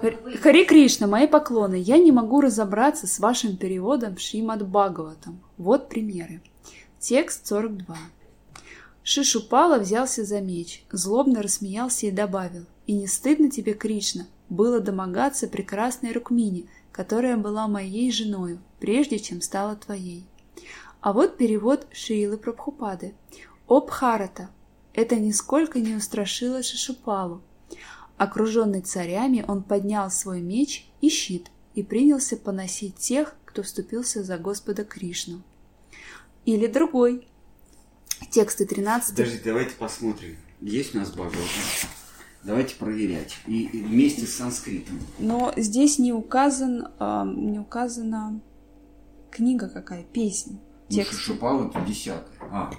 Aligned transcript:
Хари 0.00 0.64
Кришна, 0.64 1.06
мои 1.06 1.26
поклоны. 1.26 1.74
Я 1.74 1.98
не 1.98 2.10
могу 2.10 2.40
разобраться 2.40 3.06
с 3.06 3.18
вашим 3.18 3.58
переводом 3.58 4.16
Шримад 4.16 4.66
Бхагаватам. 4.66 5.40
Вот 5.58 5.90
примеры. 5.90 6.40
Текст 6.98 7.46
42. 7.46 7.96
Шишупала 9.02 9.78
взялся 9.78 10.24
за 10.24 10.40
меч, 10.40 10.84
злобно 10.90 11.42
рассмеялся 11.42 12.06
и 12.06 12.10
добавил. 12.10 12.64
И 12.86 12.94
не 12.94 13.06
стыдно 13.06 13.50
тебе, 13.50 13.74
Кришна, 13.74 14.26
было 14.48 14.80
домогаться 14.80 15.48
прекрасной 15.48 16.12
Рукмини, 16.12 16.70
которая 16.92 17.36
была 17.36 17.68
моей 17.68 18.10
женою, 18.10 18.58
прежде 18.78 19.18
чем 19.18 19.42
стала 19.42 19.76
твоей. 19.76 20.24
А 21.02 21.12
вот 21.12 21.36
перевод 21.36 21.86
Шиилы 21.92 22.38
Прабхупады. 22.38 23.14
«О 23.66 23.80
Бхарата!» 23.80 24.48
Это 24.94 25.16
нисколько 25.16 25.78
не 25.78 25.94
устрашило 25.94 26.62
Шишупалу. 26.62 27.42
Окруженный 28.20 28.82
царями, 28.82 29.46
он 29.48 29.62
поднял 29.62 30.10
свой 30.10 30.42
меч 30.42 30.86
и 31.00 31.08
щит 31.08 31.50
и 31.74 31.82
принялся 31.82 32.36
поносить 32.36 32.96
тех, 32.96 33.34
кто 33.46 33.62
вступился 33.62 34.22
за 34.22 34.36
Господа 34.36 34.84
Кришну. 34.84 35.40
Или 36.44 36.66
другой. 36.66 37.26
Тексты 38.30 38.66
13. 38.66 39.16
Подожди, 39.16 39.40
давайте 39.42 39.74
посмотрим. 39.74 40.36
Есть 40.60 40.94
у 40.94 40.98
нас 40.98 41.08
Бхагаватам? 41.12 41.40
Давайте 42.44 42.74
проверять. 42.74 43.38
И, 43.46 43.62
и 43.62 43.82
вместе 43.82 44.26
с 44.26 44.34
санскритом. 44.34 45.00
Но 45.18 45.54
здесь 45.56 45.98
не 45.98 46.12
указан, 46.12 46.88
э, 46.98 47.22
не 47.24 47.58
указана 47.58 48.42
книга 49.30 49.70
какая, 49.70 50.04
песня. 50.04 50.60
Ну, 50.90 50.94
Текст. 50.94 51.14
Шишупал 51.14 51.68
это 51.70 51.80
десятая. 51.86 52.36
А, 52.50 52.70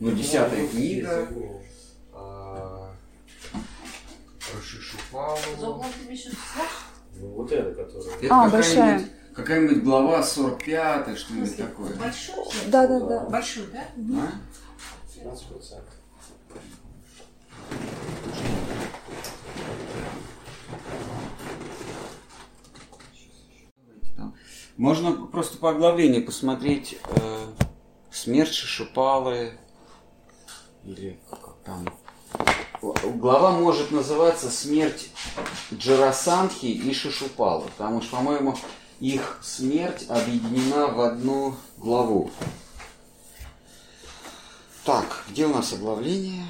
ну 0.00 0.10
десятая 0.10 0.66
книга. 0.66 1.28
А, 4.50 4.56
про 4.56 4.62
Шишупалу. 4.62 5.38
Ну 7.14 7.28
вот 7.34 7.52
это, 7.52 7.84
которая. 7.84 8.16
а, 8.30 8.48
большая. 8.48 9.08
Какая-нибудь 9.34 9.84
глава 9.84 10.22
45 10.22 11.18
что-нибудь 11.18 11.56
такое. 11.56 11.94
Большой? 11.94 12.46
Да, 12.66 12.86
да, 12.86 13.00
да. 13.00 13.20
Большой, 13.26 13.66
да? 13.72 13.86
А? 14.16 14.32
15%. 15.18 15.80
Можно 24.76 25.26
просто 25.26 25.58
по 25.58 25.70
оглавлению 25.70 26.24
посмотреть 26.24 26.98
э, 27.02 27.46
смерть 28.10 28.54
Шишупалы 28.54 29.52
или 30.84 31.20
как 31.28 31.56
там. 31.64 31.86
Глава 32.80 33.52
может 33.52 33.90
называться 33.90 34.50
смерть 34.50 35.10
Джарасанхи 35.72 36.64
и 36.64 36.94
Шишупалы, 36.94 37.68
потому 37.68 38.00
что, 38.00 38.16
по-моему, 38.16 38.56
их 39.00 39.38
смерть 39.42 40.06
объединена 40.08 40.86
в 40.86 41.00
одну 41.02 41.56
главу. 41.76 42.30
Так, 44.84 45.24
где 45.28 45.44
у 45.44 45.52
нас 45.52 45.74
оглавление? 45.74 46.46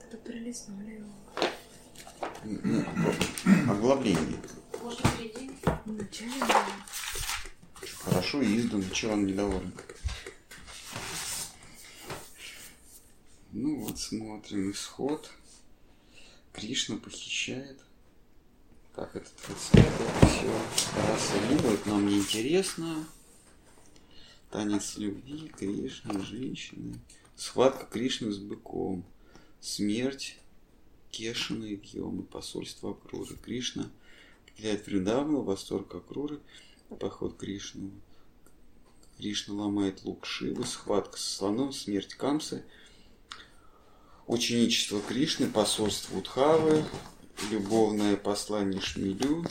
Это 0.00 0.16
пролистнули 0.16 1.00
его. 1.00 1.06
Оглавление. 3.70 4.40
Может, 4.82 5.06
впереди? 5.06 5.52
Вначале. 5.84 6.32
Хорошо 8.04 8.42
издан, 8.42 8.84
чего 8.90 9.12
он 9.12 9.26
недоволен? 9.26 9.72
Ну 13.52 13.80
вот 13.80 13.98
смотрим 13.98 14.70
исход. 14.72 15.30
Кришна 16.52 16.96
похищает. 16.96 17.80
Так, 18.94 19.14
этот 19.16 19.32
рецепт, 19.48 19.74
это 19.74 20.26
все 20.26 20.92
Тараса 20.94 21.48
Либа, 21.48 21.68
это 21.68 21.88
нам 21.88 22.06
не 22.06 22.18
интересно. 22.18 23.06
Танец 24.50 24.96
любви, 24.96 25.48
Кришна, 25.56 26.20
женщины. 26.20 26.98
Схватка 27.36 27.86
Кришны 27.86 28.32
с 28.32 28.38
быком. 28.38 29.04
Смерть 29.60 30.38
Кешина 31.10 31.64
и 31.64 31.76
Гьомы. 31.76 32.24
Посольство 32.24 32.90
Акруры. 32.90 33.36
Кришна 33.36 33.90
покидает 34.44 34.86
Вриндавну, 34.86 35.42
восторг 35.42 35.94
Акруры. 35.94 36.40
Поход 37.00 37.36
Кришну. 37.38 37.92
Кришна 39.16 39.54
ломает 39.54 40.04
лук 40.04 40.26
Шивы. 40.26 40.66
Схватка 40.66 41.18
со 41.18 41.36
слоном. 41.36 41.72
Смерть 41.72 42.14
Камсы. 42.14 42.64
Ученичество 44.28 45.00
Кришны. 45.00 45.48
Посольство 45.48 46.18
Удхавы. 46.18 46.84
Любовное 47.50 48.14
послание 48.14 48.80
Шмелю. 48.80 49.44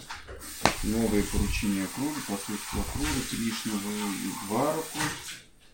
Новые 0.83 1.23
поручения 1.23 1.83
Акруры. 1.83 2.21
Посольство 2.27 2.81
Акруры. 2.81 3.21
Кришна 3.29 3.73
в 3.73 4.47
Двараку. 4.47 4.99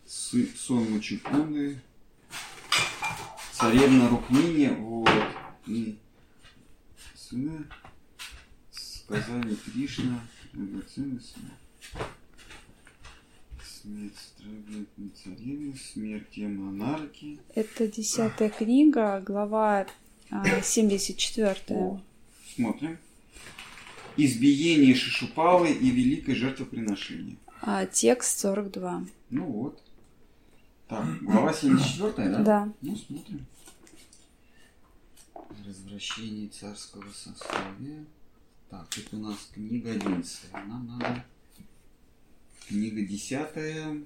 Сон 0.08 0.92
Мучикунды. 0.92 1.82
Царевна 3.52 4.08
Рукмини. 4.08 4.68
Вот. 4.68 5.10
И 5.68 6.00
сына 7.14 7.66
сказали 8.72 9.56
Кришна, 9.56 10.26
драгоценный 10.54 11.22
Смерть 13.84 14.18
страдает 14.18 14.88
на 14.96 15.10
царевне, 15.10 15.76
смерть 15.76 16.38
монархи. 16.38 17.38
Это 17.54 17.86
десятая 17.86 18.50
книга, 18.50 19.20
глава 19.20 19.88
а, 20.30 20.62
74. 20.62 21.58
О, 21.68 22.00
смотрим. 22.56 22.98
Избиение 24.16 24.96
Шишупалы 24.96 25.74
и 25.74 25.90
великое 25.90 26.34
жертвоприношение. 26.34 27.36
А, 27.62 27.86
текст 27.86 28.40
42. 28.40 29.06
Ну 29.32 29.46
вот. 29.48 29.84
Так, 30.88 31.22
глава 31.22 31.52
74, 31.52 32.30
да? 32.30 32.40
Да. 32.40 32.74
Ну, 32.82 32.96
смотрим. 32.96 33.46
Развращение 35.68 36.48
царского 36.48 37.12
сословия. 37.12 38.06
Так, 38.70 38.88
это 38.98 39.18
у 39.18 39.20
нас 39.20 39.50
книга 39.54 39.92
11. 39.92 40.54
Нам 40.54 40.88
надо... 40.88 41.26
Книга 42.68 43.02
10. 43.06 44.04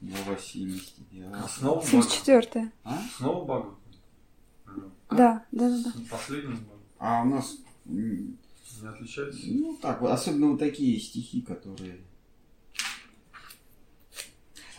Глава 0.00 0.36
79. 0.38 1.28
А 1.34 1.48
снова 1.48 1.76
баг. 1.80 1.84
74. 1.88 2.72
А? 2.84 2.98
Снова 3.16 3.44
баг. 3.44 3.66
Да, 5.10 5.44
да, 5.52 5.68
да, 5.68 5.82
да. 5.84 5.92
Последний 6.10 6.54
баг. 6.54 6.78
А 6.98 7.22
у 7.22 7.26
нас... 7.26 7.56
Не 7.84 8.36
отличается? 8.86 9.40
Ну, 9.46 9.76
так, 9.80 10.00
вот, 10.00 10.10
особенно 10.10 10.48
вот 10.50 10.58
такие 10.58 10.98
стихи, 11.00 11.42
которые... 11.42 12.00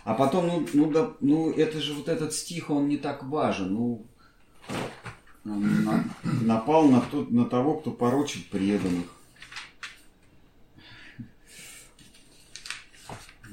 А 0.03 0.15
потом, 0.15 0.47
ну, 0.47 0.67
ну, 0.73 0.91
да, 0.91 1.13
ну, 1.19 1.51
это 1.51 1.79
же 1.79 1.93
вот 1.93 2.07
этот 2.07 2.33
стих, 2.33 2.71
он 2.71 2.87
не 2.87 2.97
так 2.97 3.23
важен. 3.23 3.73
Ну, 3.73 4.05
он 5.45 5.83
на- 5.83 6.03
напал 6.41 6.87
на, 6.87 7.01
тот, 7.01 7.29
на 7.29 7.45
того, 7.45 7.79
кто 7.79 7.91
порочит 7.91 8.49
преданных. 8.49 9.05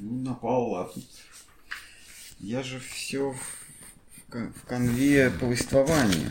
Ну, 0.00 0.22
напал, 0.22 0.70
ладно. 0.70 1.02
Я 2.38 2.62
же 2.62 2.78
все 2.78 3.32
в, 3.32 4.30
в 4.30 4.66
конве 4.66 5.30
повествования. 5.30 6.30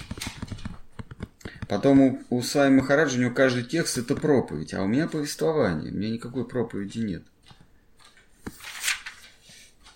Потом 1.68 2.00
у, 2.00 2.24
у 2.30 2.42
Сай 2.42 2.70
Махараджа 2.70 3.18
у 3.18 3.22
него 3.22 3.34
каждый 3.34 3.64
текст 3.64 3.98
это 3.98 4.16
проповедь, 4.16 4.74
а 4.74 4.84
у 4.84 4.88
меня 4.88 5.08
повествование. 5.08 5.92
У 5.92 5.96
меня 5.96 6.10
никакой 6.10 6.48
проповеди 6.48 7.00
нет. 7.00 7.24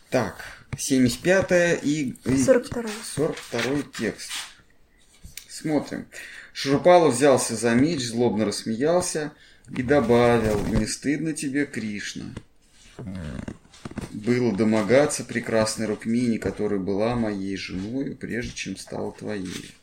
Так, 0.10 0.44
75 0.78 1.82
и, 1.84 2.18
и 2.26 2.44
42. 2.44 2.90
42 3.16 3.84
текст. 3.98 4.32
Смотрим. 5.48 6.08
Шурупалов 6.52 7.16
взялся 7.16 7.56
за 7.56 7.74
меч, 7.76 8.06
злобно 8.06 8.44
рассмеялся 8.44 9.32
и 9.70 9.82
добавил, 9.82 10.66
не 10.66 10.86
стыдно 10.86 11.32
тебе, 11.32 11.66
Кришна. 11.66 12.26
Было 14.12 14.56
домогаться 14.56 15.24
прекрасной 15.24 15.86
Рукмини, 15.86 16.38
которая 16.38 16.80
была 16.80 17.16
моей 17.16 17.56
женой, 17.58 18.16
прежде 18.16 18.54
чем 18.54 18.78
стала 18.78 19.12
твоей. 19.12 19.74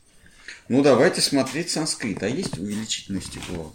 Ну, 0.68 0.82
давайте 0.82 1.20
смотреть 1.20 1.70
санскрит. 1.70 2.22
А 2.22 2.28
есть 2.28 2.58
увеличительное 2.58 3.20
стекло? 3.20 3.74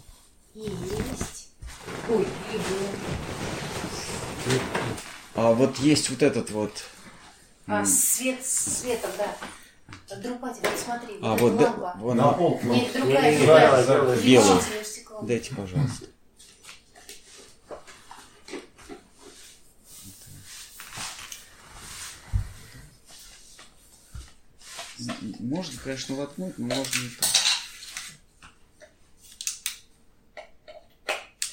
Есть. 0.54 1.50
Ой, 2.08 2.26
или 2.52 2.62
А 5.34 5.52
вот 5.52 5.78
есть 5.78 6.10
вот 6.10 6.22
этот 6.22 6.50
вот... 6.50 6.84
А, 7.66 7.84
свет 7.84 8.44
светом, 8.44 9.10
да. 9.18 10.16
Друпатель, 10.16 10.60
вот 10.62 10.78
смотри. 10.78 11.16
А, 11.22 11.34
вот 11.34 11.56
да, 11.56 11.94
вон, 11.98 12.16
На 12.16 12.32
пол. 12.32 12.60
Нет, 12.62 12.92
другая, 12.92 14.84
стекло. 14.84 15.22
Дайте, 15.22 15.54
пожалуйста. 15.54 16.06
Можно, 25.40 25.78
конечно, 25.82 26.14
воткнуть, 26.16 26.58
но 26.58 26.66
можно 26.66 27.02
не 27.02 27.08
так. 27.10 27.28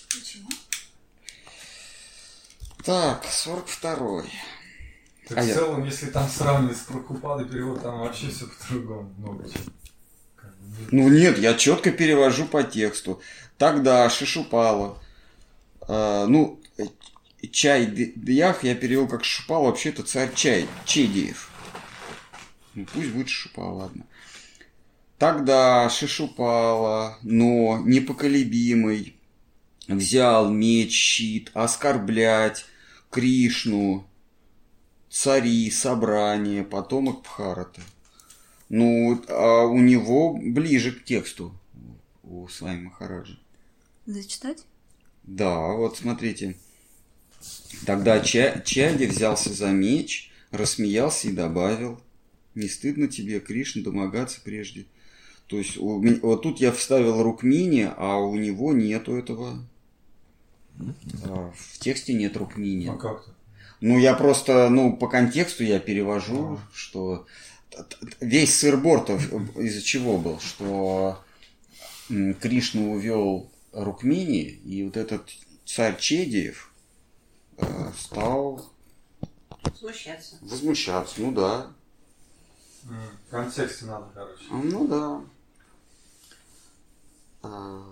Почему? 0.10 0.50
Так, 2.84 3.26
42-й. 3.26 4.32
Так 5.28 5.38
а 5.38 5.42
в 5.42 5.54
целом, 5.54 5.80
я... 5.82 5.86
если 5.86 6.08
там 6.08 6.28
сравнивать 6.28 6.78
с 6.78 6.82
Прокупадой 6.82 7.46
перевод, 7.46 7.82
там 7.82 8.00
вообще 8.00 8.30
все 8.30 8.48
по-другому 8.48 9.14
ну, 9.18 9.32
много 9.32 9.50
чего. 9.50 9.64
Ну 10.92 11.10
нет, 11.10 11.38
я 11.38 11.54
четко 11.54 11.92
перевожу 11.92 12.46
по 12.46 12.64
тексту. 12.64 13.22
Тогда 13.58 14.10
Шишупала. 14.10 14.98
А, 15.82 16.26
ну, 16.26 16.60
э, 16.78 16.86
ну, 16.86 17.50
чай 17.52 17.86
Дьях 17.86 18.64
я 18.64 18.76
перевел 18.76 19.08
как 19.08 19.24
Шишупал, 19.24 19.64
вообще 19.64 19.90
это 19.90 20.04
царь 20.04 20.34
чай, 20.34 20.68
Чедиев. 20.86 21.51
Ну, 22.76 22.86
пусть 22.94 23.10
будет 23.10 23.30
Шишупала, 23.30 23.74
ладно. 23.74 24.06
Тогда 25.18 25.90
Шишупала, 25.90 27.18
но 27.22 27.82
непоколебимый, 27.86 29.16
взял 29.88 30.50
меч, 30.52 30.92
щит, 30.94 31.52
оскорблять 31.54 32.66
Кришну, 33.10 34.08
цари, 35.10 35.70
собрание, 35.70 36.64
потомок 36.64 37.24
Бхарата. 37.24 37.82
Ну, 38.70 39.22
а 39.28 39.66
у 39.66 39.78
него 39.80 40.34
ближе 40.34 40.94
к 40.94 41.04
тексту, 41.04 41.54
у 42.24 42.48
с 42.48 42.62
вами 42.62 42.84
Махараджа. 42.84 43.38
Зачитать? 44.06 44.64
Да, 45.24 45.74
вот 45.74 45.98
смотрите. 45.98 46.56
Тогда 47.86 48.22
Ча- 48.22 48.62
Чади 48.62 49.06
взялся 49.06 49.54
за 49.54 49.68
меч, 49.68 50.32
рассмеялся 50.52 51.28
и 51.28 51.34
добавил. 51.34 52.02
Не 52.56 52.68
стыдно 52.68 53.08
тебе, 53.08 53.40
Кришна, 53.40 53.82
домогаться 53.84 54.42
прежде? 54.44 54.86
То 55.48 55.58
есть 55.58 55.78
у 55.78 56.00
меня- 56.02 56.20
вот 56.22 56.44
тут 56.44 56.60
я 56.60 56.72
вставил 56.72 57.22
Рукмини, 57.24 57.90
а 57.98 58.18
у 58.18 58.36
него 58.36 58.74
нету 58.74 59.16
этого. 59.16 59.66
А, 61.26 61.52
В 61.56 61.80
тексте 61.80 62.14
нет 62.14 62.36
Рукмини. 62.38 62.88
А 62.88 62.94
как 62.98 63.26
то 63.26 63.32
Ну, 63.82 63.98
я 63.98 64.14
просто, 64.14 64.70
ну, 64.70 64.96
по 64.96 65.08
контексту 65.08 65.64
я 65.64 65.80
перевожу, 65.80 66.60
что 66.74 67.26
т- 67.70 67.84
т- 67.84 67.98
весь 68.22 68.54
сыр-бор 68.56 69.04
из-за 69.58 69.82
чего 69.82 70.18
был, 70.18 70.40
что 70.40 71.20
Кришна 72.08 72.82
увел 72.84 73.50
Рукмини, 73.72 74.42
и 74.42 74.84
вот 74.84 74.98
этот 74.98 75.30
царь 75.66 75.98
Чедиев 75.98 76.72
э, 77.58 77.92
стал 77.98 78.70
Смущаться. 79.78 80.38
возмущаться. 80.42 81.16
Ну 81.18 81.32
да, 81.32 81.72
Контексте 83.30 83.86
надо, 83.86 84.08
короче. 84.14 84.44
А, 84.50 84.56
ну 84.56 84.88
да. 84.88 85.22
А, 87.44 87.84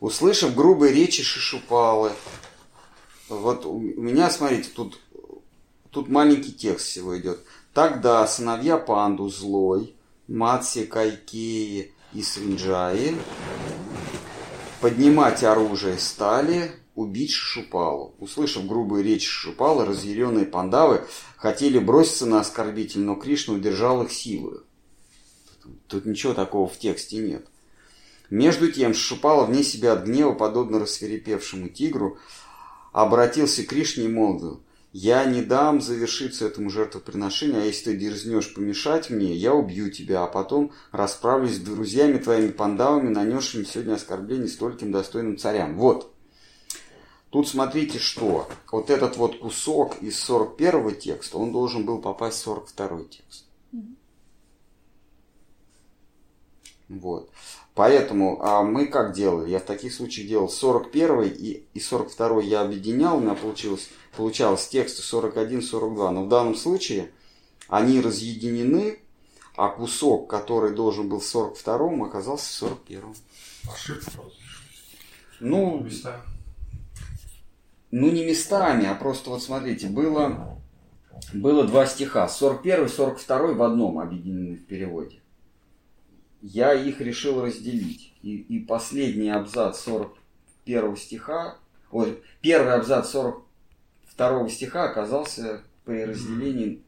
Услышав 0.00 0.54
грубые 0.54 0.92
речи 0.92 1.22
Шишупалы, 1.22 2.12
вот 3.28 3.64
у 3.64 3.78
меня, 3.78 4.30
смотрите, 4.30 4.70
тут, 4.70 5.00
тут 5.90 6.08
маленький 6.08 6.52
текст 6.52 6.86
всего 6.86 7.18
идет. 7.18 7.40
Тогда 7.72 8.26
сыновья 8.26 8.76
Панду 8.76 9.28
злой, 9.28 9.94
Матси, 10.28 10.84
Кайкеи 10.86 11.92
и 12.12 12.22
Сринджаи 12.22 13.16
поднимать 14.84 15.42
оружие 15.42 15.98
стали, 15.98 16.70
убить 16.94 17.32
Шишупалу. 17.32 18.14
Услышав 18.18 18.66
грубые 18.66 19.02
речи 19.02 19.26
Шишупалы, 19.26 19.84
разъяренные 19.84 20.46
пандавы 20.46 21.02
хотели 21.36 21.78
броситься 21.78 22.26
на 22.26 22.40
оскорбитель, 22.40 23.00
но 23.00 23.16
Кришна 23.16 23.54
удержал 23.54 24.02
их 24.02 24.12
силою. 24.12 24.64
Тут 25.86 26.06
ничего 26.06 26.34
такого 26.34 26.68
в 26.68 26.78
тексте 26.78 27.18
нет. 27.18 27.46
Между 28.30 28.70
тем 28.70 28.94
Шишупала 28.94 29.44
вне 29.44 29.62
себя 29.62 29.92
от 29.92 30.04
гнева, 30.04 30.32
подобно 30.32 30.78
рассверепевшему 30.78 31.68
тигру, 31.68 32.18
обратился 32.92 33.64
к 33.64 33.68
Кришне 33.68 34.04
и 34.04 34.08
молвил, 34.08 34.62
«Я 34.92 35.24
не 35.24 35.42
дам 35.42 35.80
завершиться 35.80 36.46
этому 36.46 36.70
жертвоприношению, 36.70 37.62
а 37.62 37.64
если 37.64 37.90
ты 37.90 37.96
дерзнешь 37.96 38.54
помешать 38.54 39.10
мне, 39.10 39.34
я 39.34 39.52
убью 39.52 39.90
тебя, 39.90 40.22
а 40.22 40.28
потом 40.28 40.72
расправлюсь 40.92 41.56
с 41.56 41.58
друзьями 41.60 42.18
твоими 42.18 42.52
пандавами, 42.52 43.08
нанесшими 43.08 43.64
сегодня 43.64 43.94
оскорбление 43.94 44.46
стольким 44.46 44.92
достойным 44.92 45.36
царям». 45.36 45.76
Вот. 45.76 46.13
Тут 47.34 47.48
смотрите, 47.48 47.98
что 47.98 48.46
вот 48.70 48.90
этот 48.90 49.16
вот 49.16 49.40
кусок 49.40 50.00
из 50.00 50.20
41 50.20 50.94
текста, 50.94 51.36
он 51.36 51.50
должен 51.50 51.84
был 51.84 52.00
попасть 52.00 52.38
в 52.38 52.42
42 52.42 53.06
текст. 53.10 53.46
Вот. 56.88 57.28
Поэтому 57.74 58.40
а 58.40 58.62
мы 58.62 58.86
как 58.86 59.14
делали? 59.14 59.50
Я 59.50 59.58
в 59.58 59.64
таких 59.64 59.92
случаях 59.92 60.28
делал 60.28 60.48
41 60.48 61.22
и, 61.22 61.64
и 61.74 61.80
42 61.80 62.40
я 62.42 62.60
объединял, 62.60 63.16
у 63.16 63.20
меня 63.20 63.34
получилось, 63.34 63.90
получалось 64.16 64.68
тексты 64.68 65.02
41-42. 65.02 66.10
Но 66.10 66.26
в 66.26 66.28
данном 66.28 66.54
случае 66.54 67.10
они 67.66 68.00
разъединены, 68.00 69.00
а 69.56 69.70
кусок, 69.70 70.30
который 70.30 70.72
должен 70.72 71.08
был 71.08 71.18
в 71.18 71.26
42 71.26 72.06
оказался 72.06 72.46
в 72.46 72.70
41 72.70 73.16
Ошибка. 73.68 74.12
Ну, 75.40 75.80
Места. 75.80 76.24
Ну 77.96 78.10
не 78.10 78.26
местами, 78.26 78.86
а 78.86 78.96
просто 78.96 79.30
вот 79.30 79.40
смотрите, 79.40 79.86
было, 79.86 80.58
было 81.32 81.64
два 81.64 81.86
стиха, 81.86 82.26
41 82.26 82.86
и 82.86 82.88
42 82.88 83.52
в 83.52 83.62
одном 83.62 84.00
объединены 84.00 84.56
в 84.56 84.66
переводе. 84.66 85.20
Я 86.42 86.74
их 86.74 87.00
решил 87.00 87.40
разделить. 87.40 88.12
И, 88.20 88.38
и 88.38 88.58
последний 88.58 89.30
абзац 89.30 89.78
41 89.84 90.96
стиха, 90.96 91.56
ой, 91.92 92.20
первый 92.40 92.74
абзац 92.74 93.10
42 93.10 94.48
стиха 94.48 94.90
оказался 94.90 95.62
при 95.84 96.04
разделении 96.04 96.82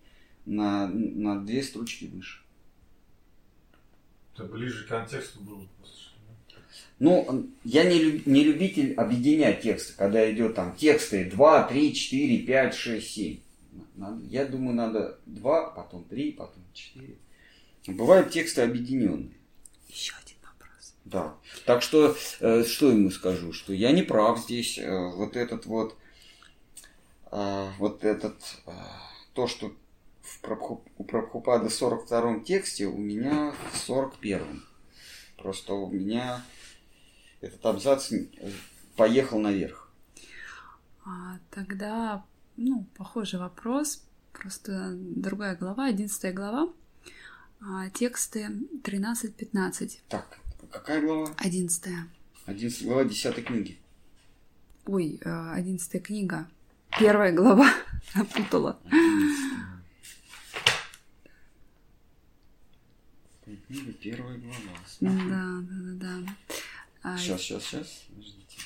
на, 0.45 0.89
на 0.89 1.41
две 1.41 1.63
строчки 1.63 2.07
выше. 2.07 2.43
Это 4.35 4.43
ближе 4.43 4.85
к 4.85 4.89
контексту 4.89 5.39
было. 5.41 5.63
Ну, 6.99 7.47
я 7.65 7.85
не, 7.85 8.23
не 8.25 8.43
любитель 8.45 8.95
объединять 8.95 9.61
тексты, 9.63 9.93
когда 9.97 10.31
идет 10.33 10.55
там 10.55 10.75
тексты 10.75 11.25
2, 11.27 11.65
3, 11.65 11.95
4, 11.95 12.39
5, 12.39 12.75
6, 12.75 13.11
7. 13.11 13.39
Надо- 13.97 14.25
я 14.27 14.47
думаю, 14.47 14.75
надо 14.75 15.19
2, 15.27 15.71
потом 15.71 16.05
3, 16.05 16.33
потом 16.33 16.63
4. 16.73 17.17
Бывают 17.89 18.31
тексты 18.31 18.63
объединенные. 18.63 19.31
Еще 19.89 20.15
один 20.23 20.37
вопрос. 20.43 20.95
Да. 21.05 21.35
Так 21.67 21.83
что, 21.83 22.17
э, 22.41 22.65
что 22.65 22.91
ему 22.91 23.11
скажу, 23.11 23.53
что 23.53 23.73
я 23.75 23.93
не 23.93 24.03
прав 24.03 24.39
здесь. 24.41 24.79
Э, 24.79 25.11
вот 25.15 25.37
этот 25.37 25.67
вот, 25.67 25.97
э, 27.31 27.69
вот 27.79 28.05
этот, 28.05 28.37
э, 28.67 28.71
то, 29.35 29.47
что 29.47 29.73
в 30.23 30.41
Прабху- 30.43 30.81
у 30.97 31.05
Прабхупады 31.05 31.69
в 31.69 31.75
42 31.75 32.41
тексте, 32.41 32.87
у 32.87 32.97
меня 32.97 33.55
в 33.73 33.77
41. 33.79 34.63
Просто 35.37 35.75
у 35.75 35.91
меня 35.91 36.43
этот 37.41 37.65
абзац 37.67 38.13
э, 38.13 38.29
поехал 38.97 39.39
наверх. 39.39 39.91
А, 41.05 41.39
тогда, 41.51 42.25
ну, 42.57 42.87
похожий 42.97 43.39
вопрос, 43.39 44.05
просто 44.33 44.95
другая 44.97 45.57
глава, 45.57 45.87
11 45.87 46.35
глава, 46.35 46.73
а, 47.61 47.89
тексты 47.91 48.49
13-15. 48.83 50.01
Так, 50.09 50.39
какая 50.71 51.01
глава? 51.01 51.33
11. 51.39 51.85
11 52.47 52.85
глава 52.85 53.05
10 53.05 53.45
книги. 53.45 53.79
Ой, 54.87 55.21
э, 55.25 55.53
11 55.55 56.03
книга. 56.03 56.49
Первая 56.99 57.33
глава. 57.33 57.71
Напутала. 58.15 58.79
11. 58.85 59.37
Книга, 63.67 63.93
первая 63.93 64.39
глава. 64.39 64.57
Да, 65.01 65.11
да, 65.11 65.63
да, 66.01 66.21
да. 66.21 66.46
А, 67.09 67.17
Сейчас, 67.19 67.41
сейчас, 67.41 67.63
сейчас. 67.63 68.03
Подождите. 68.09 68.59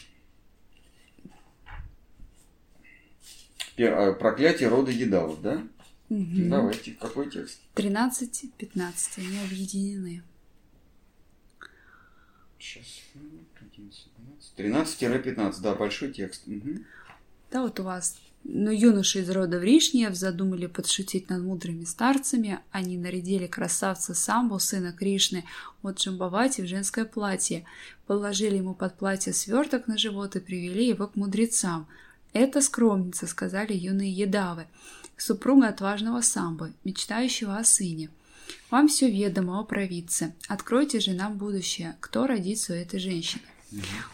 Пер- 3.77 3.93
а, 3.93 4.13
Проклятие 4.15 4.71
рода 4.71 4.91
едалов, 4.91 5.43
да? 5.43 5.63
мгм. 6.09 6.49
Давайте, 6.49 6.93
какой 6.93 7.31
текст? 7.31 7.61
13-15, 7.75 9.19
они 9.19 9.39
объединены. 9.45 10.23
Сейчас. 12.59 12.87
13-15, 14.57 15.61
да, 15.61 15.75
большой 15.75 16.11
текст. 16.11 16.47
Мгм. 16.47 16.87
Да, 17.51 17.61
вот 17.63 17.79
у 17.79 17.83
вас. 17.83 18.19
Но 18.45 18.71
юноши 18.71 19.21
из 19.21 19.31
рода 19.31 19.59
Вришниев 19.59 20.15
задумали 20.15 20.67
подшутить 20.67 21.29
над 21.29 21.43
мудрыми 21.43 21.85
старцами. 21.85 22.61
Они 22.71 22.97
нарядили 22.97 23.47
красавца 23.47 24.15
Самбу, 24.15 24.59
сына 24.59 24.93
Кришны, 24.93 25.45
от 25.83 25.99
Джамбавати 25.99 26.63
в 26.63 26.67
женское 26.67 27.05
платье. 27.05 27.65
Положили 28.07 28.57
ему 28.57 28.75
под 28.75 28.97
платье 28.97 29.33
сверток 29.33 29.87
на 29.89 29.99
живот 29.99 30.37
и 30.37 30.41
привели 30.41 30.89
его 30.89 31.07
к 31.07 31.17
мудрецам. 31.17 31.87
«Это 32.33 32.61
скромница»,— 32.61 33.27
сказали 33.29 33.75
юные 33.75 34.13
едавы, 34.13 34.67
супруга 35.17 35.69
отважного 35.69 36.21
Самбы, 36.21 36.73
мечтающего 36.85 37.57
о 37.57 37.65
сыне. 37.65 38.09
«Вам 38.71 38.89
все 38.89 39.11
ведомо 39.11 39.61
о 39.61 39.65
провидце. 39.65 40.35
Откройте 40.49 40.99
же 41.01 41.13
нам 41.13 41.37
будущее. 41.37 41.97
Кто 42.01 42.27
родится 42.27 42.73
у 42.73 42.77
этой 42.77 43.01
женщины?» 43.01 43.43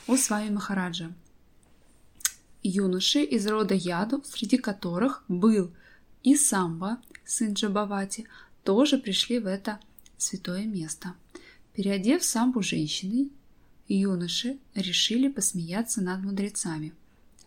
У 0.06 0.16
с 0.16 0.28
вами 0.28 0.50
Махараджа. 0.50 1.11
Юноши 2.67 3.23
из 3.23 3.47
рода 3.47 3.75
Яду, 3.75 4.23
среди 4.25 4.59
которых 4.59 5.25
был 5.29 5.71
и 6.23 6.37
Самба, 6.37 6.99
сын 7.25 7.53
Джабавати, 7.53 8.27
тоже 8.65 8.99
пришли 8.99 9.39
в 9.39 9.47
это 9.47 9.79
святое 10.19 10.65
место. 10.65 11.15
Переодев 11.75 12.25
Самбу 12.25 12.63
женщиной, 12.63 13.31
юноши 13.89 14.59
решили 14.75 15.29
посмеяться 15.29 16.01
над 16.01 16.23
мудрецами. 16.23 16.93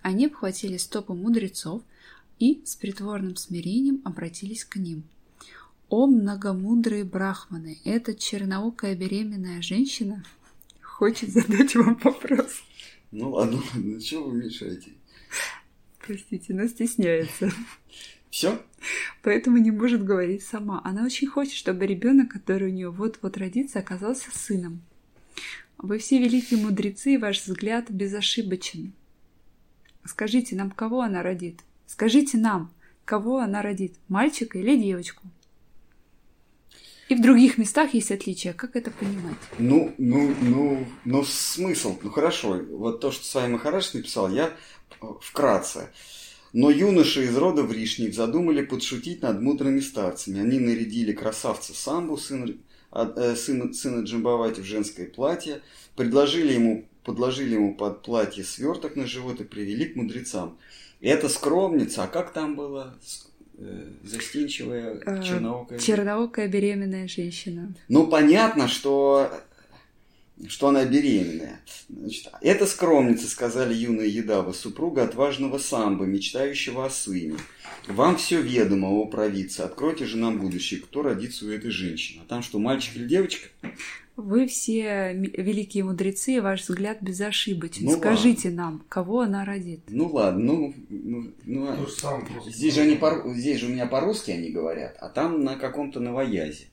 Они 0.01 0.27
обхватили 0.27 0.77
стопы 0.77 1.13
мудрецов 1.13 1.81
и 2.39 2.61
с 2.65 2.75
притворным 2.75 3.35
смирением 3.35 4.01
обратились 4.05 4.63
к 4.63 4.77
ним. 4.77 5.03
«О, 5.89 6.05
многомудрые 6.05 7.03
брахманы! 7.03 7.79
Эта 7.83 8.13
черноокая 8.13 8.95
беременная 8.95 9.61
женщина 9.61 10.23
хочет 10.81 11.31
задать 11.31 11.75
вам 11.75 11.99
вопрос». 12.03 12.61
Ну 13.11 13.31
ладно, 13.31 13.61
ладно, 13.73 13.99
что 13.99 14.23
вы 14.23 14.43
мешаете? 14.43 14.91
Простите, 15.99 16.53
но 16.53 16.67
стесняется. 16.67 17.51
Все? 18.29 18.61
Поэтому 19.21 19.57
не 19.57 19.71
может 19.71 20.03
говорить 20.03 20.43
сама. 20.43 20.81
Она 20.83 21.03
очень 21.03 21.27
хочет, 21.27 21.53
чтобы 21.53 21.85
ребенок, 21.85 22.31
который 22.31 22.69
у 22.69 22.73
нее 22.73 22.89
вот-вот 22.89 23.37
родится, 23.37 23.79
оказался 23.79 24.29
сыном. 24.31 24.81
Вы 25.77 25.97
все 25.97 26.19
великие 26.19 26.59
мудрецы, 26.59 27.13
и 27.13 27.17
ваш 27.17 27.41
взгляд 27.41 27.89
безошибочен. 27.89 28.93
Скажите 30.05 30.55
нам, 30.55 30.71
кого 30.71 31.01
она 31.01 31.23
родит? 31.23 31.61
Скажите 31.87 32.37
нам, 32.37 32.71
кого 33.05 33.39
она 33.39 33.61
родит, 33.61 33.95
мальчика 34.07 34.59
или 34.59 34.75
девочку? 34.75 35.27
И 37.09 37.15
в 37.15 37.21
других 37.21 37.57
местах 37.57 37.95
есть 37.95 38.11
отличия. 38.11 38.53
Как 38.53 38.75
это 38.75 38.91
понимать? 38.91 39.37
Ну, 39.57 39.95
ну, 39.97 40.35
ну, 40.41 40.85
ну, 41.05 41.23
смысл. 41.23 41.97
Ну, 42.03 42.11
хорошо. 42.11 42.61
Вот 42.69 43.01
то, 43.01 43.11
что 43.11 43.25
с 43.25 43.33
вами 43.33 43.53
Махараш 43.53 43.95
написал, 43.95 44.29
я 44.29 44.53
вкратце. 45.21 45.89
Но 46.51 46.71
юноши 46.71 47.25
из 47.25 47.37
рода 47.37 47.63
Вришник 47.63 48.13
задумали 48.13 48.63
подшутить 48.63 49.21
над 49.21 49.41
мудрыми 49.41 49.79
старцами. 49.79 50.39
Они 50.39 50.59
нарядили 50.59 51.11
красавца 51.13 51.73
Самбу, 51.73 52.17
сына, 52.17 52.55
э, 52.91 53.35
сына, 53.35 53.71
сына 53.73 54.03
Джамбавати 54.03 54.61
в 54.61 54.65
женское 54.65 55.05
платье, 55.05 55.61
предложили 55.95 56.53
ему, 56.53 56.85
подложили 57.03 57.53
ему 57.53 57.75
под 57.75 58.01
платье 58.01 58.43
сверток 58.43 58.95
на 58.95 59.05
живот 59.05 59.41
и 59.41 59.43
привели 59.43 59.85
к 59.85 59.95
мудрецам. 59.95 60.57
Это 61.01 61.29
скромница, 61.29 62.03
а 62.03 62.07
как 62.07 62.33
там 62.33 62.55
было? 62.55 62.95
Э, 63.61 63.87
застенчивая, 64.03 65.01
Э, 65.05 65.21
черноокая. 65.21 65.79
Черноокая 65.79 66.47
беременная 66.47 67.07
женщина. 67.07 67.73
Ну, 67.89 68.07
понятно, 68.07 68.67
что, 68.67 69.29
что 70.47 70.69
она 70.69 70.85
беременная. 70.85 71.59
Значит, 71.89 72.31
это 72.41 72.65
скромница, 72.65 73.27
сказали 73.27 73.73
юная 73.73 74.05
Едава, 74.05 74.53
супруга 74.53 75.03
отважного 75.03 75.57
самбы, 75.57 76.07
мечтающего 76.07 76.85
о 76.85 76.89
сыне. 76.89 77.37
Вам 77.87 78.17
все 78.17 78.41
ведомо, 78.41 78.87
о 78.87 79.05
провидца, 79.05 79.65
откройте 79.65 80.05
же 80.05 80.17
нам 80.17 80.39
будущее, 80.39 80.79
кто 80.79 81.01
родится 81.01 81.45
у 81.45 81.49
этой 81.49 81.71
женщины. 81.71 82.21
А 82.25 82.29
там 82.29 82.41
что, 82.43 82.59
мальчик 82.59 82.95
или 82.95 83.07
девочка? 83.07 83.49
Вы 84.15 84.47
все 84.47 85.13
великие 85.13 85.85
мудрецы, 85.85 86.33
и 86.33 86.39
ваш 86.41 86.63
взгляд 86.67 87.01
безошибочен. 87.01 87.85
Ну 87.85 87.97
Скажите 87.97 88.49
нам, 88.49 88.83
кого 88.89 89.21
она 89.21 89.45
родит? 89.45 89.79
Ну 89.87 90.07
ладно, 90.07 90.43
ну, 90.43 90.73
ну, 90.89 91.31
ну, 91.45 91.69
а 91.69 91.87
самое 91.87 92.25
просто. 92.25 92.51
здесь 92.51 92.75
же 92.75 92.81
они 92.81 92.95
по- 92.95 93.23
здесь 93.33 93.59
же 93.61 93.67
у 93.67 93.69
меня 93.69 93.85
по-русски 93.85 94.31
они 94.31 94.49
говорят, 94.49 94.97
а 94.99 95.07
там 95.07 95.45
на 95.45 95.55
каком-то 95.55 96.01
новоязе. 96.01 96.65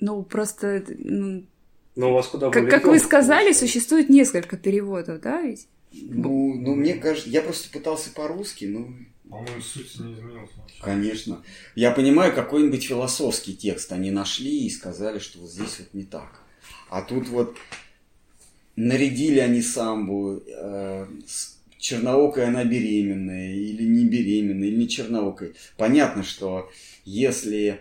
Ну, 0.00 0.22
просто, 0.24 0.84
ну, 0.88 1.44
Но 1.98 2.12
у 2.12 2.14
вас 2.14 2.28
куда 2.28 2.48
как, 2.48 2.62
более 2.62 2.78
как 2.78 2.88
вы 2.88 3.00
сказали, 3.00 3.52
существует 3.52 4.08
несколько 4.08 4.56
переводов, 4.56 5.20
да, 5.20 5.42
ведь? 5.42 5.66
Ну, 5.92 6.54
ну, 6.54 6.76
мне 6.76 6.94
кажется, 6.94 7.28
я 7.28 7.42
просто 7.42 7.70
пытался 7.70 8.10
по-русски, 8.12 8.66
ну, 8.66 8.94
По-моему, 9.28 9.60
суть 9.60 9.98
не 9.98 10.14
изменилась 10.14 10.50
вообще. 10.56 10.80
Конечно. 10.80 11.42
Я 11.74 11.90
понимаю, 11.90 12.32
какой-нибудь 12.32 12.84
философский 12.84 13.56
текст 13.56 13.90
они 13.90 14.12
нашли 14.12 14.64
и 14.64 14.70
сказали, 14.70 15.18
что 15.18 15.40
вот 15.40 15.50
здесь 15.50 15.80
вот 15.80 15.88
не 15.92 16.04
так. 16.04 16.40
А 16.88 17.02
тут 17.02 17.28
вот 17.30 17.56
нарядили 18.76 19.40
они 19.40 19.60
самбу, 19.60 20.40
э, 20.46 21.06
черноокая 21.78 22.46
она 22.46 22.64
беременная, 22.64 23.54
или 23.54 23.82
не 23.82 24.04
беременная, 24.04 24.68
или 24.68 24.76
не 24.76 24.88
черноокая. 24.88 25.52
Понятно, 25.76 26.22
что 26.22 26.70
если, 27.04 27.80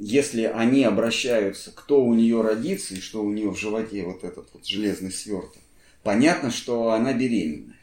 если 0.00 0.42
они 0.42 0.84
обращаются, 0.84 1.70
кто 1.72 2.02
у 2.04 2.14
нее 2.14 2.40
родится 2.40 2.94
и 2.94 3.00
что 3.00 3.22
у 3.22 3.30
нее 3.30 3.50
в 3.50 3.58
животе 3.58 4.04
вот 4.04 4.24
этот 4.24 4.48
вот 4.52 4.66
железный 4.66 5.12
сверток, 5.12 5.62
понятно, 6.02 6.50
что 6.50 6.90
она 6.90 7.12
беременная. 7.12 7.76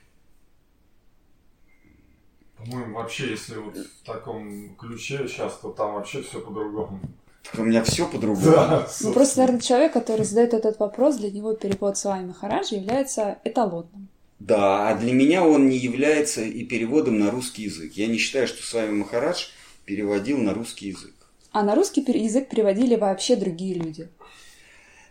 По-моему, 2.57 2.95
вообще, 2.95 3.31
если 3.31 3.55
вот 3.55 3.75
в 3.75 4.05
таком 4.05 4.75
ключе 4.75 5.27
сейчас, 5.27 5.57
то 5.59 5.71
там 5.71 5.93
вообще 5.95 6.21
все 6.21 6.39
по-другому. 6.39 6.99
Так 7.43 7.59
у 7.59 7.63
меня 7.63 7.83
все 7.83 8.07
по-другому. 8.07 8.51
Да, 8.51 8.87
Ну, 9.01 9.13
просто, 9.13 9.39
наверное, 9.39 9.61
человек, 9.61 9.93
который 9.93 10.25
задает 10.25 10.53
этот 10.53 10.79
вопрос, 10.79 11.17
для 11.17 11.31
него 11.31 11.53
перевод 11.53 11.97
с 11.97 12.05
вами 12.05 12.27
Махараджи 12.27 12.75
является 12.75 13.39
эталонным. 13.43 14.09
Да, 14.39 14.89
а 14.89 14.95
для 14.95 15.11
меня 15.11 15.43
он 15.43 15.69
не 15.69 15.77
является 15.77 16.41
и 16.41 16.63
переводом 16.63 17.19
на 17.19 17.31
русский 17.31 17.63
язык. 17.63 17.93
Я 17.93 18.07
не 18.07 18.17
считаю, 18.17 18.47
что 18.47 18.63
с 18.63 18.73
вами 18.73 18.91
Махарадж 18.91 19.47
переводил 19.85 20.37
на 20.37 20.53
русский 20.53 20.89
язык. 20.89 21.13
А 21.51 21.63
на 21.63 21.75
русский 21.75 22.01
язык 22.01 22.49
переводили 22.49 22.95
вообще 22.95 23.35
другие 23.35 23.75
люди. 23.75 24.09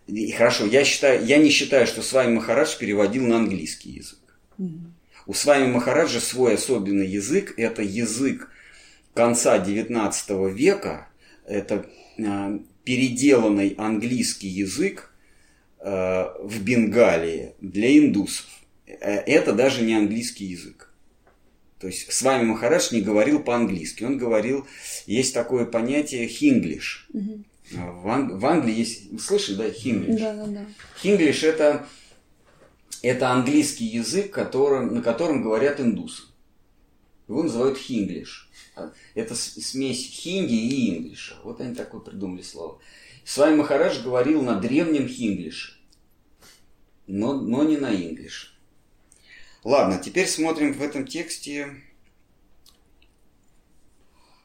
И 0.06 0.32
хорошо, 0.32 0.66
я, 0.66 0.84
считаю, 0.84 1.24
я 1.24 1.36
не 1.36 1.50
считаю, 1.50 1.86
что 1.86 2.02
с 2.02 2.12
вами 2.12 2.34
Махарадж 2.34 2.76
переводил 2.78 3.26
на 3.26 3.36
английский 3.36 3.90
язык. 3.90 4.18
Мгм. 4.58 4.94
У 5.26 5.34
с 5.34 5.44
вами 5.44 5.70
Махараджа 5.70 6.20
свой 6.20 6.54
особенный 6.54 7.06
язык. 7.06 7.54
Это 7.56 7.82
язык 7.82 8.50
конца 9.14 9.58
XIX 9.58 10.50
века. 10.50 11.08
Это 11.46 11.86
э, 12.16 12.58
переделанный 12.84 13.74
английский 13.78 14.48
язык 14.48 15.12
э, 15.78 16.24
в 16.42 16.62
Бенгалии 16.62 17.52
для 17.60 17.98
индусов. 17.98 18.46
Э, 18.86 19.18
Это 19.26 19.52
даже 19.52 19.82
не 19.82 19.94
английский 19.94 20.46
язык. 20.46 20.89
То 21.80 21.86
есть 21.86 22.12
с 22.12 22.22
вами 22.22 22.44
Махарадж 22.44 22.92
не 22.92 23.00
говорил 23.00 23.42
по-английски. 23.42 24.04
Он 24.04 24.18
говорил, 24.18 24.66
есть 25.06 25.32
такое 25.32 25.64
понятие 25.64 26.28
хинглиш. 26.28 27.08
Мгм. 27.12 27.44
В, 27.72 28.08
Ан- 28.08 28.38
в 28.38 28.44
Англии 28.46 28.74
есть, 28.74 29.20
слышали, 29.20 29.56
да, 29.56 29.70
хинглиш? 29.70 30.20
Да, 30.20 30.34
да, 30.34 30.46
да. 30.46 30.66
Хинглиш 31.00 31.42
это, 31.42 31.86
это 33.00 33.30
английский 33.30 33.86
язык, 33.86 34.30
которым, 34.30 34.94
на 34.94 35.02
котором 35.02 35.42
говорят 35.42 35.80
индусы. 35.80 36.24
Его 37.28 37.44
называют 37.44 37.78
хинглиш. 37.78 38.50
А, 38.76 38.92
Это 39.14 39.34
смесь 39.34 40.06
хинди 40.10 40.52
и 40.52 40.96
инглиша. 40.98 41.36
Вот 41.44 41.60
они 41.62 41.74
такое 41.74 42.00
придумали 42.02 42.42
слово. 42.42 42.78
С 43.24 43.38
вами 43.38 43.56
Махарадж 43.56 44.02
говорил 44.02 44.42
на 44.42 44.56
древнем 44.60 45.08
хинглише, 45.08 45.72
но, 47.06 47.40
но 47.40 47.62
не 47.62 47.76
на 47.78 47.94
инглише. 47.94 48.48
Ладно, 49.62 50.00
теперь 50.02 50.26
смотрим 50.26 50.72
в 50.72 50.82
этом 50.82 51.06
тексте 51.06 51.82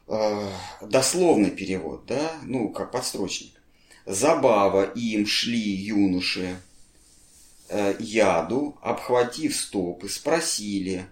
э, 0.08 0.50
дословный 0.82 1.50
перевод, 1.50 2.04
да, 2.06 2.38
ну, 2.44 2.68
как 2.68 2.92
подстрочник. 2.92 3.52
Забава 4.04 4.84
им 4.84 5.26
шли 5.26 5.58
юноши 5.58 6.56
э, 7.70 7.96
яду, 7.98 8.78
обхватив 8.82 9.56
стопы, 9.56 10.10
спросили, 10.10 11.06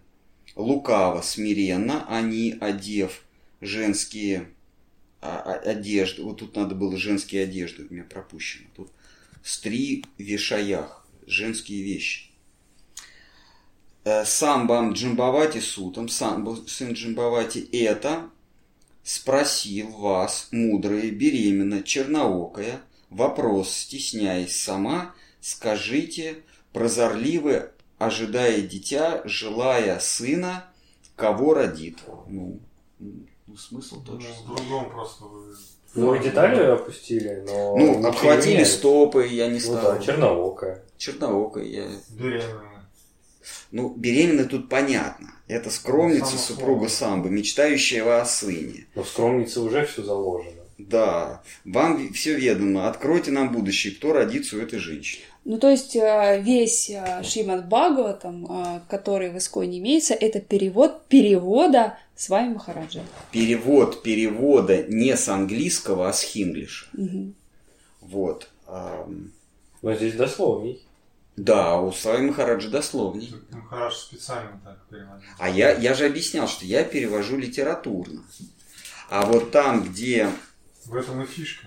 лукаво, 0.55 1.23
смиренно, 1.23 2.07
они, 2.07 2.57
одев 2.61 3.23
женские 3.63 4.51
а, 5.23 5.55
одежды, 5.55 6.23
вот 6.23 6.41
тут 6.41 6.55
надо 6.55 6.75
было 6.75 6.99
женские 6.99 7.45
одежды, 7.45 7.87
у 7.89 7.93
меня 7.93 8.05
пропущено, 8.05 8.67
тут 8.77 8.93
стри 9.43 10.05
вешаях, 10.19 11.07
женские 11.27 11.83
вещи. 11.83 12.34
Э, 14.05 14.25
Самбам 14.25 14.93
Джимбавати 14.93 15.61
сутом, 15.61 16.09
сам 16.09 16.57
сын 16.67 16.93
Джимбавати, 16.93 17.61
это 17.73 18.25
спросил 19.03 19.89
вас, 19.93 20.49
мудрая, 20.53 21.11
беременна, 21.11 21.83
черноокая, 21.83 22.81
вопрос, 23.11 23.71
стесняясь 23.73 24.57
сама, 24.61 25.15
скажите, 25.41 26.37
прозорливы, 26.73 27.71
ожидая 27.99 28.61
дитя, 28.61 29.23
желая 29.25 29.99
сына, 30.01 30.65
кого 31.17 31.55
родит? 31.55 31.99
Ну, 32.29 32.61
ну, 32.99 33.57
смысл 33.57 33.97
Ну, 33.97 34.03
тот 34.13 34.21
же. 34.23 34.29
в 34.29 34.47
другом 34.47 34.91
просто. 34.91 35.25
Ну, 35.95 36.15
и 36.15 36.19
детали 36.23 36.61
опустили, 36.63 37.43
но... 37.47 37.77
Ну, 37.77 38.07
обхватили 38.07 38.65
стопы, 38.65 39.29
я 39.29 39.47
не 39.47 39.55
Ну 39.55 39.61
стал. 39.61 39.83
да, 39.95 39.99
черноокая. 40.01 40.83
Черноокая, 40.99 41.65
я... 41.65 41.87
Беременная. 42.11 42.74
Ну, 43.71 43.89
беременна 43.95 44.45
тут 44.45 44.69
понятно. 44.69 45.33
Это 45.49 45.71
скромница, 45.71 46.27
Само 46.27 46.39
супруга 46.39 46.89
слово. 46.89 47.13
самбы, 47.13 47.31
мечтающая 47.31 48.21
о 48.21 48.25
сыне. 48.25 48.87
Но 48.95 49.03
в 49.03 49.09
скромнице 49.09 49.61
уже 49.61 49.85
все 49.85 50.03
заложено. 50.03 50.63
Да, 50.79 51.43
вам 51.65 52.13
все 52.13 52.35
ведомо. 52.35 52.89
Откройте 52.89 53.31
нам 53.31 53.53
будущее, 53.53 53.95
кто 53.95 54.13
родится 54.13 54.57
у 54.57 54.61
этой 54.61 54.79
женщины. 54.79 55.23
Ну, 55.45 55.59
то 55.59 55.69
есть 55.69 55.95
э, 55.95 56.41
весь 56.43 56.89
э, 56.89 57.23
Шримад 57.23 57.69
Бхагаватам, 57.69 58.47
э, 58.51 58.81
который 58.89 59.31
в 59.31 59.37
Исконе 59.37 59.79
имеется, 59.79 60.15
это 60.15 60.41
перевод 60.41 61.05
перевода 61.07 61.99
с 62.17 62.31
вами 62.31 62.55
Махараджа. 62.55 63.03
Перевод 63.31 64.03
перевода 64.03 64.85
не 64.85 65.15
с 65.15 65.29
английского, 65.29 66.09
а 66.09 66.13
с 66.13 66.23
хинглиша. 66.23 66.87
Мгм. 66.95 67.35
Вот. 68.01 68.49
Но 69.83 69.95
здесь 69.95 70.15
дословней. 70.15 70.84
Да, 71.37 71.81
у 71.81 71.91
Славы 71.93 72.23
Махараджа 72.23 72.71
дословней. 72.71 73.29
Тут 73.29 73.53
Махараш 73.53 73.97
специально 73.97 74.61
так 74.65 74.87
переводил. 74.89 75.29
А 75.39 75.51
я, 75.51 75.73
я 75.73 75.95
же 75.95 76.07
объяснял, 76.07 76.47
что 76.47 76.65
я 76.65 76.85
перевожу 76.85 77.37
литературно. 77.37 78.23
А 79.11 79.27
вот 79.27 79.51
там, 79.51 79.83
где 79.83 80.31
В 80.85 80.95
этом 80.95 81.23
и 81.23 81.27
фишка. 81.27 81.67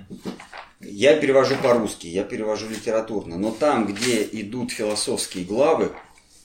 я 0.79 1.19
перевожу 1.19 1.55
по-русски, 1.57 2.07
я 2.07 2.23
перевожу 2.23 2.69
литературно, 2.69 3.37
но 3.37 3.51
там, 3.51 3.87
где 3.87 4.23
идут 4.23 4.71
философские 4.71 5.43
главы, 5.43 5.91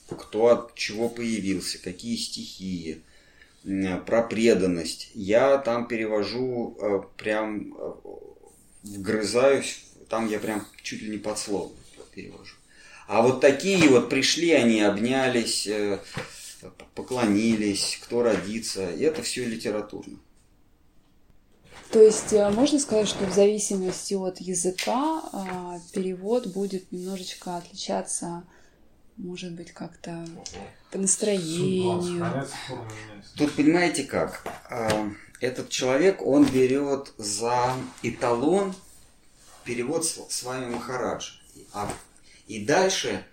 кто 0.09 0.47
от 0.47 0.75
чего 0.75 1.07
появился, 1.07 1.81
какие 1.81 2.17
стихии, 2.17 3.03
про 4.05 4.21
преданность, 4.23 5.11
я 5.13 5.57
там 5.57 5.87
перевожу 5.87 6.77
э, 6.81 7.01
прям 7.15 7.73
э, 7.73 7.93
вгрызаюсь, 8.83 9.85
там 10.09 10.27
я 10.27 10.39
прям 10.39 10.67
чуть 10.81 11.01
ли 11.01 11.09
не 11.09 11.17
под 11.17 11.39
слово 11.39 11.71
перевожу. 12.13 12.55
А 13.07 13.21
вот 13.21 13.41
такие 13.41 13.89
вот 13.89 14.09
пришли, 14.09 14.51
они 14.51 14.81
обнялись, 14.81 15.67
э, 15.67 15.99
поклонились, 16.95 17.99
кто 18.01 18.23
родится, 18.23 18.89
и 18.91 19.03
это 19.03 19.21
все 19.21 19.45
литературно. 19.45 20.17
То 21.91 22.01
есть 22.01 22.33
э, 22.33 22.49
можно 22.49 22.79
сказать, 22.79 23.07
что 23.07 23.25
в 23.25 23.33
зависимости 23.33 24.15
от 24.15 24.39
языка 24.39 25.21
а, 25.31 25.79
перевод 25.93 26.47
будет 26.47 26.91
немножечко 26.91 27.57
отличаться, 27.57 28.43
может 29.17 29.51
быть, 29.53 29.73
как-то 29.73 30.25
по 30.89 30.97
настроению. 30.97 32.47
Тут 33.37 33.53
понимаете 33.55 34.05
как? 34.05 34.43
А, 34.69 35.07
Этот 35.39 35.69
человек, 35.69 36.21
он 36.25 36.45
берет 36.45 37.13
за 37.17 37.73
эталон 38.01 38.73
перевод 39.63 40.03
с 40.05 40.19
с 40.29 40.43
вами 40.43 40.73
Махараджа. 40.73 41.33
А- 41.73 41.93
И 42.47 42.63
дальше 42.65 43.25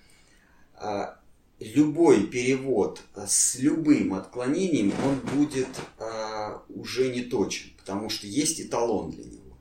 а, 0.74 1.18
любой 1.58 2.26
перевод 2.26 3.02
а, 3.14 3.26
с 3.26 3.56
любым 3.56 4.14
отклонением, 4.14 4.92
он 5.04 5.18
будет 5.36 5.68
а, 5.98 6.62
уже 6.68 7.12
не 7.12 7.22
точен, 7.22 7.70
потому 7.76 8.08
что 8.08 8.26
есть 8.26 8.60
эталон 8.60 9.10
для 9.10 9.24
него. 9.24 9.56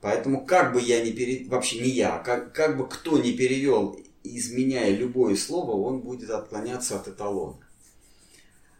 Поэтому 0.00 0.44
как 0.44 0.72
бы 0.72 0.80
я 0.80 1.02
не 1.04 1.12
пере... 1.12 1.48
вообще 1.48 1.80
не 1.80 1.90
я, 1.90 2.18
как, 2.18 2.52
как 2.52 2.76
бы 2.76 2.88
кто 2.88 3.18
не 3.18 3.32
перевел, 3.32 3.98
изменяя 4.22 4.90
любое 4.90 5.36
слово, 5.36 5.72
он 5.72 6.00
будет 6.00 6.30
отклоняться 6.30 6.96
от 6.96 7.08
эталона. 7.08 7.58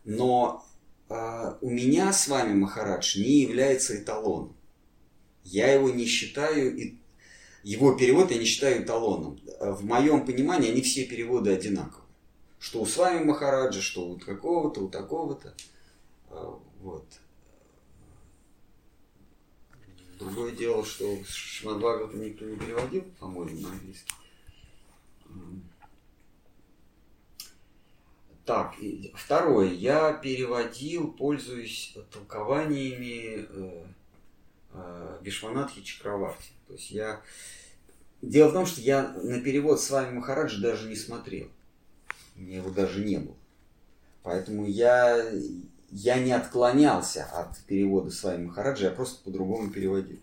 Но 0.05 0.65
а, 1.09 1.59
у 1.61 1.71
меня 1.71 2.13
с 2.13 2.29
вами 2.29 2.55
Махарадж 2.55 3.19
не 3.19 3.41
является 3.41 3.97
эталоном. 3.97 4.55
Я 5.43 5.73
его 5.73 5.91
не 5.91 6.07
считаю, 6.07 6.77
и 6.77 6.97
его 7.67 7.95
перевод 7.95 8.31
я 8.31 8.39
не 8.39 8.45
считаю 8.45 8.85
эталоном. 8.85 9.41
В 9.59 9.85
моем 9.85 10.25
понимании 10.25 10.71
они 10.71 10.83
все 10.83 11.05
переводы 11.05 11.53
одинаковые. 11.53 12.07
Что 12.61 12.83
у 12.83 12.87
с 12.87 12.97
вами 12.97 13.25
Махараджа, 13.25 13.83
что 13.83 14.09
у 14.09 14.17
какого-то, 14.17 14.83
у 14.83 14.89
такого-то. 14.89 15.53
А, 16.29 16.61
Вот. 16.79 17.05
Другое 20.21 20.53
дело, 20.53 20.85
что 20.85 21.19
Шмадбагата 21.27 22.17
никто 22.17 22.45
не 22.45 22.57
переводил, 22.57 23.03
по-моему, 23.19 23.61
на 23.61 23.73
английский. 23.73 24.15
Так, 28.45 28.77
второе. 29.15 29.73
Я 29.73 30.13
переводил, 30.13 31.13
пользуясь 31.13 31.97
толкованиями 32.13 33.45
э, 33.49 33.87
Вишванатхи 35.27 35.83
Чакраварти. 35.83 36.53
То 36.69 36.75
есть 36.75 36.91
я... 36.93 37.21
Дело 38.23 38.49
в 38.49 38.53
том, 38.53 38.65
что 38.65 38.81
я 38.81 39.09
на 39.09 39.41
перевод 39.41 39.81
с 39.81 39.91
вами 39.91 40.15
Махараджа 40.15 40.61
даже 40.61 40.89
не 40.89 40.97
смотрел. 40.97 41.51
У 42.37 42.41
меня 42.41 42.59
его 42.59 42.71
даже 42.71 43.05
не 43.05 43.19
было. 43.19 43.37
Поэтому 44.23 44.67
я, 44.67 45.31
я 45.91 46.19
не 46.21 46.33
отклонялся 46.33 47.25
от 47.25 47.59
перевода 47.65 48.11
с 48.11 48.23
вами 48.23 48.47
Махараджа, 48.47 48.87
я 48.87 48.91
просто 48.93 49.23
по-другому 49.25 49.71
переводил. 49.71 50.21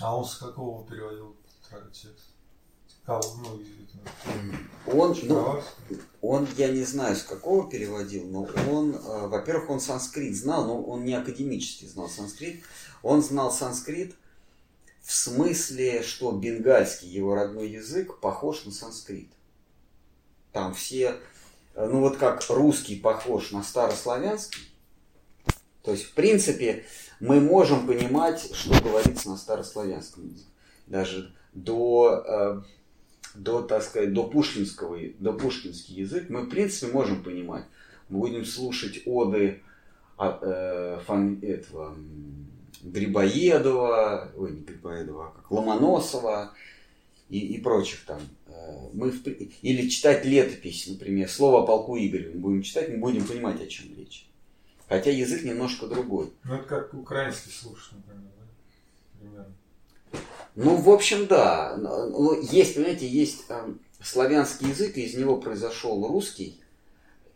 А 0.00 0.16
он 0.16 0.24
с 0.24 0.36
какого 0.36 0.86
переводил 0.86 1.36
tra- 1.70 1.90
Он, 4.86 5.16
ну? 5.22 5.62
Он, 6.20 6.48
я 6.56 6.68
не 6.68 6.84
знаю, 6.84 7.16
с 7.16 7.22
какого 7.22 7.68
переводил, 7.68 8.26
но 8.26 8.48
он, 8.70 8.94
э, 8.94 9.26
во-первых, 9.28 9.70
он 9.70 9.80
санскрит 9.80 10.36
знал, 10.36 10.66
но 10.66 10.82
он 10.82 11.04
не 11.04 11.14
академически 11.14 11.84
знал 11.84 12.08
санскрит. 12.08 12.62
Он 13.02 13.22
знал 13.22 13.52
санскрит 13.52 14.14
в 15.02 15.12
смысле, 15.12 16.02
что 16.02 16.32
бенгальский, 16.32 17.08
его 17.08 17.34
родной 17.34 17.68
язык, 17.68 18.20
похож 18.20 18.64
на 18.64 18.72
санскрит. 18.72 19.30
Там 20.52 20.72
все, 20.74 21.16
э, 21.74 21.86
ну 21.86 22.00
вот 22.00 22.16
как 22.16 22.42
русский 22.48 22.96
похож 22.96 23.50
на 23.50 23.62
старославянский, 23.62 24.62
то 25.82 25.90
есть, 25.90 26.04
в 26.04 26.14
принципе, 26.14 26.86
мы 27.20 27.40
можем 27.40 27.86
понимать, 27.86 28.54
что 28.54 28.82
говорится 28.82 29.28
на 29.28 29.36
старославянском 29.36 30.28
языке. 30.28 30.48
Даже 30.86 31.34
до, 31.52 32.24
э, 32.26 32.62
до, 33.34 33.62
так 33.62 33.82
сказать, 33.82 34.12
до 34.12 34.24
пушкинского, 34.24 34.98
до 35.18 35.32
пушкинский 35.32 35.96
язык 35.96 36.30
мы, 36.30 36.42
в 36.42 36.48
принципе, 36.50 36.92
можем 36.92 37.22
понимать. 37.22 37.64
Мы 38.08 38.18
будем 38.20 38.44
слушать 38.44 39.02
оды 39.06 39.60
от, 40.16 40.38
э, 40.42 41.00
фан- 41.06 41.40
этого, 41.42 41.96
Грибоедова, 42.82 44.32
ой, 44.36 44.52
не 44.52 44.60
Грибоедова, 44.60 45.28
а 45.28 45.30
как 45.32 45.50
Ломоносова 45.50 46.52
и, 47.28 47.38
и 47.38 47.60
прочих 47.60 48.04
там. 48.04 48.20
Э, 48.46 48.88
Мы 48.92 49.10
в 49.10 49.26
или 49.26 49.88
читать 49.88 50.24
летопись, 50.24 50.86
например, 50.86 51.28
слово 51.28 51.62
о 51.62 51.66
полку 51.66 51.96
Игореве. 51.98 52.34
Мы 52.34 52.40
будем 52.40 52.62
читать, 52.62 52.90
мы 52.90 52.98
будем 52.98 53.24
понимать, 53.26 53.60
о 53.60 53.66
чем 53.66 53.86
речь. 53.96 54.28
Хотя 54.88 55.10
язык 55.10 55.42
немножко 55.44 55.86
другой. 55.86 56.30
Ну, 56.44 56.54
это 56.54 56.64
как 56.64 56.94
украинский 56.94 57.50
слушать, 57.50 57.92
например, 57.94 58.30
да? 58.38 58.46
Примерно. 59.18 59.54
Ну, 60.54 60.76
в 60.76 60.90
общем, 60.90 61.26
да. 61.26 61.76
Но 61.76 62.34
Есть, 62.40 62.74
понимаете, 62.74 63.08
есть 63.08 63.44
эм, 63.48 63.80
славянский 64.00 64.68
язык, 64.68 64.96
и 64.96 65.02
из 65.02 65.14
него 65.14 65.38
произошел 65.38 66.06
русский, 66.06 66.60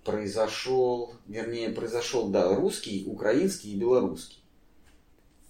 произошел, 0.04 1.14
вернее, 1.26 1.70
произошел, 1.70 2.28
да, 2.28 2.54
русский, 2.54 3.04
украинский 3.06 3.72
и 3.72 3.76
белорусский. 3.76 4.42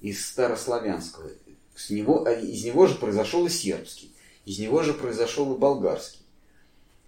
Из 0.01 0.27
старославянского. 0.27 1.31
С 1.75 1.91
него, 1.91 2.25
а 2.25 2.33
из 2.33 2.65
него 2.65 2.87
же 2.87 2.95
произошел 2.95 3.47
и 3.47 3.51
сербский. 3.51 4.13
Из 4.45 4.59
него 4.59 4.83
же 4.83 4.95
произошел 4.95 5.55
и 5.55 5.59
болгарский. 5.59 6.25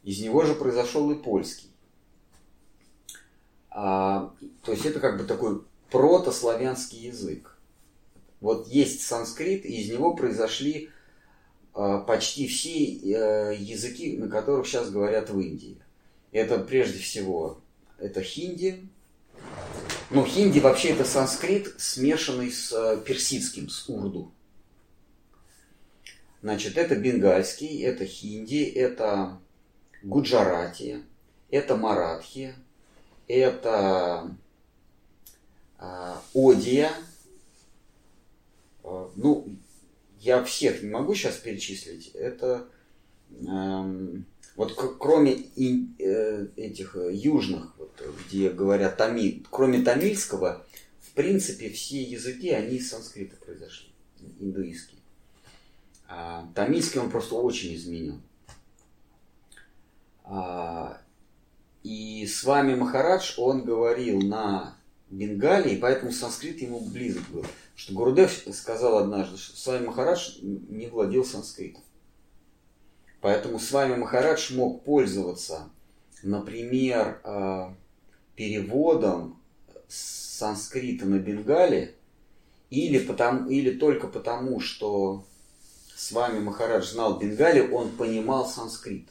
Из 0.03 0.21
него 0.21 0.45
же 0.45 0.55
произошел 0.55 1.11
и 1.11 1.15
польский. 1.15 1.71
А, 3.71 4.35
то 4.63 4.73
есть 4.73 4.85
это 4.85 5.01
как 5.01 5.19
бы 5.19 5.25
такой 5.25 5.63
протославянский 5.91 7.07
язык. 7.07 7.57
Вот 8.41 8.69
есть 8.69 9.03
санскрит, 9.03 9.65
и 9.65 9.83
из 9.83 9.91
него 9.91 10.15
произошли 10.15 10.91
а, 11.75 11.99
почти 11.99 12.47
все 12.49 12.85
э, 12.85 13.55
языки, 13.57 14.17
на 14.17 14.29
которых 14.29 14.67
сейчас 14.67 14.91
говорят 14.91 15.31
в 15.31 15.39
Индии. 15.39 15.79
Это 16.33 16.59
прежде 16.59 16.99
всего 16.99 17.61
это 17.99 18.23
хинди. 18.23 18.89
Ну, 20.11 20.25
хинди 20.25 20.59
вообще 20.59 20.91
это 20.91 21.05
санскрит, 21.05 21.75
смешанный 21.79 22.51
с 22.51 22.73
э, 22.73 23.01
персидским, 23.05 23.69
с 23.69 23.89
урду. 23.89 24.33
Значит, 26.43 26.79
это 26.79 26.97
бенгальский, 26.97 27.83
это 27.83 28.07
хинди, 28.07 28.65
это 28.65 29.39
гуджарати, 30.03 31.05
это 31.51 31.77
маратхи, 31.77 32.55
это 33.29 34.35
э, 35.79 36.15
одия, 36.35 36.91
Ну, 39.17 39.49
я 40.21 40.43
всех 40.45 40.83
не 40.83 40.91
могу 40.91 41.15
сейчас 41.15 41.37
перечислить. 41.37 42.09
Это 42.15 42.69
эм, 43.31 44.27
вот 44.57 44.75
кроме 44.99 45.33
э, 45.35 46.47
этих 46.57 46.97
э, 46.97 47.15
южных, 47.15 47.75
вот, 47.79 47.91
где 48.27 48.51
говорят 48.51 48.97
тамиль, 48.97 49.47
кроме 49.51 49.83
тамильского, 49.83 50.67
в 51.01 51.13
принципе, 51.13 51.71
все 51.71 52.03
языки, 52.03 52.51
они 52.51 52.77
из 52.77 52.91
санскрита 52.91 53.37
произошли, 53.37 53.91
индуистские. 54.39 55.01
А 56.09 56.49
тамильский 56.55 57.01
он 57.01 57.11
просто 57.11 57.37
очень 57.37 57.75
изменен. 57.75 58.21
А, 60.25 61.01
и 61.83 62.27
с 62.27 62.45
вами 62.45 62.75
Махарадж, 62.75 63.35
он 63.39 63.65
говорил 63.65 64.21
на 64.21 64.77
Бенгалии, 65.09 65.77
поэтому 65.77 66.13
санскрит 66.13 66.61
ему 66.61 66.81
близок 66.81 67.27
был. 67.31 67.47
Что 67.81 67.95
Гурудев 67.95 68.45
сказал 68.53 68.99
однажды, 68.99 69.39
что 69.39 69.57
с 69.57 69.67
вами 69.67 69.87
Махарадж 69.87 70.37
не 70.43 70.87
владел 70.89 71.25
санскритом. 71.25 71.83
Поэтому 73.23 73.59
с 73.59 73.73
вами 73.73 73.95
Махарадж 73.95 74.55
мог 74.55 74.85
пользоваться, 74.85 75.71
например, 76.23 77.23
э, 77.25 77.71
переводом 78.37 79.41
с 79.89 79.97
санскрита 80.37 81.07
на 81.07 81.19
бенгали, 81.21 81.95
или, 82.69 82.99
потому, 82.99 83.49
или 83.49 83.71
только 83.71 84.09
потому, 84.09 84.61
что 84.61 85.25
с 85.97 86.13
вами 86.13 86.39
Махарадж 86.39 86.85
знал 86.85 87.19
бенгали, 87.19 87.67
он 87.67 87.93
понимал 87.93 88.47
санскрит. 88.47 89.09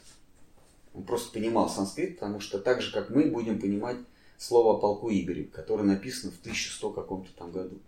Он 0.94 1.02
просто 1.02 1.32
понимал 1.32 1.68
санскрит, 1.68 2.20
потому 2.20 2.38
что 2.38 2.60
так 2.60 2.82
же, 2.82 2.92
как 2.92 3.10
мы 3.10 3.24
будем 3.24 3.60
понимать 3.60 3.96
слово 4.38 4.76
о 4.76 4.78
полку 4.78 5.10
Игоря, 5.10 5.42
которое 5.46 5.82
написано 5.82 6.30
в 6.30 6.38
1100 6.38 6.92
каком-то 6.92 7.32
там 7.36 7.50
году. 7.50 7.80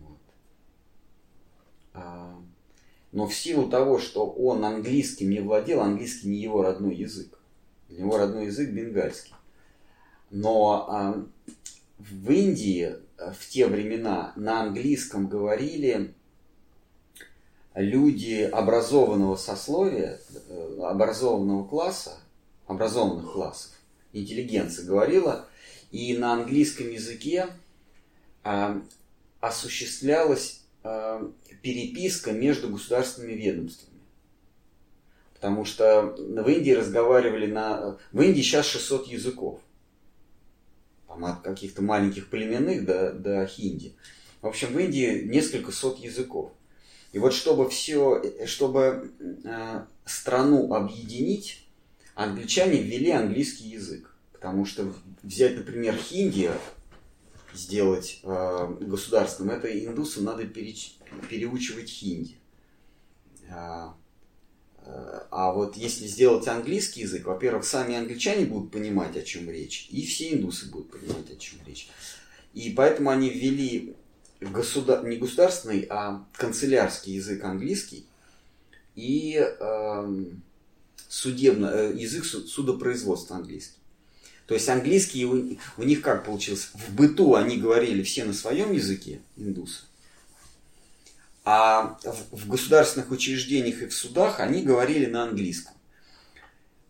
Вот. 0.00 0.18
А, 1.58 1.83
но 1.94 3.28
в 3.28 3.34
силу 3.34 3.68
того, 3.68 3.98
что 3.98 4.26
он 4.26 4.64
английским 4.64 5.30
не 5.30 5.40
владел, 5.40 5.80
английский 5.80 6.28
не 6.28 6.38
его 6.38 6.62
родной 6.62 6.96
язык. 6.96 7.38
Для 7.88 8.00
него 8.00 8.16
родной 8.18 8.46
язык 8.46 8.70
бенгальский. 8.70 9.34
Но 10.30 10.86
а, 10.88 11.24
в 11.98 12.30
Индии 12.32 12.96
а, 13.16 13.32
в 13.32 13.46
те 13.46 13.68
времена 13.68 14.32
на 14.34 14.62
английском 14.62 15.28
говорили 15.28 16.12
люди 17.74 18.40
образованного 18.42 19.36
сословия, 19.36 20.18
э, 20.48 20.78
образованного 20.82 21.64
класса, 21.68 22.18
образованных 22.66 23.32
классов 23.32 23.70
интеллигенция 24.12 24.86
говорила, 24.86 25.46
и 25.90 26.16
на 26.16 26.32
английском 26.32 26.90
языке 26.90 27.48
а, 28.42 28.80
осуществлялась 29.40 30.62
а, 30.82 31.30
переписка 31.64 32.32
между 32.32 32.68
государственными 32.68 33.32
ведомствами. 33.32 33.98
Потому 35.32 35.64
что 35.64 36.14
в 36.16 36.48
Индии 36.48 36.72
разговаривали 36.72 37.50
на... 37.50 37.98
В 38.12 38.20
Индии 38.20 38.42
сейчас 38.42 38.66
600 38.66 39.08
языков. 39.08 39.60
Там 41.08 41.24
от 41.24 41.40
каких-то 41.40 41.80
маленьких 41.80 42.28
племенных 42.28 42.84
до, 42.84 43.12
до 43.14 43.46
хинди. 43.46 43.96
В 44.42 44.46
общем, 44.46 44.74
в 44.74 44.78
Индии 44.78 45.22
несколько 45.24 45.72
сот 45.72 45.98
языков. 45.98 46.52
И 47.12 47.18
вот 47.18 47.32
чтобы 47.32 47.70
все, 47.70 48.22
чтобы 48.44 49.10
э, 49.44 49.84
страну 50.04 50.74
объединить, 50.74 51.66
англичане 52.14 52.82
ввели 52.82 53.10
английский 53.10 53.68
язык. 53.68 54.14
Потому 54.32 54.66
что 54.66 54.92
взять, 55.22 55.56
например, 55.56 55.94
хинди, 55.96 56.50
сделать 57.54 58.20
э, 58.22 58.76
государственным, 58.80 59.56
это 59.56 59.68
индусам 59.68 60.24
надо 60.24 60.44
переч... 60.46 60.98
переучивать 61.28 61.88
хинди. 61.88 62.36
А, 63.50 63.96
э, 64.78 65.20
а 65.30 65.52
вот 65.52 65.76
если 65.76 66.06
сделать 66.06 66.46
английский 66.48 67.02
язык, 67.02 67.26
во-первых, 67.26 67.64
сами 67.64 67.96
англичане 67.96 68.46
будут 68.46 68.70
понимать, 68.70 69.16
о 69.16 69.22
чем 69.22 69.50
речь, 69.50 69.88
и 69.90 70.04
все 70.04 70.34
индусы 70.34 70.70
будут 70.70 70.90
понимать, 70.90 71.30
о 71.30 71.36
чем 71.36 71.58
речь. 71.66 71.88
И 72.52 72.70
поэтому 72.70 73.10
они 73.10 73.30
ввели 73.30 73.96
государ... 74.40 75.04
не 75.04 75.16
государственный, 75.16 75.86
а 75.90 76.26
канцелярский 76.34 77.14
язык 77.14 77.42
английский 77.44 78.06
и 78.94 79.36
э, 79.38 80.24
судебно, 81.08 81.66
язык 81.94 82.24
судопроизводства 82.24 83.36
английский. 83.36 83.78
То 84.46 84.54
есть 84.54 84.68
английский 84.68 85.24
у, 85.24 85.58
у 85.78 85.82
них 85.82 86.02
как 86.02 86.24
получилось? 86.24 86.68
В 86.74 86.94
быту 86.94 87.34
они 87.34 87.56
говорили 87.56 88.02
все 88.02 88.24
на 88.24 88.32
своем 88.32 88.72
языке, 88.72 89.20
индусы. 89.36 89.84
А 91.44 91.98
в, 92.32 92.48
государственных 92.48 93.10
учреждениях 93.10 93.82
и 93.82 93.86
в 93.86 93.94
судах 93.94 94.40
они 94.40 94.62
говорили 94.62 95.06
на 95.06 95.24
английском. 95.24 95.74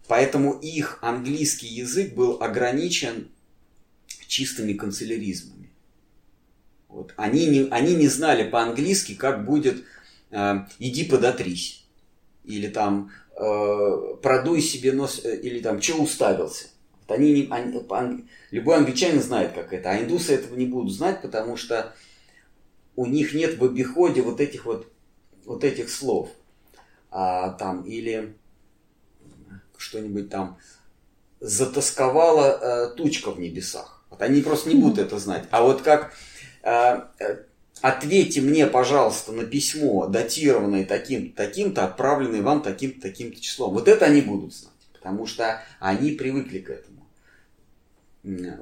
Поэтому 0.07 0.53
их 0.53 0.99
английский 1.01 1.67
язык 1.67 2.15
был 2.15 2.43
ограничен 2.43 3.29
чистыми 4.29 4.75
канцеляризмами. 4.75 5.71
Вот. 6.89 7.13
Они, 7.17 7.47
не, 7.47 7.69
они 7.71 7.97
не 7.97 8.07
знали 8.07 8.49
по-английски, 8.49 9.15
как 9.15 9.45
будет 9.45 9.85
э, 10.31 10.55
«иди 10.79 11.05
подотрись» 11.05 11.85
или 12.45 12.69
там 12.69 13.11
э, 13.37 14.15
«продуй 14.23 14.61
себе 14.61 14.93
нос» 14.93 15.21
э, 15.25 15.37
или 15.41 15.61
там 15.61 15.81
«че 15.81 15.95
уставился». 15.95 16.67
Вот 17.07 17.17
они 17.17 17.33
не, 17.33 17.49
они, 17.51 18.25
любой 18.51 18.77
англичанин 18.77 19.21
знает, 19.21 19.53
как 19.53 19.73
это, 19.73 19.91
а 19.91 19.99
индусы 19.99 20.35
этого 20.35 20.55
не 20.55 20.67
будут 20.67 20.93
знать, 20.93 21.23
потому 21.23 21.57
что 21.57 21.95
у 22.97 23.07
них 23.07 23.35
нет 23.35 23.59
в 23.59 23.65
обиходе 23.65 24.23
вот 24.23 24.41
этих 24.41 24.65
вот, 24.65 24.91
вот 25.45 25.65
этих 25.65 25.91
слов. 25.91 26.31
А, 27.11 27.51
там, 27.51 27.83
или 27.83 28.35
что-нибудь 29.77 30.31
там 30.31 30.59
затасковала 31.41 32.59
э, 32.91 32.97
тучка 32.97 33.31
в 33.31 33.39
небесах. 33.39 34.05
Вот 34.11 34.23
они 34.23 34.41
просто 34.41 34.71
не 34.71 34.77
будут 34.77 34.99
это 34.99 35.19
знать. 35.19 35.45
А 35.51 35.63
вот 35.63 35.83
как 35.83 36.15
э, 36.63 37.01
э 37.19 37.37
ответьте 37.81 38.41
мне, 38.41 38.67
пожалуйста, 38.67 39.33
на 39.33 39.45
письмо, 39.45 40.07
датированное 40.07 40.87
таким-то, 40.87 41.37
таким-то, 41.37 41.85
отправленное 41.85 42.41
вам 42.41 42.63
таким-то, 42.63 43.03
таким-то 43.03 43.41
числом. 43.41 43.75
Вот 43.75 43.89
это 43.89 44.07
они 44.07 44.23
будут 44.23 44.55
знать, 44.55 44.73
потому 44.95 45.27
что 45.27 45.61
они 45.81 46.13
привыкли 46.13 46.61
к 46.61 46.71
этому. 46.71 47.07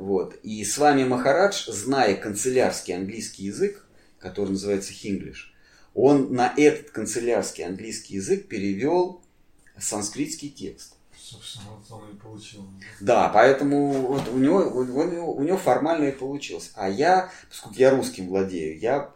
Вот. 0.00 0.34
И 0.42 0.64
с 0.64 0.76
вами 0.76 1.04
Махарадж, 1.04 1.70
зная 1.70 2.16
канцелярский 2.16 2.96
английский 2.96 3.44
язык, 3.44 3.86
который 4.22 4.50
называется 4.50 4.92
хинглиш, 4.92 5.52
он 5.94 6.32
на 6.32 6.54
этот 6.56 6.90
канцелярский 6.90 7.66
английский 7.66 8.14
язык 8.14 8.48
перевел 8.48 9.20
санскритский 9.78 10.48
текст. 10.48 10.96
Собственно, 11.14 11.70
вот 11.70 12.02
он 12.02 12.10
и 12.10 12.14
получил. 12.14 12.66
Да, 13.00 13.28
поэтому 13.28 13.92
вот 13.92 14.28
у 14.28 14.38
него, 14.38 14.58
у, 14.58 14.84
него, 14.84 15.34
у 15.34 15.42
него 15.42 15.56
формально 15.56 16.06
и 16.06 16.12
получилось. 16.12 16.72
А 16.74 16.88
я, 16.88 17.30
поскольку 17.48 17.78
я 17.78 17.90
русским 17.90 18.28
владею, 18.28 18.78
я 18.78 19.10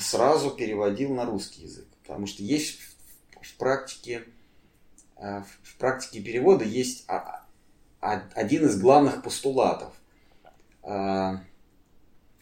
сразу 0.00 0.50
переводил 0.50 1.14
на 1.14 1.26
русский 1.26 1.62
язык. 1.62 1.86
Потому 2.02 2.26
что 2.26 2.42
есть 2.42 2.78
в, 3.40 3.54
практике 3.56 4.24
э, 5.16 5.42
в 5.62 5.76
практике 5.76 6.20
перевода 6.22 6.64
есть 6.64 7.06
один 8.00 8.66
из 8.66 8.80
главных 8.80 9.22
постулатов. 9.22 9.92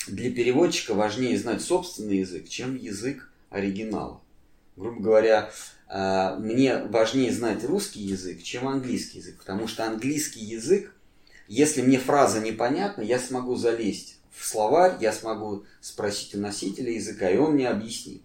Для 0.07 0.31
переводчика 0.33 0.95
важнее 0.95 1.39
знать 1.39 1.63
собственный 1.63 2.19
язык, 2.19 2.49
чем 2.49 2.77
язык 2.77 3.31
оригинала. 3.51 4.21
Грубо 4.77 5.01
говоря, 5.01 5.53
а, 5.89 6.37
мне 6.37 6.79
важнее 6.85 7.33
знать 7.33 7.65
русский 7.65 8.01
язык, 8.01 8.43
чем 8.43 8.67
английский 8.69 9.19
язык, 9.19 9.37
потому 9.39 9.69
что 9.69 9.85
английский 9.85 10.41
язык, 10.41 10.95
если 11.49 11.83
мне 11.83 11.99
фраза 11.99 12.41
непонятна, 12.41 13.03
я 13.03 13.19
смогу 13.19 13.57
залезть 13.57 14.19
в 14.33 14.47
словарь, 14.47 14.97
я 15.01 15.13
смогу 15.13 15.65
спросить 15.81 16.35
у 16.35 16.39
носителя 16.39 16.93
языка, 16.93 17.29
и 17.29 17.37
он 17.37 17.55
мне 17.55 17.69
объяснит. 17.69 18.23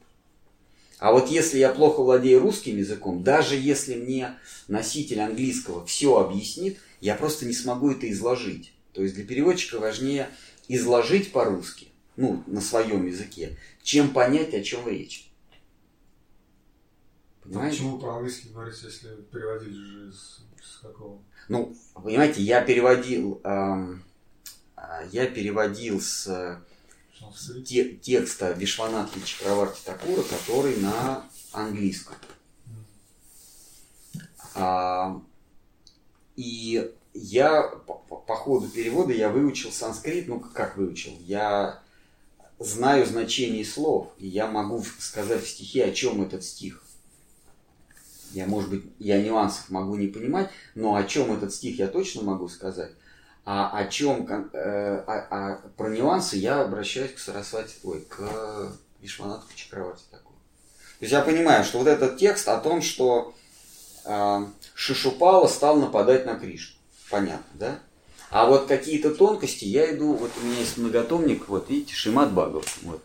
А 0.97 1.11
вот 1.11 1.29
если 1.29 1.57
я 1.57 1.69
плохо 1.69 2.01
владею 2.01 2.39
русским 2.39 2.77
языком, 2.77 3.21
даже 3.21 3.55
если 3.55 3.95
мне 3.95 4.35
носитель 4.67 5.19
английского 5.19 5.85
все 5.85 6.17
объяснит, 6.17 6.77
я 7.01 7.15
просто 7.15 7.45
не 7.45 7.53
смогу 7.53 7.91
это 7.91 8.09
изложить. 8.09 8.71
То 8.93 9.03
есть 9.03 9.15
для 9.15 9.25
переводчика 9.25 9.77
важнее 9.79 10.29
изложить 10.67 11.31
по-русски, 11.31 11.89
ну, 12.15 12.43
на 12.47 12.61
своем 12.61 13.05
языке, 13.05 13.57
чем 13.83 14.13
понять, 14.13 14.53
о 14.53 14.63
чем 14.63 14.87
речь. 14.87 15.31
Понимаете? 17.43 17.77
почему 17.77 17.99
по-английски 17.99 18.47
говорить, 18.47 18.81
если 18.81 19.15
переводили 19.31 19.73
же 19.73 20.13
с, 20.13 20.39
с 20.63 20.77
какого? 20.81 21.21
Ну, 21.47 21.75
понимаете, 21.93 22.41
я 22.41 22.61
переводил, 22.61 23.39
эм, 23.43 24.03
я 25.11 25.27
переводил 25.27 26.01
с 26.01 26.59
те, 27.65 27.95
текста 27.95 28.51
Вишванатхи 28.53 29.23
Чакраварти 29.23 29.85
Такура, 29.85 30.23
который 30.23 30.77
на 30.77 31.23
английском. 31.51 32.15
А, 34.55 35.21
и 36.35 36.91
я 37.15 37.63
по, 37.63 37.95
по 37.95 38.35
ходу 38.35 38.67
перевода 38.67 39.13
я 39.13 39.29
выучил 39.29 39.71
санскрит, 39.71 40.27
ну 40.27 40.39
как 40.39 40.77
выучил, 40.77 41.13
я 41.21 41.81
знаю 42.59 43.05
значение 43.05 43.65
слов, 43.65 44.11
и 44.17 44.27
я 44.27 44.47
могу 44.47 44.83
сказать 44.99 45.43
в 45.43 45.49
стихе, 45.49 45.85
о 45.85 45.91
чем 45.91 46.21
этот 46.21 46.43
стих. 46.43 46.83
Я, 48.31 48.47
может 48.47 48.69
быть, 48.69 48.83
я 48.99 49.21
нюансов 49.21 49.69
могу 49.69 49.95
не 49.95 50.07
понимать, 50.07 50.49
но 50.73 50.95
о 50.95 51.03
чем 51.05 51.31
этот 51.31 51.53
стих 51.53 51.79
я 51.79 51.87
точно 51.87 52.23
могу 52.23 52.49
сказать. 52.49 52.91
А 53.45 53.77
о 53.77 53.87
чем, 53.87 54.27
э, 54.27 55.03
а, 55.07 55.27
а, 55.29 55.69
про 55.77 55.89
нюансы 55.89 56.35
я 56.35 56.61
обращаюсь 56.61 57.13
к 57.13 57.19
Сарасвати, 57.19 57.75
ой, 57.83 58.01
к 58.01 58.73
Вишванату 58.99 59.45
Чакраварти 59.53 60.03
такой. 60.09 60.33
То 60.99 61.01
есть 61.01 61.13
я 61.13 61.21
понимаю, 61.21 61.63
что 61.63 61.77
вот 61.77 61.87
этот 61.87 62.17
текст 62.17 62.47
о 62.49 62.59
том, 62.59 62.81
что 62.81 63.35
э, 64.03 64.45
Шишупала 64.73 65.47
стал 65.47 65.77
нападать 65.77 66.25
на 66.25 66.35
Кришну. 66.35 66.74
Понятно, 67.09 67.45
да? 67.53 67.79
А 68.29 68.47
вот 68.47 68.67
какие-то 68.67 69.13
тонкости 69.13 69.65
я 69.65 69.93
иду, 69.95 70.13
вот 70.13 70.31
у 70.41 70.45
меня 70.45 70.59
есть 70.59 70.77
многотомник, 70.77 71.47
вот 71.47 71.69
видите, 71.69 71.93
Шимат 71.93 72.33
Багов, 72.33 72.65
вот. 72.81 73.03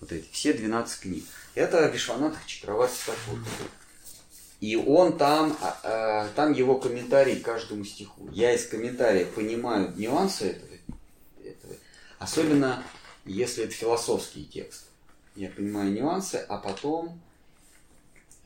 Вот 0.00 0.12
эти, 0.12 0.28
все 0.30 0.52
12 0.52 1.00
книг. 1.00 1.24
Это 1.54 1.86
Вишванат 1.88 2.36
Чакравати 2.46 2.94
Такур. 3.04 3.40
И 4.60 4.76
он 4.76 5.18
там, 5.18 5.56
а, 5.60 6.28
там 6.34 6.52
его 6.52 6.78
комментарий 6.78 7.40
к 7.40 7.44
каждому 7.44 7.84
стиху. 7.84 8.28
Я 8.32 8.54
из 8.54 8.66
комментария 8.66 9.26
понимаю 9.26 9.92
нюансы 9.96 10.46
этого, 10.46 10.96
этого. 11.44 11.74
Особенно 12.18 12.82
если 13.24 13.64
это 13.64 13.72
философский 13.72 14.44
текст. 14.44 14.86
Я 15.36 15.50
понимаю 15.50 15.92
нюансы, 15.92 16.36
а 16.48 16.58
потом 16.58 17.20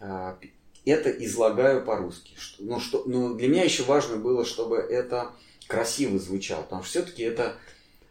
а, 0.00 0.38
это 0.84 1.10
излагаю 1.10 1.84
по-русски. 1.84 2.34
Ну, 2.58 2.80
что, 2.80 3.04
ну, 3.06 3.34
для 3.34 3.48
меня 3.48 3.64
еще 3.64 3.84
важно 3.84 4.16
было, 4.16 4.44
чтобы 4.44 4.76
это 4.78 5.32
красиво 5.68 6.18
звучало, 6.18 6.62
потому 6.62 6.82
что 6.82 6.90
все-таки 6.90 7.22
это 7.22 7.56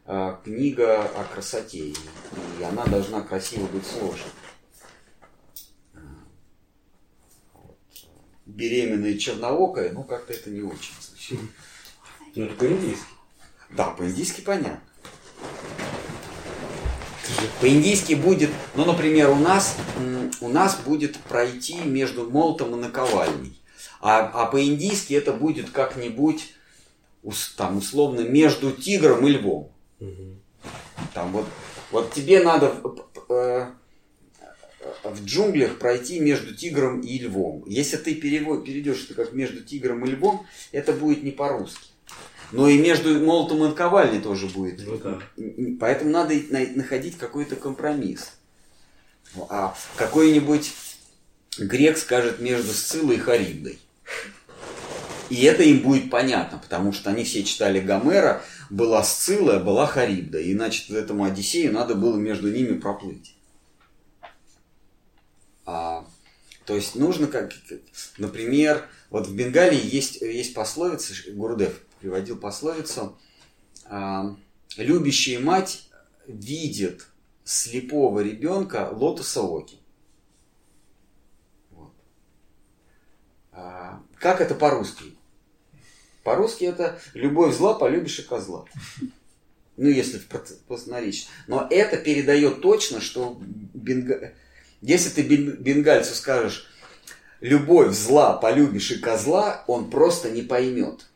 э, 0.05 0.35
книга 0.43 1.03
о 1.03 1.23
красоте, 1.25 1.89
и, 1.89 1.95
и 2.59 2.63
она 2.63 2.85
должна 2.85 3.21
красиво 3.21 3.65
быть 3.67 3.85
сложена. 3.85 4.31
Вот. 7.53 7.77
Беременная 8.45 9.17
черноокая, 9.17 9.91
ну 9.91 10.03
как-то 10.03 10.33
это 10.33 10.49
не 10.49 10.61
очень 10.61 10.93
звучит. 11.01 11.39
Ну, 12.35 12.45
это 12.45 12.55
по-индийски. 12.55 13.05
Да, 13.71 13.91
по-индийски 13.91 14.41
понятно. 14.41 14.81
По-индийски 17.59 18.13
будет, 18.13 18.49
ну, 18.75 18.85
например, 18.85 19.29
у 19.29 19.35
нас, 19.35 19.75
у 20.41 20.47
нас 20.47 20.79
будет 20.79 21.17
пройти 21.17 21.79
между 21.81 22.29
молотом 22.29 22.75
и 22.75 22.79
наковальней. 22.79 23.59
А, 24.01 24.31
а 24.33 24.45
по-индийски 24.47 25.13
это 25.13 25.31
будет 25.31 25.69
как-нибудь, 25.69 26.53
там, 27.55 27.77
условно, 27.77 28.21
между 28.21 28.71
тигром 28.71 29.25
и 29.27 29.31
львом. 29.31 29.71
Там 31.13 31.31
вот, 31.31 31.45
вот 31.91 32.11
тебе 32.13 32.41
надо 32.41 32.73
э, 33.29 33.67
в 35.03 35.25
джунглях 35.25 35.77
пройти 35.77 36.19
между 36.19 36.55
тигром 36.55 37.01
и 37.01 37.19
львом. 37.19 37.63
Если 37.67 37.97
ты 37.97 38.15
перевод, 38.15 38.65
перейдешь 38.65 39.05
это 39.05 39.13
как 39.13 39.33
между 39.33 39.63
тигром 39.63 40.05
и 40.05 40.11
львом, 40.11 40.45
это 40.71 40.93
будет 40.93 41.23
не 41.23 41.31
по-русски. 41.31 41.90
Но 42.51 42.67
и 42.67 42.77
между 42.77 43.19
молотом 43.19 43.63
и 43.63 43.67
наковальней 43.69 44.21
тоже 44.21 44.47
будет. 44.47 44.85
Ну 44.85 44.97
да. 44.97 45.19
Поэтому 45.79 46.11
надо 46.11 46.35
находить 46.75 47.17
какой-то 47.17 47.55
компромисс. 47.55 48.33
А 49.49 49.75
какой-нибудь 49.95 50.73
грек 51.57 51.97
скажет 51.97 52.39
между 52.39 52.73
Сциллой 52.73 53.15
и 53.15 53.19
Харибдой. 53.19 53.79
И 55.29 55.43
это 55.43 55.63
им 55.63 55.79
будет 55.79 56.09
понятно, 56.09 56.57
потому 56.57 56.91
что 56.91 57.09
они 57.09 57.23
все 57.23 57.43
читали 57.43 57.79
Гомера, 57.79 58.43
была 58.69 59.01
Сцилла, 59.01 59.59
была 59.59 59.87
Харибда. 59.87 60.39
И 60.39 60.53
значит, 60.53 60.89
этому 60.91 61.23
Одиссею 61.23 61.71
надо 61.71 61.95
было 61.95 62.17
между 62.17 62.51
ними 62.51 62.77
проплыть. 62.77 63.33
А, 65.65 66.05
то 66.65 66.75
есть 66.75 66.95
нужно, 66.95 67.27
как, 67.27 67.53
например, 68.17 68.85
вот 69.09 69.27
в 69.27 69.33
Бенгалии 69.33 69.79
есть, 69.81 70.19
есть 70.21 70.53
пословица, 70.53 71.13
Гурдев 71.31 71.79
приводил 72.01 72.37
пословицу, 72.37 73.17
а, 73.85 74.35
любящая 74.75 75.39
мать 75.39 75.87
видит 76.25 77.07
слепого 77.43 78.21
ребенка 78.21 78.89
лотоса 78.91 79.41
оки. 79.41 79.79
Вот. 81.69 81.93
А, 83.51 84.01
как 84.15 84.41
это 84.41 84.55
по-русски? 84.55 85.15
По-русски 86.23 86.65
это 86.65 86.99
любовь 87.13 87.55
зла, 87.55 87.75
полюбишь 87.75 88.19
и 88.19 88.23
козла. 88.23 88.65
Ну, 89.77 89.87
если 89.87 90.19
в 90.19 90.27
простонаречии. 90.67 91.27
Но 91.47 91.67
это 91.69 91.97
передает 91.97 92.61
точно, 92.61 93.01
что 93.01 93.39
бенга... 93.39 94.33
если 94.81 95.09
ты 95.09 95.23
бенгальцу 95.23 96.13
скажешь 96.13 96.67
любовь 97.39 97.95
зла, 97.95 98.33
полюбишь 98.37 98.91
и 98.91 98.99
козла, 98.99 99.63
он 99.67 99.89
просто 99.89 100.29
не 100.29 100.43
поймет. 100.43 101.10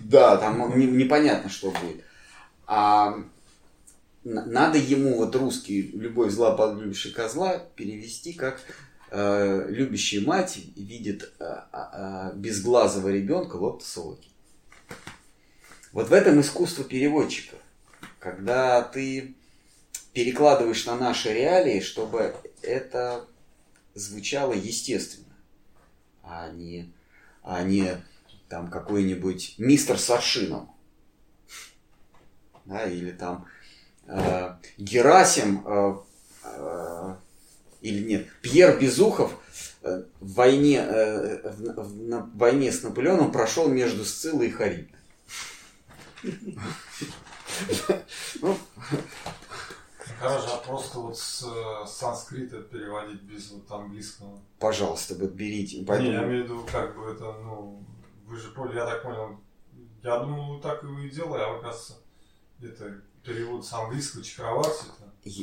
Да, 0.00 0.36
там 0.36 0.78
непонятно, 0.78 1.50
что 1.50 1.70
будет. 1.70 2.04
А 2.66 3.22
надо 4.24 4.78
ему 4.78 5.16
вот 5.16 5.34
русский 5.34 5.82
любовь 5.92 6.32
зла, 6.32 6.54
полюбишь 6.54 7.06
и 7.06 7.10
козла 7.10 7.58
перевести 7.74 8.32
как 8.32 8.60
э, 9.10 9.66
любящая 9.68 10.20
мать 10.20 10.60
видит 10.76 11.32
э, 11.40 11.56
э, 11.72 12.32
безглазого 12.34 13.08
ребенка 13.08 13.56
лотоса 13.56 14.00
оки. 14.00 14.30
Вот 15.92 16.08
в 16.08 16.12
этом 16.12 16.40
искусство 16.40 16.84
переводчика. 16.84 17.56
Когда 18.18 18.82
ты 18.82 19.34
перекладываешь 20.12 20.86
на 20.86 20.96
наши 20.96 21.32
реалии, 21.32 21.80
чтобы 21.80 22.34
это 22.62 23.26
звучало 23.94 24.52
естественно, 24.52 25.34
а 26.22 26.50
не, 26.50 26.92
а 27.42 27.62
не 27.62 28.00
там 28.52 28.68
какой-нибудь 28.68 29.54
мистер 29.56 29.98
с 29.98 30.10
аршином. 30.10 30.70
Да, 32.66 32.84
или 32.84 33.10
там 33.10 33.46
э, 34.06 34.56
Герасим 34.76 35.66
э, 35.66 35.94
э, 36.44 37.14
или 37.80 38.04
нет, 38.04 38.28
Пьер 38.42 38.78
Безухов 38.78 39.32
э, 39.80 40.02
в 40.20 40.34
войне, 40.34 40.84
э, 40.86 41.50
в, 41.50 41.82
в, 41.82 42.02
на 42.02 42.30
войне 42.34 42.70
с 42.70 42.82
Наполеоном 42.82 43.32
прошел 43.32 43.68
между 43.68 44.04
Сциллой 44.04 44.48
и 44.48 44.50
Харибдой. 44.50 44.98
Ну, 48.42 48.58
Хорошо, 50.20 50.54
а 50.54 50.58
просто 50.58 50.98
вот 50.98 51.18
с 51.18 51.42
э, 51.42 51.86
санскрита 51.86 52.60
переводить 52.60 53.22
без 53.22 53.50
вот 53.50 53.70
английского. 53.70 54.38
Пожалуйста, 54.58 55.14
берите. 55.14 55.78
Не, 55.78 55.84
я 55.84 56.24
имею 56.24 56.42
в 56.42 56.44
виду, 56.44 56.66
как 56.70 56.96
бы 56.96 57.10
это, 57.10 57.32
ну, 57.42 57.82
вы 58.32 58.38
же 58.38 58.48
поняли, 58.48 58.76
я 58.76 58.86
так 58.86 59.02
понял, 59.02 59.38
я 60.02 60.18
думал, 60.20 60.58
так 60.60 60.82
и 60.82 60.86
вы 60.86 61.06
и 61.06 61.10
делали, 61.10 61.42
а 61.42 61.54
оказывается, 61.54 61.98
это 62.62 63.02
перевод 63.22 63.66
с 63.66 63.72
английского 63.74 64.24
Чакраварти. 64.24 64.86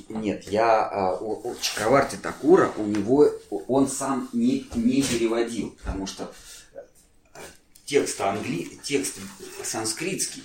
Нет, 0.10 0.45
я 0.45 0.89
а, 0.89 1.15
у, 1.17 1.52
у 1.52 1.56
Чакраварти 1.62 2.15
Такура, 2.15 2.71
у 2.78 2.86
него, 2.86 3.28
он 3.67 3.88
сам 3.88 4.28
не, 4.34 4.67
не 4.73 5.04
переводил, 5.04 5.78
потому 5.78 6.08
что 6.08 6.34
э, 6.73 7.41
текст, 7.86 8.19
англи, 8.21 8.80
текст 8.82 9.19
санскритский 9.63 10.43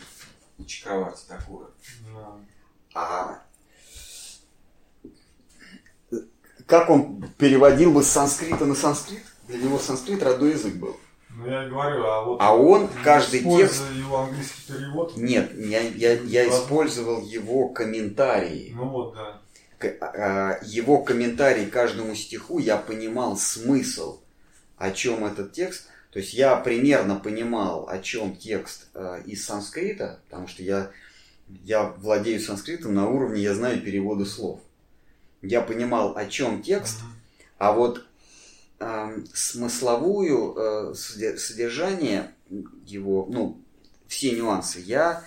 у 0.58 0.64
Чакраварти 0.64 1.26
Такура. 1.26 1.70
Да. 2.12 2.36
А 2.92 3.42
как 6.66 6.90
он 6.90 7.26
переводил 7.38 7.92
бы 7.92 8.02
с 8.02 8.08
санскрита 8.08 8.66
на 8.66 8.74
санскрит? 8.74 9.24
Для 9.48 9.58
него 9.58 9.78
санскрит 9.78 10.22
родной 10.22 10.52
язык 10.52 10.74
был. 10.74 10.98
Ну 11.36 11.46
я 11.48 11.68
говорю, 11.68 12.04
а 12.04 12.22
вот... 12.22 12.38
А 12.40 12.54
он 12.54 12.88
каждый 13.02 13.42
текст... 13.42 13.82
его 13.92 14.20
английский 14.20 14.72
перевод... 14.72 15.16
Нет, 15.16 15.52
я, 15.56 15.80
я, 15.80 16.12
я 16.12 16.48
использовал 16.48 17.22
его 17.22 17.68
комментарии. 17.68 18.72
Ну 18.74 18.88
вот, 18.88 19.14
да. 19.14 19.40
А, 20.00 20.58
его 20.62 21.02
комментарий 21.02 21.66
каждому 21.66 22.14
стиху, 22.14 22.58
я 22.58 22.76
понимал 22.76 23.36
смысл, 23.36 24.20
о 24.76 24.92
чем 24.92 25.24
этот 25.24 25.52
текст. 25.52 25.88
То 26.10 26.20
есть 26.20 26.32
я 26.34 26.54
примерно 26.56 27.16
понимал, 27.16 27.88
о 27.88 27.98
чем 27.98 28.36
текст 28.36 28.86
а, 28.94 29.18
из 29.24 29.44
санскрита, 29.44 30.20
потому 30.26 30.46
что 30.46 30.62
я, 30.62 30.90
я 31.48 31.84
владею 31.98 32.40
санскритом 32.40 32.94
на 32.94 33.08
уровне, 33.08 33.42
я 33.42 33.54
знаю 33.54 33.80
переводы 33.80 34.24
слов. 34.24 34.60
Я 35.42 35.60
понимал, 35.60 36.16
о 36.16 36.26
чем 36.26 36.62
текст, 36.62 37.00
а 37.58 37.72
вот 37.72 37.98
э, 37.98 38.02
смысловую 39.32 40.54
э, 40.56 40.94
содержание 40.94 42.32
его, 42.86 43.26
ну, 43.30 43.60
все 44.06 44.32
нюансы 44.32 44.80
я 44.80 45.24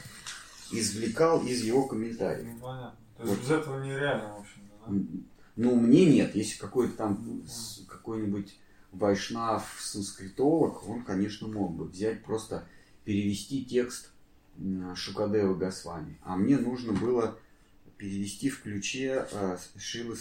извлекал 0.71 1.45
из 1.45 1.63
его 1.63 1.87
комментариев. 1.87 2.47
Ну, 2.53 2.59
понятно. 2.59 2.97
То 3.17 3.23
есть 3.23 3.35
вот. 3.35 3.41
без 3.41 3.51
этого 3.51 3.83
нереально, 3.83 4.35
в 4.35 4.39
общем 4.39 4.61
да? 4.69 4.93
Ну, 5.55 5.75
мне 5.75 6.05
нет. 6.05 6.35
Если 6.35 6.59
какой-то 6.59 6.95
там 6.95 7.43
какой-нибудь 7.87 8.57
вайшнав, 8.91 9.63
санскритолог, 9.79 10.87
он, 10.87 11.03
конечно, 11.03 11.47
мог 11.47 11.75
бы 11.75 11.85
взять 11.85 12.23
просто 12.23 12.67
перевести 13.03 13.65
текст 13.65 14.11
Шукадева 14.95 15.55
Госвами. 15.55 16.19
А 16.23 16.35
мне 16.35 16.57
нужно 16.57 16.93
было 16.93 17.37
перевести 17.97 18.49
в 18.49 18.61
ключе 18.61 19.27
э, 19.31 19.57
Шилы 19.77 20.15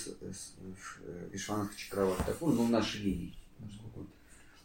Вишванах 1.31 1.75
Чакраварти 1.77 2.25
Такур, 2.25 2.55
ну, 2.55 2.65
в 2.65 2.71
нашей 2.71 3.01
линии. 3.03 3.35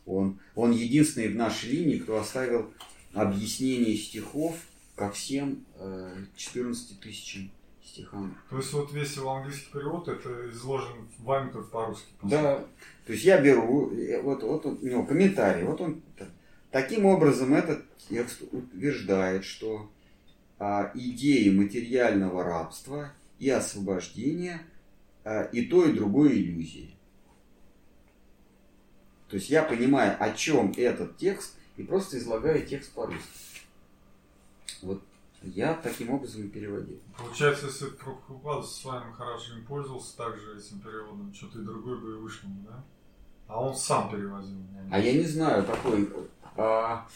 Он, 0.05 0.39
он 0.55 0.71
единственный 0.71 1.29
в 1.29 1.35
нашей 1.35 1.69
линии, 1.69 1.99
кто 1.99 2.19
оставил 2.19 2.73
объяснение 3.13 3.95
стихов 3.95 4.55
ко 4.95 5.11
всем 5.11 5.65
э, 5.75 6.25
14 6.35 6.99
тысячам 6.99 7.51
стихам. 7.83 8.37
То 8.49 8.57
есть 8.57 8.73
вот 8.73 8.91
весь 8.93 9.15
его 9.15 9.31
английский 9.31 9.71
перевод 9.71 10.07
это 10.07 10.49
изложен 10.49 11.07
вами 11.19 11.51
только 11.51 11.69
по-русски? 11.69 12.07
Да. 12.23 12.65
То 13.05 13.13
есть 13.13 13.25
я 13.25 13.41
беру, 13.41 13.91
вот, 14.23 14.43
вот 14.43 14.65
у 14.65 14.85
него 14.85 15.05
комментарий, 15.05 15.63
вот 15.63 15.81
он 15.81 16.01
таким 16.71 17.05
образом, 17.05 17.53
этот 17.53 17.83
текст 18.09 18.41
утверждает, 18.51 19.43
что 19.43 19.77
а, 19.79 20.00
идеи 20.93 21.49
материального 21.49 22.43
рабства 22.43 23.11
и 23.39 23.49
освобождения 23.49 24.61
а, 25.23 25.43
и 25.43 25.65
то, 25.65 25.85
и 25.85 25.93
другое 25.93 26.33
иллюзии. 26.33 26.95
То 29.29 29.37
есть 29.37 29.49
я 29.49 29.63
понимаю, 29.63 30.15
о 30.19 30.31
чем 30.31 30.73
этот 30.75 31.17
текст, 31.17 31.55
и 31.77 31.83
просто 31.83 32.17
излагаю 32.17 32.65
текст 32.65 32.91
по-русски. 32.91 33.21
Вот 34.81 35.01
я 35.41 35.73
таким 35.73 36.11
образом 36.11 36.43
и 36.43 36.49
переводил. 36.49 36.99
Получается, 37.17 37.67
если 37.67 37.85
Прабхупада 37.85 38.61
с 38.61 38.83
вами 38.83 39.11
хорошо 39.13 39.55
не 39.55 39.61
пользовался 39.61 40.17
также 40.17 40.57
этим 40.57 40.79
переводом, 40.81 41.33
что-то 41.33 41.59
и 41.59 41.63
другое 41.63 41.97
бы 41.97 42.11
и 42.11 42.15
вышло, 42.15 42.49
да? 42.67 42.83
А 43.47 43.61
он 43.61 43.75
сам 43.75 44.11
переводил. 44.11 44.57
А 44.91 44.99
я 44.99 45.13
не 45.13 45.23
знаю, 45.23 45.63
такой... 45.63 46.09
А, 46.57 47.07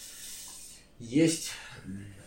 есть... 0.97 1.51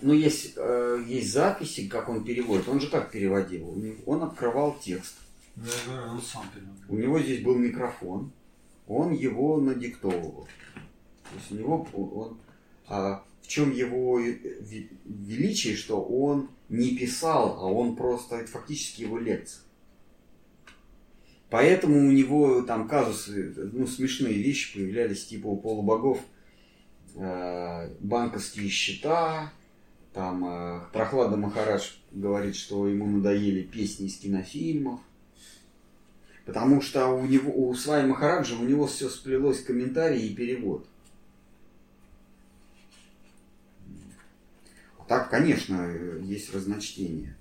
Ну, 0.00 0.12
есть, 0.12 0.52
э, 0.56 1.04
есть 1.06 1.32
записи, 1.32 1.88
как 1.88 2.08
он 2.08 2.24
переводит. 2.24 2.68
Он 2.68 2.80
же 2.80 2.88
как 2.88 3.10
переводил? 3.10 3.74
Он 4.06 4.22
открывал 4.22 4.78
текст. 4.80 5.16
Я 5.56 5.64
говорю, 5.86 6.12
он 6.12 6.22
сам 6.22 6.44
переводил. 6.54 6.84
У 6.88 6.96
него 6.96 7.20
здесь 7.20 7.42
был 7.42 7.56
микрофон. 7.56 8.30
Он 8.86 9.12
его 9.12 9.60
надиктовывал. 9.60 10.46
То 11.24 11.36
есть 11.36 11.52
у 11.52 11.54
него 11.56 11.86
он... 11.92 12.38
А, 12.86 13.24
в 13.42 13.48
чем 13.48 13.72
его 13.72 14.20
величие, 14.20 15.74
что 15.74 16.02
он 16.02 16.50
не 16.68 16.96
писал, 16.96 17.58
а 17.60 17.66
он 17.66 17.96
просто, 17.96 18.36
это 18.36 18.50
фактически 18.50 19.02
его 19.02 19.18
лекция. 19.18 19.62
Поэтому 21.50 22.06
у 22.06 22.12
него 22.12 22.62
там 22.62 22.86
казусы, 22.86 23.54
ну, 23.72 23.86
смешные 23.86 24.34
вещи 24.34 24.74
появлялись, 24.74 25.26
типа 25.26 25.46
у 25.46 25.56
полубогов 25.56 26.18
э, 26.18 26.22
банковские 27.18 28.68
счета, 28.68 29.52
там 30.12 30.44
э, 30.44 30.80
Прохлада 30.92 31.36
Махарадж 31.36 31.92
говорит, 32.12 32.56
что 32.56 32.88
ему 32.88 33.06
надоели 33.06 33.62
песни 33.62 34.06
из 34.06 34.16
кинофильмов, 34.18 35.00
потому 36.44 36.80
что 36.80 37.06
у 37.08 37.26
него, 37.26 37.52
у 37.52 37.74
Свай 37.74 38.06
Махараджа 38.06 38.56
у 38.56 38.64
него 38.64 38.86
все 38.86 39.08
сплелось 39.08 39.62
комментарии 39.62 40.26
и 40.26 40.34
перевод. 40.34 40.88
Так, 45.06 45.30
конечно, 45.30 45.88
есть 46.22 46.52
разночтение. 46.52 47.36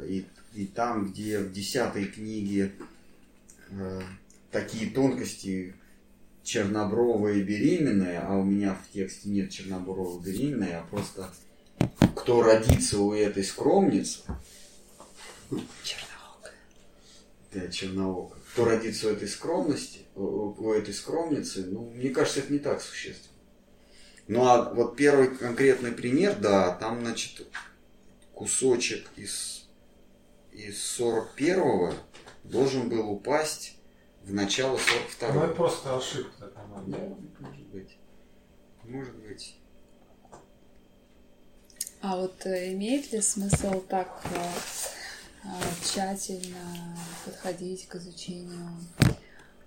И, 0.00 0.26
и 0.54 0.66
там, 0.66 1.10
где 1.10 1.40
в 1.40 1.52
десятой 1.52 2.06
книге 2.06 2.72
э, 3.70 4.00
такие 4.54 4.88
тонкости 4.90 5.74
чернобровая 6.44 7.42
беременная, 7.42 8.24
а 8.24 8.36
у 8.36 8.44
меня 8.44 8.74
в 8.74 8.92
тексте 8.92 9.28
нет 9.28 9.50
чернобровая 9.50 10.22
беременная, 10.22 10.80
а 10.80 10.86
просто 10.86 11.28
кто 12.14 12.40
родится 12.40 13.00
у 13.00 13.12
этой 13.12 13.42
скромницы. 13.42 14.20
Черноокая. 15.82 16.54
Да, 17.52 17.68
черноокая. 17.68 18.40
Кто 18.52 18.64
родится 18.66 19.08
у 19.08 19.10
этой 19.10 19.26
скромности, 19.26 20.02
у 20.14 20.72
этой 20.72 20.94
скромницы, 20.94 21.66
ну, 21.66 21.90
мне 21.90 22.10
кажется, 22.10 22.38
это 22.38 22.52
не 22.52 22.60
так 22.60 22.80
существенно. 22.80 23.34
Ну 24.28 24.46
а 24.46 24.72
вот 24.72 24.96
первый 24.96 25.36
конкретный 25.36 25.90
пример, 25.90 26.36
да, 26.36 26.70
там, 26.76 27.00
значит, 27.00 27.44
кусочек 28.32 29.04
из, 29.16 29.66
из 30.52 30.76
41-го 31.00 31.92
должен 32.44 32.88
был 32.88 33.10
упасть 33.10 33.74
в 34.24 34.32
начало 34.32 34.76
42-го. 34.76 35.32
Ну 35.32 35.44
это 35.44 35.54
просто 35.54 35.96
ошибка. 35.96 36.50
Да, 36.86 36.98
может 37.40 37.66
быть. 37.66 37.98
Может 38.84 39.16
быть. 39.16 39.56
А 42.00 42.16
вот 42.16 42.44
э, 42.44 42.72
имеет 42.72 43.12
ли 43.12 43.20
смысл 43.20 43.80
так 43.80 44.22
э, 44.30 44.38
э, 45.44 45.48
тщательно 45.82 46.96
подходить 47.24 47.86
к 47.88 47.96
изучению 47.96 48.70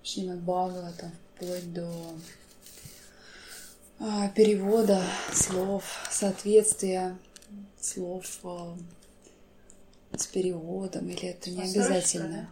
Шримад 0.02 0.40
Бхагавата 0.40 1.10
вплоть 1.34 1.72
до 1.72 1.90
перевода 4.36 5.02
слов, 5.32 5.84
соответствия 6.10 7.18
слов 7.80 8.24
с 10.16 10.26
переводом, 10.28 11.08
или 11.08 11.30
это 11.30 11.50
не 11.50 11.62
обязательно? 11.62 12.48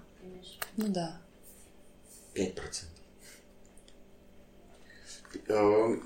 Ну 0.76 0.88
да. 0.88 1.20
Пять 2.36 2.54
процентов. 2.54 3.02
Э, 5.48 5.96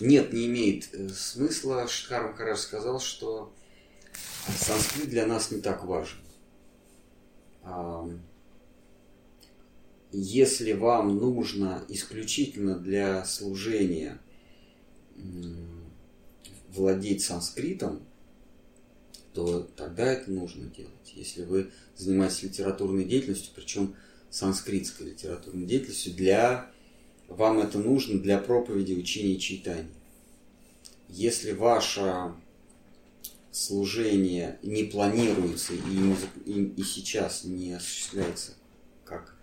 нет, 0.00 0.32
не 0.32 0.46
имеет 0.46 0.94
э, 0.94 1.08
смысла. 1.08 1.88
Шкар 1.88 2.28
Махарадж 2.28 2.58
сказал, 2.58 3.00
что 3.00 3.52
санскрит 4.56 5.10
для 5.10 5.26
нас 5.26 5.50
не 5.50 5.60
так 5.60 5.84
важен 5.84 6.18
если 10.12 10.72
вам 10.72 11.16
нужно 11.16 11.84
исключительно 11.88 12.78
для 12.78 13.24
служения 13.24 14.20
владеть 16.68 17.22
санскритом, 17.22 18.02
то 19.32 19.60
тогда 19.76 20.12
это 20.12 20.30
нужно 20.30 20.66
делать. 20.68 21.12
Если 21.14 21.44
вы 21.44 21.70
занимаетесь 21.96 22.42
литературной 22.42 23.04
деятельностью, 23.04 23.52
причем 23.54 23.94
санскритской 24.32 25.10
литературной 25.10 25.66
деятельностью, 25.66 26.14
для 26.14 26.70
вам 27.28 27.60
это 27.60 27.78
нужно 27.78 28.18
для 28.18 28.38
проповеди, 28.38 28.94
учения 28.94 29.34
и 29.34 29.38
читания. 29.38 29.86
Если 31.08 31.52
ваше 31.52 32.32
служение 33.50 34.58
не 34.62 34.84
планируется 34.84 35.74
и, 35.74 35.80
не, 35.80 36.16
и, 36.46 36.72
и 36.74 36.82
сейчас 36.82 37.44
не 37.44 37.74
осуществляется 37.74 38.52
как 39.04 39.36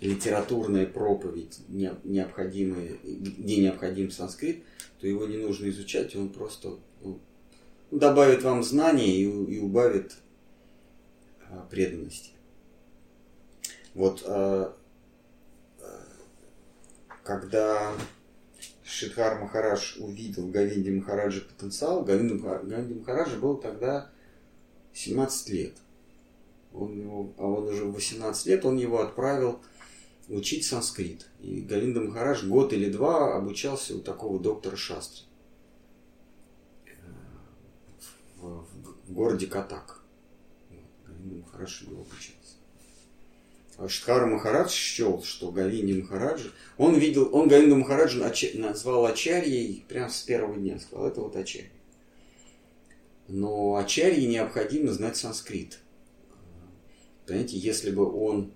литературная 0.00 0.86
проповедь, 0.86 1.60
необходимый, 1.68 2.98
где 3.04 3.58
необходим 3.58 4.10
санскрит, 4.10 4.64
то 5.00 5.06
его 5.06 5.26
не 5.26 5.36
нужно 5.36 5.68
изучать, 5.68 6.16
он 6.16 6.30
просто 6.30 6.78
ну, 7.02 7.20
добавит 7.90 8.42
вам 8.42 8.62
знаний 8.62 9.20
и, 9.20 9.24
и 9.24 9.58
убавит 9.58 10.16
а, 11.50 11.66
преданности. 11.70 12.31
Вот 13.94 14.22
а, 14.26 14.74
а, 15.80 16.06
когда 17.22 17.92
Шидхар 18.82 19.40
Махарадж 19.40 19.98
увидел 19.98 20.46
в 20.46 20.50
Гавинде 20.50 20.90
Махараджа 20.90 21.40
потенциал, 21.40 22.04
Гавинде 22.04 22.34
Махараджа 22.34 23.36
был 23.36 23.56
тогда 23.56 24.10
17 24.94 25.48
лет 25.50 25.74
он 26.74 26.98
его, 26.98 27.32
а 27.38 27.46
он 27.46 27.68
уже 27.68 27.84
в 27.84 27.92
18 27.92 28.46
лет, 28.46 28.64
он 28.64 28.76
его 28.76 29.00
отправил 29.00 29.60
учить 30.28 30.64
санскрит. 30.64 31.28
И 31.40 31.60
Галинда 31.60 32.00
Махарадж 32.00 32.46
год 32.46 32.72
или 32.72 32.90
два 32.90 33.36
обучался 33.36 33.96
у 33.96 34.00
такого 34.00 34.38
доктора 34.40 34.76
Шастры 34.76 35.26
в, 38.36 38.46
в, 38.46 39.08
в 39.08 39.12
городе 39.12 39.46
Катак. 39.46 40.00
Галинда 41.06 41.46
Махарадж 41.46 41.84
его 41.84 42.02
обучался. 42.02 42.31
А 43.78 43.88
Шткара 43.88 44.26
Махарадж 44.26 44.70
счел, 44.70 45.22
что 45.22 45.50
Галинди 45.50 46.00
Махараджа, 46.00 46.50
он 46.76 46.94
видел, 46.94 47.34
он 47.34 47.48
Галинду 47.48 47.76
Махараджа 47.76 48.18
назвал 48.54 49.06
Ачарьей 49.06 49.84
прямо 49.88 50.10
с 50.10 50.22
первого 50.22 50.56
дня, 50.56 50.78
сказал, 50.78 51.08
это 51.08 51.20
вот 51.22 51.36
Ачарья. 51.36 51.70
Но 53.28 53.76
Ачарье 53.76 54.26
необходимо 54.26 54.92
знать 54.92 55.16
санскрит. 55.16 55.78
Понимаете, 57.26 57.56
если 57.56 57.90
бы 57.90 58.10
он 58.12 58.52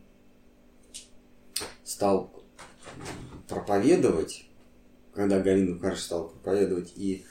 стал 1.82 2.30
проповедовать, 3.48 4.46
когда 5.14 5.40
Галина 5.40 5.76
Бухарш 5.76 6.00
стал 6.00 6.28
проповедовать, 6.28 6.92
и 6.96 7.24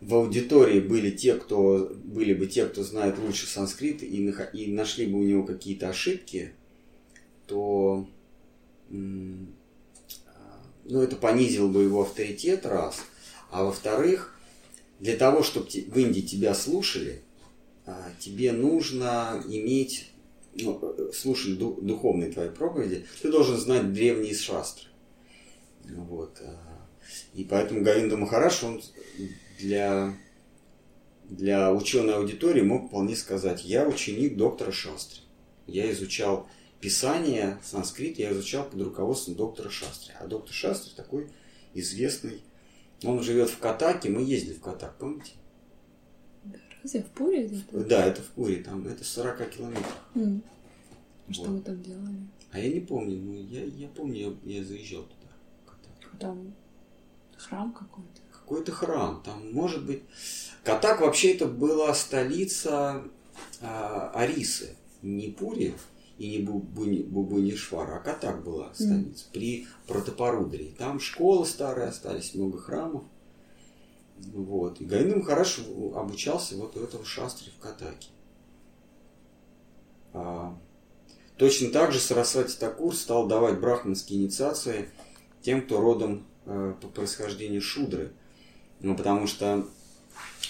в 0.00 0.14
аудитории 0.14 0.80
были 0.80 1.10
те, 1.10 1.34
кто 1.34 1.90
были 2.04 2.34
бы 2.34 2.46
те, 2.46 2.66
кто 2.66 2.82
знает 2.82 3.18
лучше 3.18 3.46
санскрит, 3.46 4.02
и, 4.02 4.32
и 4.52 4.72
нашли 4.72 5.06
бы 5.06 5.18
у 5.18 5.22
него 5.22 5.44
какие-то 5.44 5.88
ошибки, 5.88 6.52
то 7.48 8.06
ну, 10.88 11.02
это 11.02 11.16
понизило 11.16 11.68
бы 11.68 11.82
его 11.82 12.02
авторитет, 12.02 12.64
раз. 12.64 13.00
А 13.50 13.64
во-вторых, 13.64 14.38
для 15.00 15.16
того, 15.16 15.42
чтобы 15.42 15.68
в 15.68 15.98
Индии 15.98 16.20
тебя 16.20 16.54
слушали, 16.54 17.22
а, 17.86 18.10
тебе 18.18 18.52
нужно 18.52 19.42
иметь, 19.46 20.10
ну, 20.54 21.10
слушать 21.12 21.58
духовные 21.58 22.30
твои 22.30 22.48
проповеди, 22.50 23.06
ты 23.22 23.30
должен 23.30 23.56
знать 23.56 23.92
древние 23.92 24.34
шастры. 24.34 24.88
Вот. 25.84 26.38
А, 26.42 26.86
и 27.34 27.44
поэтому 27.44 27.82
Говинда 27.82 28.16
Махараш, 28.16 28.64
он 28.64 28.82
для, 29.58 30.14
для 31.24 31.72
ученой 31.72 32.16
аудитории 32.16 32.62
мог 32.62 32.88
вполне 32.88 33.16
сказать, 33.16 33.64
я 33.64 33.86
ученик 33.86 34.36
доктора 34.36 34.72
Шастры. 34.72 35.22
Я 35.66 35.90
изучал 35.92 36.48
писание 36.80 37.58
санскрит 37.62 38.18
я 38.18 38.32
изучал 38.32 38.64
под 38.64 38.80
руководством 38.82 39.34
доктора 39.34 39.70
Шастри. 39.70 40.12
А 40.20 40.26
доктор 40.26 40.52
Шастри 40.52 40.92
такой 40.94 41.30
известный. 41.74 42.42
Он 43.04 43.22
живет 43.22 43.50
в 43.50 43.58
Катаке, 43.58 44.08
мы 44.10 44.22
ездили 44.22 44.54
в 44.54 44.60
Катак, 44.60 44.96
помните? 44.98 45.32
Разве 46.82 47.02
в 47.02 47.06
Пуре 47.06 47.46
где-то? 47.46 47.84
Да, 47.84 48.04
это 48.06 48.22
в 48.22 48.26
Пуре, 48.30 48.56
там 48.62 48.86
это 48.86 49.04
40 49.04 49.50
километров. 49.50 49.96
Что 51.30 51.42
Вот. 51.44 51.50
вы 51.50 51.60
там 51.60 51.82
делали? 51.82 52.16
А 52.50 52.58
я 52.58 52.72
не 52.72 52.80
помню, 52.80 53.16
ну 53.20 53.34
я, 53.34 53.62
я 53.64 53.88
помню, 53.88 54.36
я, 54.44 54.56
я 54.58 54.64
заезжал 54.64 55.02
туда. 55.02 55.30
в 55.62 55.70
Катак. 55.70 56.18
Там 56.20 56.54
храм 57.36 57.72
какой-то. 57.72 58.20
Какой-то 58.32 58.72
храм, 58.72 59.22
там 59.22 59.52
может 59.52 59.84
быть... 59.84 60.02
Катак 60.64 61.00
вообще 61.02 61.34
это 61.34 61.46
была 61.46 61.92
столица 61.94 63.04
а, 63.60 64.10
Арисы, 64.14 64.74
не 65.02 65.28
Пури 65.30 65.74
и 66.18 66.30
не 66.30 66.44
Бу- 66.44 66.60
Буни- 66.60 67.04
Бубунишвара, 67.04 67.96
а 67.96 68.00
Катак 68.00 68.44
была 68.44 68.74
столица 68.74 69.26
при 69.32 69.66
Протопорудрии. 69.86 70.74
Там 70.76 71.00
школы 71.00 71.46
старые 71.46 71.88
остались, 71.88 72.34
много 72.34 72.58
храмов. 72.58 73.04
Вот. 74.16 74.80
И 74.80 74.84
Гаиным 74.84 75.22
хорошо 75.22 75.62
обучался 75.94 76.56
вот 76.56 76.76
у 76.76 76.80
этого 76.80 77.04
шастри 77.04 77.50
в 77.50 77.60
Катаке. 77.60 78.08
А, 80.12 80.58
точно 81.36 81.70
так 81.70 81.92
же 81.92 82.00
Сарасвати 82.00 82.58
Такур 82.58 82.96
стал 82.96 83.28
давать 83.28 83.60
брахманские 83.60 84.20
инициации 84.20 84.90
тем, 85.42 85.62
кто 85.62 85.80
родом 85.80 86.26
э, 86.46 86.74
по 86.80 86.88
происхождению 86.88 87.62
шудры. 87.62 88.12
Ну, 88.80 88.96
потому 88.96 89.26
что 89.28 89.68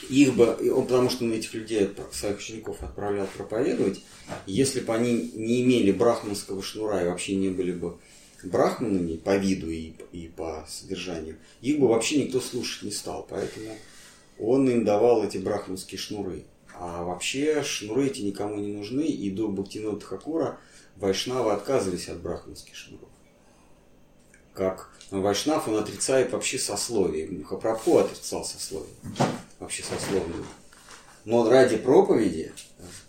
их 0.08 0.34
бы, 0.34 0.56
он- 0.72 0.86
потому 0.86 1.10
что 1.10 1.24
он 1.24 1.32
этих 1.32 1.54
людей, 1.54 1.88
своих 2.12 2.38
учеников 2.38 2.82
отправлял 2.82 3.26
проповедовать, 3.36 4.00
если 4.46 4.80
бы 4.80 4.94
они 4.94 5.30
не 5.34 5.62
имели 5.62 5.92
брахманского 5.92 6.62
шнура 6.62 7.02
и 7.02 7.06
вообще 7.08 7.36
не 7.36 7.48
были 7.48 7.72
бы 7.72 7.98
брахманами 8.44 9.16
по 9.16 9.36
виду 9.36 9.70
и, 9.70 9.92
и 10.12 10.28
по 10.28 10.64
содержанию, 10.68 11.36
их 11.60 11.78
бы 11.80 11.88
вообще 11.88 12.22
никто 12.24 12.40
слушать 12.40 12.82
не 12.84 12.90
стал. 12.90 13.26
Поэтому 13.28 13.76
он 14.38 14.70
им 14.70 14.84
давал 14.84 15.24
эти 15.24 15.38
брахманские 15.38 15.98
шнуры. 15.98 16.44
А 16.80 17.02
вообще 17.02 17.62
шнуры 17.64 18.06
эти 18.06 18.20
никому 18.20 18.56
не 18.60 18.72
нужны, 18.72 19.04
и 19.06 19.30
до 19.30 19.48
Бхактинода 19.48 20.04
Хакура 20.04 20.60
вайшнавы 20.96 21.52
отказывались 21.52 22.08
от 22.08 22.20
брахманских 22.20 22.76
шнуров. 22.76 23.07
Как 24.58 24.90
вайшнав, 25.12 25.68
он 25.68 25.76
отрицает 25.76 26.32
вообще 26.32 26.58
сословие. 26.58 27.28
Махапрабху 27.30 27.98
отрицал 27.98 28.44
сословие. 28.44 28.92
Вообще 29.60 29.84
сословное. 29.84 30.44
Но 31.24 31.48
ради 31.48 31.76
проповеди 31.76 32.52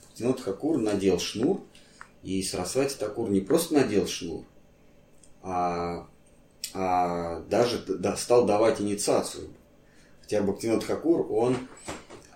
Бхактинод 0.03 0.41
Хакур 0.41 0.77
надел 0.77 1.17
шнур, 1.17 1.63
и 2.21 2.43
Сарасвати 2.43 2.93
Такур 2.99 3.31
не 3.31 3.41
просто 3.41 3.73
надел 3.73 4.05
шнур, 4.05 4.43
а, 5.41 6.07
а 6.75 7.39
даже 7.49 7.79
да- 7.79 8.15
стал 8.15 8.45
давать 8.45 8.79
инициацию. 8.79 9.49
Хотя 10.21 10.43
Бхактинод 10.43 10.83
Хакур, 10.83 11.31
он, 11.31 11.57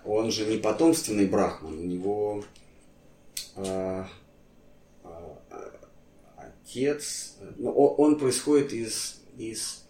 он 0.04 0.32
же 0.32 0.44
не 0.44 0.56
потомственный 0.56 1.26
брахман, 1.26 1.78
у 1.78 1.82
него 1.82 2.42
а, 3.54 4.08
отец, 6.64 7.36
ну, 7.56 7.70
он, 7.70 8.18
происходит 8.18 8.72
из, 8.72 9.20
из 9.36 9.84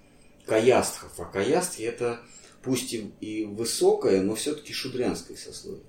каястхов, 0.47 1.19
а 1.19 1.25
каястхи 1.25 1.83
это 1.83 2.21
пусть 2.63 2.93
и, 2.93 3.11
и 3.21 3.45
высокое, 3.45 4.23
но 4.23 4.35
все-таки 4.35 4.73
шудрянское 4.73 5.37
сословие. 5.37 5.85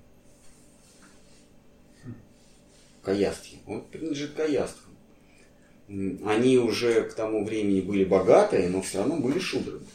Каястхи. 3.02 3.58
Он 3.66 3.84
принадлежит 3.84 4.32
каястхам. 4.34 4.96
Они 6.24 6.58
уже 6.58 7.04
к 7.04 7.14
тому 7.14 7.44
времени 7.44 7.80
были 7.80 8.04
богатые, 8.04 8.68
но 8.68 8.82
все 8.82 8.98
равно 8.98 9.18
были 9.18 9.38
шудрами. 9.38 9.86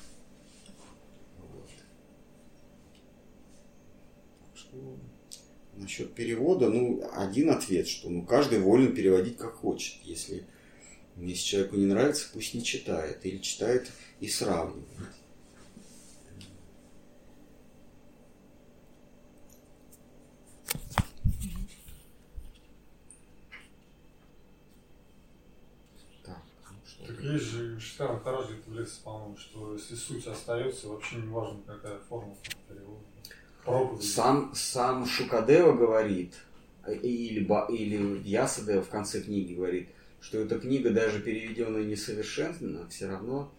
Насчет 5.76 6.14
перевода, 6.14 6.70
ну, 6.70 7.04
один 7.12 7.50
ответ, 7.50 7.88
что 7.88 8.10
ну, 8.10 8.24
каждый 8.24 8.60
волен 8.60 8.94
переводить 8.94 9.38
как 9.38 9.56
хочет. 9.56 9.98
Если, 10.04 10.46
если 11.18 11.44
человеку 11.44 11.76
не 11.76 11.86
нравится, 11.86 12.28
пусть 12.34 12.54
не 12.54 12.64
читает. 12.64 13.26
Или 13.26 13.38
читает 13.40 13.92
и 14.20 14.28
сравнивает. 14.28 14.86
Так, 26.24 26.42
есть 27.22 27.46
же 27.46 27.80
Штарм 27.80 28.20
Хараджи 28.22 28.62
лекции, 28.68 29.02
по-моему, 29.04 29.38
что 29.38 29.74
если 29.74 29.96
суть 29.96 30.26
остается, 30.28 30.88
вообще 30.88 31.18
не 31.18 31.28
важно, 31.28 31.62
какая 31.66 32.00
форма 32.00 32.36
перевода. 32.68 33.04
Проповедь. 33.64 34.04
Сам, 34.04 34.56
сам 34.56 35.06
Шукадева 35.06 35.74
говорит, 35.74 36.36
или, 36.88 37.48
или 37.70 38.28
Ясадева 38.28 38.82
в 38.82 38.90
конце 38.90 39.22
книги 39.22 39.54
говорит, 39.54 39.90
что 40.22 40.38
эта 40.38 40.60
книга, 40.60 40.92
даже 40.92 41.20
переведенная 41.20 41.84
несовершенно, 41.84 42.88
все 42.88 43.08
равно 43.08 43.52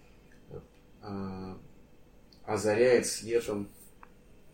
э, 1.02 1.56
озаряет 2.44 3.06
светом 3.06 3.68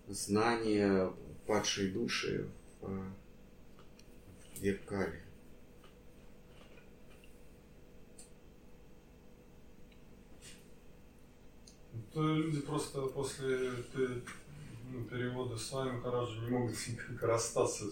знания 0.09 1.13
падшей 1.47 1.91
души 1.91 2.49
в 2.81 3.13
век 4.61 4.85
Кали. 4.87 5.23
То 12.13 12.35
люди 12.37 12.61
просто 12.61 13.03
после 13.03 13.71
ну, 14.91 15.05
перевода 15.05 15.57
с 15.57 15.71
вами 15.71 16.01
Хараджи 16.01 16.41
не 16.41 16.49
могут 16.49 16.75
никак 16.89 17.23
расстаться 17.23 17.85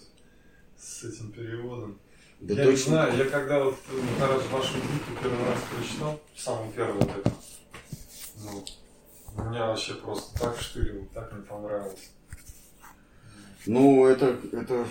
с 0.75 1.03
этим 1.03 1.31
переводом. 1.31 1.99
Да 2.39 2.53
я 2.53 2.65
не 2.65 2.71
точно. 2.71 2.91
знаю, 2.91 3.17
я 3.17 3.25
когда 3.25 3.63
вот 3.63 3.77
э, 3.89 4.19
Харадж 4.19 4.43
вашу 4.51 4.75
битву 4.75 5.15
первый 5.21 5.45
раз 5.47 5.59
прочитал, 5.75 6.19
самую 6.35 6.71
первую 6.71 6.99
вот 6.99 7.09
эту, 7.09 7.31
ну, 8.43 8.63
меня 9.49 9.67
вообще 9.67 9.95
просто 9.95 10.39
так 10.39 10.59
штырило, 10.59 11.05
так 11.13 11.31
мне 11.33 11.41
понравилось. 11.43 12.11
Ну, 13.65 14.05
это, 14.05 14.37
это, 14.53 14.85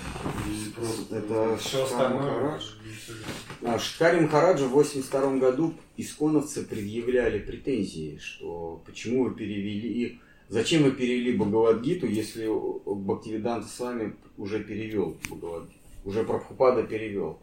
просто 0.74 1.16
это 1.16 1.56
все 1.56 1.86
Шкар 1.86 2.12
остальное. 2.12 2.56
Интересно. 2.56 3.14
А 3.62 3.78
Шкари 3.78 4.20
Махараджа 4.20 4.66
в 4.66 4.72
82 4.72 5.36
году 5.36 5.74
исконовцы 5.96 6.62
предъявляли 6.64 7.38
претензии, 7.38 8.18
что 8.18 8.82
почему 8.84 9.24
вы 9.24 9.34
перевели, 9.34 10.20
зачем 10.48 10.82
вы 10.82 10.90
перевели 10.90 11.36
Бхагавадгиту, 11.38 12.06
если 12.06 12.48
Бхактивиданта 12.48 13.66
с 13.66 13.80
вами 13.80 14.14
уже 14.36 14.62
перевел 14.62 15.16
Бхагавадгиту, 15.24 15.75
уже 16.06 16.24
Прабхупада 16.24 16.84
перевел. 16.84 17.38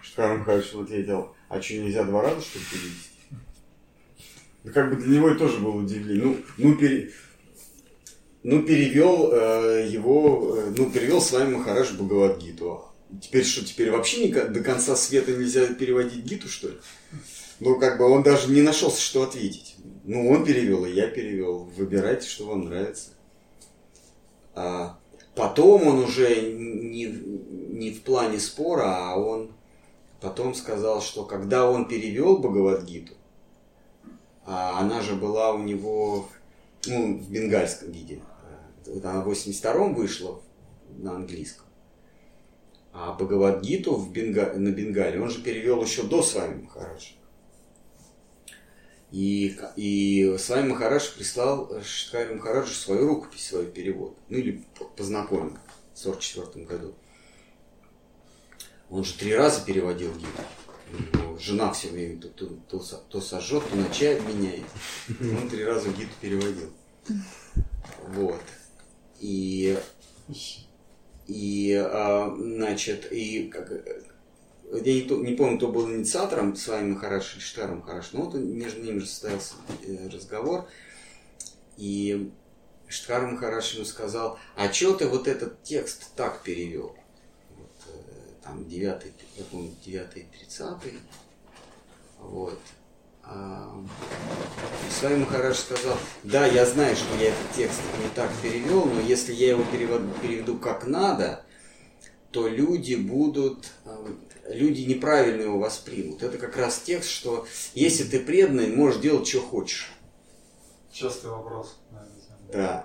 Шкари 0.00 0.38
Махарадж 0.38 0.74
ответил, 0.74 1.34
а 1.48 1.60
что, 1.60 1.74
нельзя 1.74 2.04
два 2.04 2.22
раза, 2.22 2.40
что 2.40 2.58
ли, 2.58 2.64
перевести? 2.70 3.10
Ну, 4.64 4.72
как 4.72 4.90
бы 4.90 4.96
для 4.96 5.16
него 5.16 5.28
это 5.28 5.40
тоже 5.40 5.58
было 5.58 5.76
удивление. 5.76 6.24
Ну, 6.24 6.36
ну, 6.58 6.76
пере... 6.76 7.12
ну 8.42 8.62
перевел 8.62 9.30
э, 9.32 9.86
его, 9.88 10.56
э, 10.56 10.74
ну, 10.76 10.90
перевел 10.90 11.20
с 11.20 11.30
вами 11.32 11.56
Махарадж 11.56 11.92
Бхагавадгиту. 11.94 12.84
Теперь 13.22 13.44
что, 13.44 13.64
теперь 13.64 13.90
вообще 13.90 14.26
никак, 14.26 14.52
до 14.52 14.60
конца 14.60 14.96
света 14.96 15.32
нельзя 15.32 15.66
переводить 15.74 16.24
Гиту, 16.24 16.48
что 16.48 16.68
ли? 16.68 16.76
Ну, 17.60 17.78
как 17.78 17.98
бы 17.98 18.10
он 18.10 18.22
даже 18.22 18.50
не 18.50 18.62
нашелся, 18.62 19.00
что 19.00 19.22
ответить. 19.22 19.76
Ну, 20.04 20.30
он 20.30 20.44
перевел, 20.44 20.84
и 20.84 20.92
я 20.92 21.06
перевел. 21.06 21.64
Выбирайте, 21.76 22.28
что 22.28 22.46
вам 22.46 22.64
нравится. 22.64 23.10
А 24.54 24.98
потом 25.36 25.86
он 25.86 25.98
уже 26.00 26.50
не, 26.52 27.04
не 27.04 27.92
в 27.92 28.02
плане 28.02 28.40
спора, 28.40 29.12
а 29.12 29.16
он 29.16 29.52
потом 30.20 30.54
сказал, 30.54 31.00
что 31.00 31.24
когда 31.24 31.70
он 31.70 31.86
перевел 31.86 32.38
Бхагавадгиту, 32.38 33.12
а 34.44 34.80
она 34.80 35.02
же 35.02 35.14
была 35.14 35.52
у 35.52 35.58
него 35.58 36.28
ну, 36.86 37.18
в 37.18 37.30
бенгальском 37.30 37.92
виде. 37.92 38.20
Она 38.86 39.20
в 39.20 39.30
82-м 39.30 39.94
вышла 39.94 40.40
на 40.98 41.16
английском. 41.16 41.66
А 42.92 43.12
Бхагавадгиту 43.12 43.94
в 43.94 44.10
Бенга... 44.12 44.54
на 44.54 44.70
Бенгале 44.70 45.20
он 45.20 45.28
же 45.28 45.42
перевел 45.42 45.82
еще 45.82 46.04
до 46.04 46.22
с 46.22 46.34
вами 46.34 46.62
Махараджа. 46.62 47.15
И, 49.12 49.56
и 49.76 50.36
с 50.36 50.48
вами 50.48 50.68
Махарадж 50.68 51.12
прислал 51.14 51.80
Шткари 51.82 52.34
Махараджу 52.34 52.74
свою 52.74 53.06
рукопись, 53.06 53.46
свой 53.46 53.66
перевод. 53.66 54.16
Ну 54.28 54.38
или 54.38 54.64
по- 54.78 54.84
познакомил 54.84 55.56
в 55.94 55.98
44 55.98 56.64
году. 56.66 56.94
Он 58.90 59.04
же 59.04 59.14
три 59.14 59.34
раза 59.34 59.64
переводил 59.64 60.12
него 60.14 61.38
Жена 61.38 61.72
все 61.72 61.88
время 61.88 62.20
то, 62.20 62.28
то, 62.28 62.46
то, 62.68 62.78
то 62.78 63.20
сожжет, 63.20 63.62
то 63.68 63.76
на 63.76 63.90
чай 63.90 64.18
обменяет. 64.18 64.64
Он 65.20 65.48
три 65.48 65.64
раза 65.64 65.90
Гиту 65.90 66.12
переводил. 66.20 66.72
Вот. 68.08 68.42
И 69.20 69.78
и, 71.26 71.72
а, 71.74 72.34
значит, 72.38 73.10
и 73.10 73.48
как, 73.48 73.70
я 74.72 74.80
не, 74.80 75.02
не 75.02 75.36
помню, 75.36 75.58
кто 75.58 75.68
был 75.68 75.90
инициатором, 75.90 76.56
с 76.56 76.66
вами 76.66 76.92
Махарадж 76.92 77.34
или 77.34 77.40
Штаром 77.40 77.78
Махарадж, 77.78 78.08
но 78.12 78.24
вот 78.24 78.34
между 78.34 78.82
ними 78.82 78.98
же 78.98 79.06
состоялся 79.06 79.54
э, 79.86 80.08
разговор. 80.08 80.68
И 81.76 82.32
Штхар 82.88 83.26
Махарадж 83.26 83.74
ему 83.74 83.84
сказал, 83.84 84.38
а 84.56 84.72
что 84.72 84.94
ты 84.94 85.08
вот 85.08 85.28
этот 85.28 85.62
текст 85.62 86.14
так 86.16 86.42
перевел? 86.42 86.96
Вот, 87.56 87.70
э, 87.88 87.98
там 88.42 88.68
девятый, 88.68 89.12
я 89.36 89.44
помню, 89.44 89.72
девятый, 89.84 90.26
тридцатый. 90.36 90.94
Вот. 92.18 92.58
А, 93.22 93.84
и 94.88 94.92
с 94.92 95.02
вами 95.02 95.24
Махарадж 95.24 95.56
сказал, 95.56 95.96
да, 96.22 96.46
я 96.46 96.64
знаю, 96.64 96.94
что 96.94 97.14
я 97.16 97.28
этот 97.28 97.52
текст 97.56 97.80
не 98.02 98.08
так 98.14 98.30
перевел, 98.40 98.84
но 98.84 99.00
если 99.00 99.32
я 99.32 99.50
его 99.50 99.64
переведу, 99.64 100.08
переведу 100.22 100.58
как 100.58 100.86
надо, 100.86 101.44
то 102.36 102.48
люди 102.48 102.96
будут, 102.96 103.70
э, 103.86 104.06
люди 104.50 104.82
неправильно 104.82 105.40
его 105.40 105.58
воспримут. 105.58 106.22
Это 106.22 106.36
как 106.36 106.58
раз 106.58 106.82
текст, 106.84 107.08
что 107.08 107.46
если 107.72 108.04
ты 108.04 108.20
преданный, 108.20 108.66
можешь 108.66 109.00
делать, 109.00 109.26
что 109.26 109.40
хочешь. 109.40 109.90
Частый 110.92 111.30
вопрос. 111.30 111.78
Да. 112.52 112.84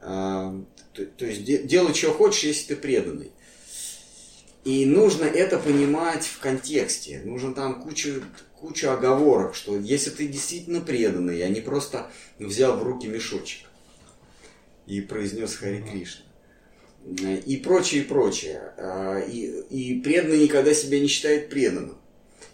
А, 0.00 0.64
то, 0.94 1.04
то 1.04 1.26
есть 1.26 1.44
де- 1.44 1.62
делай, 1.62 1.92
что 1.92 2.14
хочешь, 2.14 2.44
если 2.44 2.74
ты 2.74 2.76
преданный. 2.80 3.32
И 4.64 4.86
нужно 4.86 5.24
это 5.24 5.58
понимать 5.58 6.24
в 6.24 6.38
контексте. 6.38 7.20
Нужно 7.22 7.54
там 7.54 7.82
кучу, 7.82 8.22
кучу 8.54 8.88
оговорок, 8.88 9.54
что 9.54 9.76
если 9.76 10.08
ты 10.08 10.26
действительно 10.26 10.80
преданный, 10.80 11.44
а 11.44 11.50
не 11.50 11.60
просто 11.60 12.10
взял 12.38 12.78
в 12.78 12.82
руки 12.82 13.08
мешочек 13.08 13.65
и 14.86 15.00
произнес 15.00 15.54
Хари 15.56 15.82
Кришна. 15.82 16.24
И 17.44 17.56
прочее, 17.58 18.02
и 18.02 18.04
прочее. 18.04 18.72
А, 18.78 19.20
И, 19.20 19.46
и 19.70 20.00
преданный 20.00 20.42
никогда 20.42 20.74
себя 20.74 21.00
не 21.00 21.06
считает 21.06 21.48
преданным. 21.50 21.98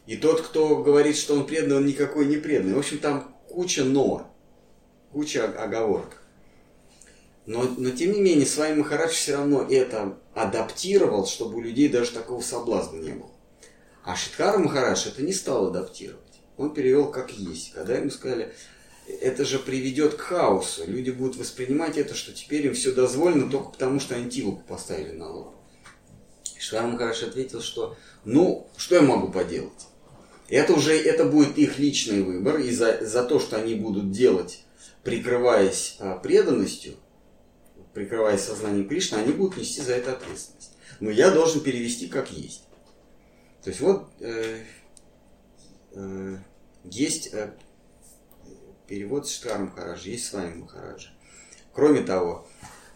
И 0.07 0.17
тот, 0.17 0.43
кто 0.43 0.83
говорит, 0.83 1.17
что 1.17 1.35
он 1.35 1.47
преданный, 1.47 1.77
он 1.77 1.87
никакой 1.87 2.27
не 2.27 2.37
преданный. 2.37 2.75
В 2.75 2.79
общем, 2.79 2.99
там 2.99 3.35
куча 3.49 3.85
но, 3.85 4.31
куча 5.13 5.45
оговорок. 5.45 6.23
Но, 7.47 7.65
но 7.77 7.91
тем 7.91 8.13
не 8.13 8.21
менее, 8.21 8.47
с 8.47 8.57
вами 8.57 8.79
Махарадж 8.79 9.13
все 9.13 9.37
равно 9.37 9.67
это 9.69 10.19
адаптировал, 10.35 11.27
чтобы 11.27 11.57
у 11.57 11.61
людей 11.61 11.89
даже 11.89 12.13
такого 12.13 12.41
соблазна 12.41 12.99
не 12.99 13.13
было. 13.13 13.31
А 14.05 14.17
Шиткара 14.17 14.59
Махарадж 14.59 15.09
это 15.09 15.23
не 15.23 15.33
стал 15.33 15.69
адаптировать. 15.69 16.21
Он 16.57 16.75
перевел 16.75 17.11
как 17.11 17.33
есть. 17.33 17.73
Когда 17.73 17.97
ему 17.97 18.11
сказали, 18.11 18.53
это 19.21 19.45
же 19.45 19.59
приведет 19.59 20.15
к 20.15 20.21
хаосу. 20.21 20.85
Люди 20.87 21.11
будут 21.11 21.37
воспринимать 21.37 21.97
это, 21.99 22.15
что 22.15 22.33
теперь 22.33 22.67
им 22.67 22.75
все 22.75 22.93
дозволено 22.93 23.51
только 23.51 23.71
потому, 23.71 24.01
что 24.01 24.15
антилопу 24.15 24.63
поставили 24.67 25.13
на 25.13 25.31
лоб. 25.31 25.55
Шиткара 26.59 26.87
Махарадж 26.87 27.25
ответил, 27.25 27.61
что 27.61 27.97
ну, 28.25 28.69
что 28.77 28.95
я 28.95 29.03
могу 29.03 29.33
поделать? 29.33 29.87
Это 30.49 30.75
уже 30.75 30.97
это 30.97 31.25
будет 31.25 31.59
их 31.59 31.79
личный 31.79 32.23
выбор, 32.23 32.59
и 32.59 32.71
за, 32.71 33.05
за 33.05 33.25
то, 33.25 33.41
что 33.41 33.57
они 33.57 33.75
будут 33.75 34.11
делать, 34.11 34.63
прикрываясь 35.03 35.97
а, 35.99 36.17
преданностью, 36.17 36.95
прикрываясь 37.95 38.43
сознанием 38.43 38.89
Кришны, 38.89 39.17
они 39.17 39.33
будут 39.33 39.57
нести 39.57 39.81
за 39.81 39.95
это 39.95 40.13
ответственность. 40.13 40.73
Но 41.01 41.11
я 41.11 41.31
должен 41.31 41.63
перевести 41.63 42.07
как 42.07 42.31
есть. 42.31 42.65
То 43.65 43.71
есть 43.71 43.81
вот 43.81 44.09
э, 44.21 44.63
э, 45.95 46.37
есть 46.85 47.33
э, 47.33 47.53
перевод 48.93 49.27
Штхара 49.27 49.57
Махараджа, 49.57 50.11
есть 50.11 50.27
с 50.27 50.35
вами 50.35 50.55
Махараджа. 50.57 51.09
Кроме 51.73 52.03
того, 52.03 52.47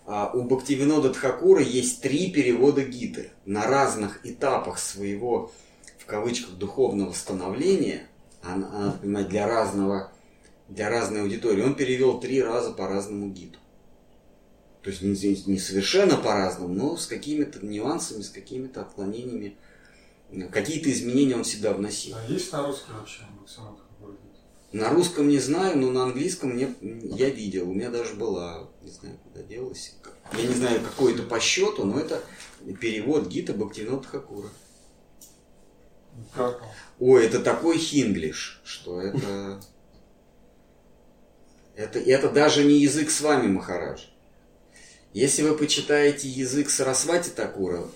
а, 0.04 0.30
у 0.30 0.42
Бхактивинода 0.42 1.08
Тхакура 1.08 1.62
есть 1.62 2.02
три 2.02 2.30
перевода 2.30 2.84
Гиты 2.84 3.30
на 3.46 3.66
разных 3.66 4.20
этапах 4.26 4.78
своего, 4.78 5.50
в 5.98 6.04
кавычках, 6.04 6.56
духовного 6.56 7.14
становления, 7.14 8.08
а, 8.42 8.52
а 8.52 8.56
надо 8.56 8.98
понимать, 8.98 9.30
для 9.30 9.46
разного, 9.46 10.12
для 10.68 10.90
разной 10.90 11.22
аудитории, 11.22 11.62
он 11.62 11.74
перевел 11.74 12.20
три 12.20 12.42
раза 12.42 12.72
по 12.72 12.86
разному 12.86 13.30
Гиту. 13.30 13.58
То 14.82 14.90
есть 14.90 15.00
не, 15.00 15.50
не 15.50 15.58
совершенно 15.58 16.18
по-разному, 16.18 16.74
но 16.74 16.98
с 16.98 17.06
какими-то 17.06 17.64
нюансами, 17.64 18.20
с 18.20 18.28
какими-то 18.28 18.82
отклонениями. 18.82 19.56
Какие-то 20.52 20.92
изменения 20.92 21.36
он 21.36 21.44
всегда 21.44 21.72
вносил. 21.72 22.16
А 22.18 22.30
есть 22.30 22.52
на 22.52 22.66
русский 22.66 22.92
вообще 22.92 23.20
какой-то? 23.20 23.85
На 24.72 24.90
русском 24.90 25.28
не 25.28 25.38
знаю, 25.38 25.78
но 25.78 25.90
на 25.90 26.04
английском 26.04 26.50
мне, 26.50 26.74
я 26.80 27.30
видел. 27.30 27.70
У 27.70 27.74
меня 27.74 27.90
даже 27.90 28.14
была, 28.14 28.68
не 28.82 28.90
знаю, 28.90 29.18
куда 29.22 29.42
делась. 29.42 29.94
Я 30.32 30.42
не 30.46 30.54
знаю, 30.54 30.80
какой 30.82 31.14
это 31.14 31.22
по 31.22 31.38
счету, 31.40 31.84
но 31.84 32.00
это 32.00 32.22
перевод 32.80 33.28
Гита 33.28 33.52
Бхактивинода 33.54 34.02
Тхакура. 34.02 34.48
Ну, 36.16 36.24
Как? 36.34 36.62
Ой, 36.98 37.26
это 37.26 37.40
такой 37.40 37.78
хинглиш, 37.78 38.60
что 38.64 39.00
это... 39.00 39.60
Это, 41.76 41.98
это 41.98 42.30
даже 42.30 42.64
не 42.64 42.80
язык 42.80 43.10
с 43.10 43.20
вами, 43.20 43.48
Махарадж. 43.48 44.04
Если 45.12 45.42
вы 45.42 45.56
почитаете 45.56 46.26
язык 46.26 46.70
Сарасвати 46.70 47.28
Такура, 47.28 47.86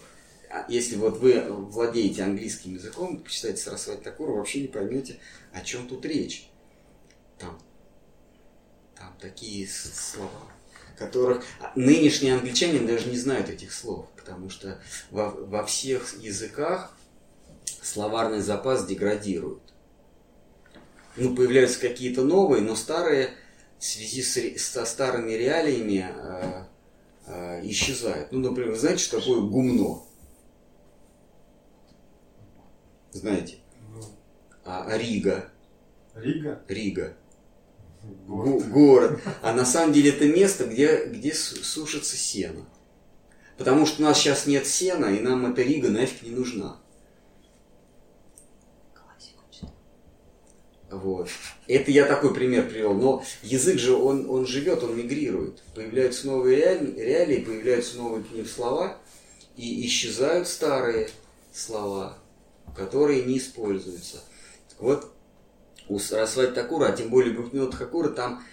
а 0.51 0.67
если 0.69 0.97
вот 0.97 1.19
вы 1.19 1.43
владеете 1.49 2.23
английским 2.23 2.75
языком, 2.75 3.19
почитайте 3.19 3.63
Сарасвати 3.63 4.03
Такура, 4.03 4.33
вообще 4.33 4.61
не 4.63 4.69
поймете, 4.69 5.19
о 5.53 5.63
чем 5.63 5.89
тут 5.89 6.05
речь. 6.05 6.50
Там, 7.41 7.59
там 8.95 9.17
такие 9.19 9.67
слова, 9.67 10.31
которых 10.99 11.43
нынешние 11.75 12.35
англичане 12.35 12.81
даже 12.81 13.09
не 13.09 13.17
знают 13.17 13.49
этих 13.49 13.73
слов, 13.73 14.07
потому 14.15 14.51
что 14.51 14.79
во, 15.11 15.31
во 15.31 15.65
всех 15.65 16.19
языках 16.19 16.95
словарный 17.83 18.41
запас 18.41 18.87
деградирует. 18.87 19.63
Ну, 21.17 21.35
появляются 21.35 21.81
какие-то 21.81 22.23
новые, 22.23 22.63
но 22.63 22.77
старые 22.77 23.31
в 23.79 23.85
связи 23.85 24.23
с, 24.23 24.63
со 24.63 24.85
старыми 24.85 25.33
реалиями 25.33 26.07
э, 26.07 26.65
э, 27.27 27.67
исчезают. 27.71 28.31
Ну, 28.33 28.41
например, 28.41 28.73
вы 28.73 28.79
знаете, 28.79 29.03
что 29.03 29.19
такое 29.19 29.41
гумно? 29.41 30.03
Знаете? 33.13 33.59
Ну, 33.89 34.03
А, 34.65 34.87
Рига. 34.97 35.51
Рига? 36.15 36.63
Рига. 36.69 37.17
Город. 38.03 38.49
Го- 38.49 38.61
город. 38.73 39.21
А 39.43 39.53
на 39.53 39.65
самом 39.65 39.93
деле 39.93 40.11
это 40.11 40.27
место, 40.27 40.65
где, 40.65 41.07
где 41.07 41.33
су- 41.35 41.63
сушится 41.63 42.17
сено. 42.17 42.67
Потому 43.59 43.85
что 43.87 44.03
у 44.03 44.07
нас 44.07 44.19
сейчас 44.19 44.47
нет 44.47 44.67
сена, 44.67 45.07
и 45.07 45.21
нам 45.21 45.53
эта 45.53 45.63
Рига 45.63 45.91
нафиг 45.91 46.23
не 46.23 46.31
нужна. 46.31 46.81
Вот. 50.91 51.29
Это 51.69 51.91
я 51.91 52.05
такой 52.05 52.35
пример 52.35 52.69
привел. 52.69 52.95
Но 52.95 53.23
язык 53.43 53.79
же, 53.79 53.95
он, 53.95 54.29
он 54.29 54.47
живет, 54.47 54.83
он 54.83 54.97
мигрирует. 54.97 55.63
Появляются 55.75 56.27
новые 56.27 56.57
реалии, 56.57 57.01
реалии, 57.01 57.45
появляются 57.45 57.97
новые 57.97 58.25
к 58.25 58.33
ним 58.33 58.45
слова, 58.47 58.99
и 59.57 59.87
исчезают 59.87 60.49
старые 60.49 61.09
слова, 61.53 62.19
которые 62.77 63.23
не 63.25 63.39
используются. 63.39 64.21
Так 64.71 64.81
вот, 64.81 65.13
у 65.91 65.99
Сарасвати 65.99 66.53
Такура, 66.55 66.87
а 66.87 66.93
тем 66.93 67.11
более 67.11 67.35
Бхактивинода 67.35 67.73
Тхакура, 67.73 68.11
там 68.11 68.45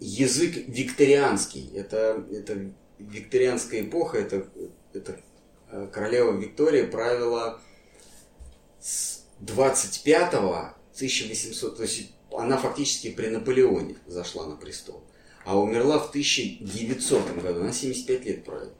язык 0.00 0.56
викторианский. 0.66 1.70
Это, 1.76 2.24
это 2.32 2.72
викторианская 2.98 3.82
эпоха, 3.82 4.16
это, 4.18 4.46
это 4.94 5.20
э, 5.70 5.88
королева 5.92 6.32
Виктория 6.32 6.90
правила 6.90 7.60
с 8.80 9.24
25 9.40 10.34
1800, 10.34 11.76
то 11.76 11.82
есть 11.82 12.12
она 12.32 12.56
фактически 12.56 13.10
при 13.10 13.28
Наполеоне 13.28 13.96
зашла 14.06 14.46
на 14.46 14.56
престол, 14.56 15.04
а 15.44 15.58
умерла 15.58 15.98
в 15.98 16.08
1900 16.08 17.42
году, 17.42 17.60
она 17.60 17.72
75 17.72 18.24
лет 18.24 18.44
правила. 18.44 18.74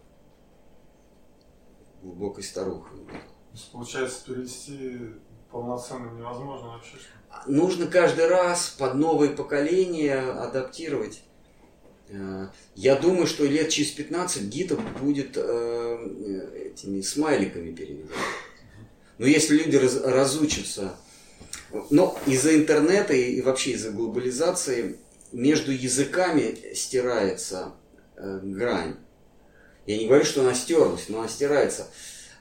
Глубокой 2.03 2.45
старухой. 2.45 2.99
получается, 3.73 4.25
перевести 4.25 5.17
полноценно 5.51 6.11
невозможно 6.17 6.69
вообще? 6.69 6.97
Нужно 7.47 7.87
каждый 7.87 8.27
раз 8.27 8.75
под 8.79 8.95
новые 8.95 9.31
поколения 9.31 10.19
адаптировать. 10.19 11.23
Э, 12.09 12.49
Я 12.75 12.97
думаю, 12.97 13.27
что 13.27 13.45
лет 13.45 13.69
через 13.69 13.91
15 13.91 14.43
Гита 14.45 14.77
будет 14.77 15.33
э, 15.37 16.73
этими 16.75 17.01
смайликами 17.03 17.73
переведен. 17.75 18.09
Но 19.19 19.27
если 19.27 19.57
люди 19.59 19.77
раз- 19.77 20.01
разучатся, 20.03 20.97
но 21.91 22.19
из-за 22.27 22.57
интернета 22.57 23.13
и 23.15 23.35
и 23.35 23.43
вообще 23.43 23.73
из-за 23.73 23.91
глобализации 23.91 24.97
между 25.33 25.71
языками 25.73 26.75
стирается 26.75 27.73
э, 28.17 28.41
грань. 28.43 28.97
Я 29.87 29.99
не 29.99 30.07
говорю, 30.07 30.25
что 30.25 30.41
она 30.43 30.55
стерлась, 30.55 31.09
но 31.09 31.21
она 31.21 31.29
стирается. 31.29 31.87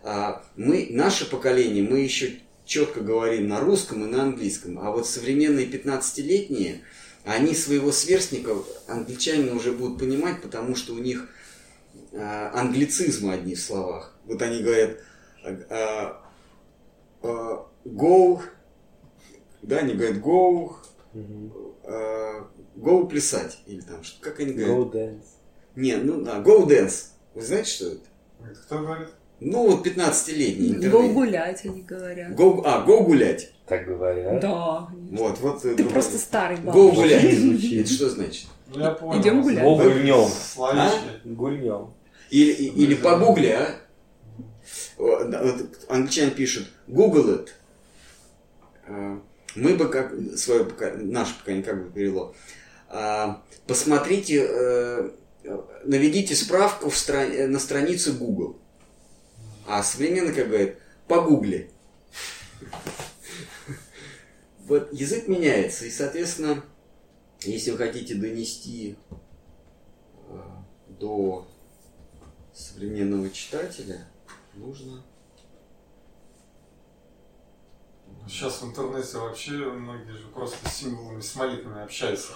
А 0.03 0.43
мы, 0.55 0.87
наше 0.91 1.29
поколение, 1.29 1.83
мы 1.83 1.99
еще 1.99 2.39
четко 2.69 3.01
говорим 3.01 3.47
на 3.47 3.59
русском 3.59 4.05
и 4.05 4.07
на 4.07 4.21
английском. 4.23 4.77
А 4.79 4.91
вот 4.91 5.07
современные 5.07 5.67
15-летние, 5.67 6.81
они 7.25 7.55
своего 7.55 7.91
сверстника, 7.91 8.55
англичане 8.87 9.51
уже 9.51 9.71
будут 9.71 9.99
понимать, 9.99 10.41
потому 10.41 10.75
что 10.75 10.93
у 10.93 10.99
них 10.99 11.27
а, 12.13 12.51
англицизмы 12.53 13.33
одни 13.33 13.55
в 13.55 13.59
словах. 13.59 14.15
Вот 14.25 14.41
они 14.43 14.61
говорят 14.61 14.99
а, 15.43 16.21
а, 17.23 17.67
go, 17.85 18.39
да, 19.63 19.79
они 19.79 19.95
говорят 19.95 20.17
go, 20.17 20.75
go 21.83 23.07
плясать. 23.09 23.57
Или 23.65 23.81
там, 23.81 24.03
что, 24.03 24.21
как 24.21 24.39
они 24.39 24.53
говорят? 24.53 24.77
Go 24.77 24.91
dance. 24.91 25.25
Не, 25.75 25.97
ну 25.97 26.21
да, 26.21 26.39
go 26.39 26.67
dance. 26.67 27.07
Вы 27.33 27.41
знаете, 27.41 27.71
что? 27.71 27.85
Это 28.45 28.59
кто 28.61 28.77
говорит? 28.77 29.09
Ну, 29.41 29.69
вот 29.69 29.85
15-летний 29.87 30.73
Го 30.73 30.85
интернет. 30.85 31.13
гулять, 31.13 31.65
они 31.65 31.81
говорят. 31.81 32.31
Go, 32.31 32.61
а, 32.65 32.85
go 32.85 33.03
гулять. 33.03 33.51
Так 33.67 33.85
говорят. 33.85 34.39
Да. 34.41 34.87
Вот, 35.11 35.39
вот. 35.39 35.63
э, 35.65 35.75
Ты 35.75 35.83
ну, 35.83 35.89
просто 35.91 36.17
старый 36.17 36.57
бабушка. 36.57 37.01
гулять. 37.01 37.37
Звучит. 37.37 37.81
Это 37.85 37.93
что 37.93 38.09
значит? 38.09 38.47
Ну, 38.67 38.79
я 38.81 38.91
понял. 38.91 39.21
Идем 39.21 39.41
гулять. 39.41 39.63
Го 39.63 39.75
гульнем. 39.77 40.27
Словечки. 40.27 40.99
Гульнем. 41.25 41.93
Или, 42.31 42.51
и- 42.51 42.83
или 42.83 42.95
погугли, 42.95 43.47
а? 43.47 43.75
О, 44.97 45.23
да, 45.23 45.41
вот 45.43 45.55
Англичане 45.87 46.31
пишут 46.31 46.67
Google 46.87 47.29
it. 47.29 47.47
А, 48.87 49.19
Мы 49.55 49.73
бы 49.75 49.87
как 49.87 50.13
свое 50.37 50.63
пока- 50.65 50.93
наше 50.95 51.35
поколение 51.39 51.63
как 51.65 51.83
бы 51.85 51.89
перевело. 51.91 52.35
А, 52.89 53.41
Посмотрите, 53.67 54.45
э, 54.49 55.09
наведите 55.85 56.35
справку 56.35 56.89
в 56.89 56.95
стра- 56.95 57.31
э, 57.31 57.47
на 57.47 57.59
странице 57.59 58.11
Google. 58.13 58.57
А 59.69 59.83
современно, 59.83 60.33
как 60.33 60.47
говорят, 60.47 60.77
погугли. 61.07 61.69
Вот 64.65 64.91
язык 64.91 65.27
меняется, 65.27 65.85
и, 65.85 65.91
соответственно, 65.91 66.63
если 67.41 67.69
вы 67.69 67.77
хотите 67.77 68.15
донести 68.15 68.97
э, 70.27 70.41
до 70.87 71.47
современного 72.51 73.29
читателя, 73.29 74.07
нужно... 74.55 75.03
Сейчас 78.27 78.63
в 78.63 78.69
интернете 78.69 79.19
вообще 79.19 79.51
многие 79.51 80.17
же 80.17 80.27
просто 80.29 80.67
символами, 80.67 81.21
смайликами 81.21 81.83
общаются. 81.83 82.33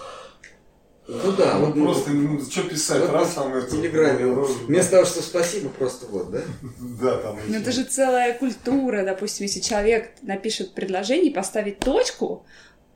Ну 1.07 1.31
да, 1.33 1.57
вот 1.57 1.75
ну, 1.75 1.83
просто, 1.83 2.11
ну, 2.11 2.41
что 2.41 2.63
писать, 2.63 3.01
вот 3.01 3.11
раз 3.11 3.33
там 3.33 3.51
в 3.51 3.57
это... 3.57 3.69
Телеграме. 3.69 4.25
ну, 4.25 4.35
вот 4.35 4.49
ну, 4.61 4.67
Вместо 4.67 4.91
того, 4.91 5.05
что 5.05 5.21
спасибо, 5.21 5.69
просто 5.69 6.05
вот, 6.05 6.31
да? 6.31 6.41
Да, 7.01 7.17
там 7.17 7.37
Ну, 7.45 7.55
это 7.57 7.71
же 7.73 7.83
целая 7.83 8.33
культура. 8.33 9.03
Допустим, 9.03 9.45
если 9.45 9.59
человек 9.59 10.11
напишет 10.21 10.73
предложение 10.73 11.31
и 11.31 11.33
поставит 11.33 11.79
точку, 11.79 12.45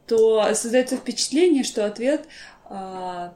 то 0.05 0.53
создается 0.53 0.95
впечатление, 0.95 1.65
что 1.65 1.85
ответ 1.85 2.27
а, 2.69 3.33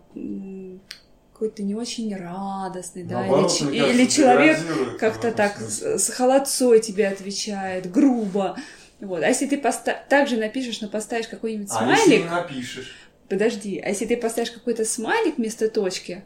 какой-то 1.33 1.63
не 1.63 1.75
очень 1.75 2.15
радостный, 2.15 3.03
да, 3.03 3.25
или, 3.25 3.29
Наоборот, 3.29 3.61
или 3.61 3.81
кажется, 3.81 4.15
человек 4.15 4.59
деградирует 4.59 4.99
как-то 4.99 5.31
так 5.31 5.57
с, 5.59 5.99
с 5.99 6.09
холодцой 6.11 6.79
тебе 6.79 7.07
отвечает, 7.07 7.91
грубо. 7.91 8.55
Вот. 9.01 9.23
А 9.23 9.27
если 9.27 9.47
ты 9.47 9.57
поста- 9.57 9.99
также 10.07 10.37
напишешь, 10.37 10.79
но 10.81 10.87
поставишь 10.87 11.27
какой-нибудь 11.27 11.69
А 11.71 11.89
если 11.89 12.03
смайлик, 12.03 12.23
не 12.23 12.29
напишешь? 12.29 12.95
Подожди, 13.31 13.79
а 13.79 13.87
если 13.87 14.05
ты 14.05 14.17
поставишь 14.17 14.51
какой-то 14.51 14.83
смайлик 14.83 15.37
вместо 15.37 15.69
точки, 15.69 16.25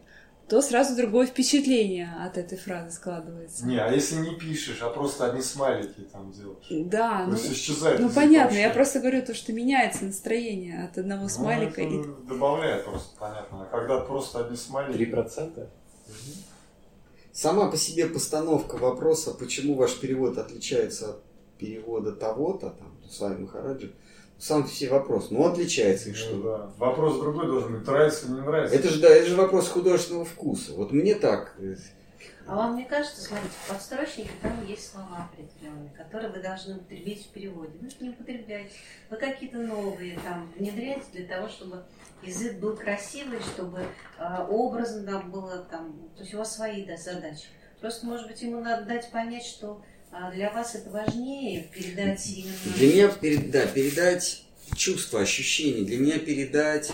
то 0.49 0.61
сразу 0.61 0.95
другое 0.95 1.27
впечатление 1.27 2.11
от 2.19 2.37
этой 2.37 2.57
фразы 2.57 2.95
складывается. 2.95 3.65
Не, 3.65 3.77
а 3.77 3.91
если 3.91 4.15
не 4.17 4.35
пишешь, 4.35 4.79
а 4.81 4.89
просто 4.89 5.27
одни 5.27 5.41
смайлики 5.41 6.01
там 6.11 6.31
делаешь? 6.31 6.65
Да, 6.89 7.25
То 7.25 7.31
ну, 7.31 7.33
есть 7.33 7.53
исчезает 7.53 7.99
ну 7.99 8.09
понятно, 8.09 8.55
вообще. 8.55 8.61
я 8.61 8.69
просто 8.71 8.99
говорю 8.99 9.21
то, 9.23 9.35
что 9.35 9.53
меняется 9.53 10.05
настроение 10.05 10.83
от 10.85 10.97
одного 10.97 11.23
Ну, 11.23 11.29
смайлика 11.29 11.81
это 11.81 11.93
и... 11.93 12.27
добавляет 12.27 12.85
просто, 12.85 13.09
понятно. 13.19 13.61
А 13.61 13.65
когда 13.65 13.99
просто 13.99 14.45
одни 14.45 14.57
смайлики... 14.57 14.97
Три 14.97 15.05
процента? 15.05 15.69
Сама 17.31 17.69
по 17.69 17.77
себе 17.77 18.07
постановка 18.07 18.77
вопроса, 18.77 19.31
почему 19.31 19.75
ваш 19.75 19.99
перевод 19.99 20.37
отличается 20.39 21.09
от 21.11 21.23
перевода 21.59 22.11
того-то, 22.11 22.69
там, 22.69 22.97
с 23.09 23.19
вами 23.19 23.41
Махараджи, 23.41 23.93
сам 24.37 24.67
себе 24.67 24.91
вопрос. 24.91 25.31
Ну, 25.31 25.45
отличается, 25.45 26.09
и 26.09 26.11
Ну 26.11 26.17
что? 26.17 26.41
да. 26.41 26.71
Вопрос 26.77 27.19
другой 27.19 27.47
должен 27.47 27.77
быть, 27.77 27.87
нравится 27.87 28.25
или 28.25 28.33
не 28.33 28.41
нравится. 28.41 28.75
Это 28.75 28.89
же, 28.89 29.01
да, 29.01 29.09
это 29.09 29.27
же 29.27 29.35
вопрос 29.35 29.69
художественного 29.69 30.25
вкуса. 30.25 30.73
Вот 30.73 30.91
мне 30.91 31.15
так. 31.15 31.55
А 32.47 32.55
вам 32.55 32.77
не 32.77 32.85
кажется, 32.85 33.23
смотрите, 33.23 33.53
в 33.65 33.69
подстрочнике 33.69 34.29
там 34.39 34.63
есть 34.67 34.91
слова 34.91 35.27
определенные, 35.31 35.89
которые 35.97 36.31
вы 36.31 36.41
должны 36.43 36.75
употребить 36.75 37.25
в 37.25 37.29
переводе. 37.29 37.71
Вы 37.81 37.87
их 37.87 37.99
не 38.01 38.09
употребляете. 38.09 38.69
Вы 39.09 39.17
какие-то 39.17 39.57
новые 39.57 40.19
там 40.19 40.51
внедряете 40.55 41.05
для 41.11 41.25
того, 41.25 41.47
чтобы 41.47 41.83
язык 42.21 42.59
был 42.59 42.75
красивый, 42.75 43.39
чтобы 43.39 43.79
э, 44.19 44.45
образно 44.47 45.11
там 45.11 45.31
было 45.31 45.65
там. 45.71 45.93
То 46.15 46.21
есть 46.21 46.35
у 46.35 46.37
вас 46.37 46.55
свои 46.55 46.85
да, 46.85 46.97
задачи. 46.97 47.45
Просто, 47.81 48.05
может 48.05 48.27
быть, 48.27 48.41
ему 48.43 48.61
надо 48.61 48.85
дать 48.85 49.09
понять, 49.09 49.45
что 49.45 49.81
а, 50.17 50.31
для 50.31 50.51
вас 50.51 50.75
это 50.75 50.89
важнее 50.89 51.63
передать 51.73 52.25
именно. 52.27 52.53
Для 52.77 52.87
меня 52.87 53.07
перед- 53.09 53.51
да, 53.51 53.65
передать 53.67 54.43
чувство, 54.75 55.21
ощущение, 55.21 55.83
для 55.85 55.97
меня 55.97 56.19
передать 56.19 56.91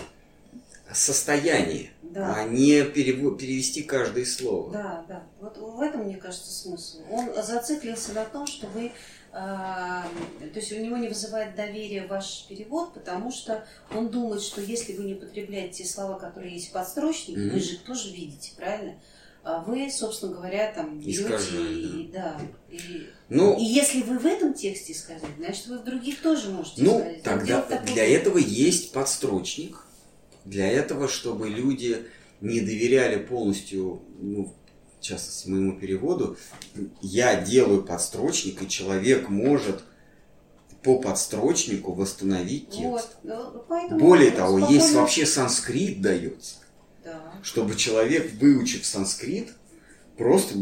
состояние, 0.92 1.90
Да. 2.02 2.34
а 2.34 2.44
не 2.44 2.82
перевести 2.84 3.82
каждое 3.82 4.24
слово. 4.24 4.72
Да, 4.72 5.04
да. 5.08 5.22
Вот 5.40 5.56
в 5.56 5.80
этом, 5.80 6.04
мне 6.04 6.16
кажется, 6.16 6.50
смысл. 6.50 6.98
Он 7.10 7.32
зациклился 7.42 8.12
на 8.12 8.24
том, 8.24 8.46
что 8.46 8.66
вы... 8.68 8.92
а, 9.32 10.06
то 10.52 10.58
есть 10.60 10.70
у 10.72 10.76
него 10.76 10.98
не 10.98 11.08
вызывает 11.08 11.54
доверия 11.56 12.06
ваш 12.06 12.44
перевод, 12.48 12.92
потому 12.92 13.32
что 13.32 13.64
он 13.94 14.10
думает, 14.10 14.42
что 14.42 14.60
если 14.60 14.92
вы 14.92 15.04
не 15.04 15.14
употребляете 15.14 15.84
те 15.84 15.88
слова, 15.88 16.18
которые 16.18 16.52
есть 16.52 16.68
в 16.68 16.72
подстрочнике, 16.72 17.40
Мгм. 17.40 17.50
вы 17.54 17.60
же 17.60 17.74
их 17.76 17.82
тоже 17.84 18.10
видите, 18.12 18.52
правильно? 18.56 18.94
А 19.44 19.60
Вы, 19.64 19.90
собственно 19.90 20.34
говоря, 20.34 20.72
там 20.72 21.00
берете 21.00 21.24
и, 21.24 22.10
да, 22.12 22.40
и, 22.70 23.08
Ну, 23.28 23.58
и 23.58 23.64
если 23.64 24.02
вы 24.02 24.18
в 24.18 24.26
этом 24.26 24.54
тексте 24.54 24.92
исказите, 24.92 25.26
значит, 25.36 25.66
вы 25.66 25.78
в 25.78 25.84
других 25.84 26.22
тоже 26.22 26.50
можете 26.50 26.82
ну 26.82 27.00
исказить. 27.00 27.22
тогда 27.24 27.46
Дело 27.46 27.62
такое. 27.62 27.92
для 27.94 28.06
этого 28.06 28.38
есть 28.38 28.92
подстрочник. 28.92 29.84
Для 30.44 30.68
этого, 30.68 31.08
чтобы 31.08 31.48
люди 31.48 32.06
не 32.40 32.60
доверяли 32.60 33.16
полностью, 33.16 34.02
ну, 34.20 34.54
в 34.98 35.02
частности, 35.02 35.48
моему 35.48 35.78
переводу, 35.78 36.36
я 37.00 37.40
делаю 37.40 37.82
подстрочник, 37.82 38.62
и 38.62 38.68
человек 38.68 39.28
может 39.28 39.82
по 40.82 40.98
подстрочнику 41.00 41.92
восстановить 41.92 42.70
текст. 42.70 42.82
Вот, 42.82 43.16
ну, 43.22 43.64
поэтому 43.68 44.00
Более 44.00 44.30
того, 44.30 44.58
есть 44.58 44.92
вообще 44.94 45.26
санскрит 45.26 46.00
дается, 46.00 46.56
Да. 47.04 47.32
чтобы 47.42 47.74
человек, 47.76 48.32
выучив 48.34 48.84
санскрит, 48.86 49.52
просто 50.16 50.54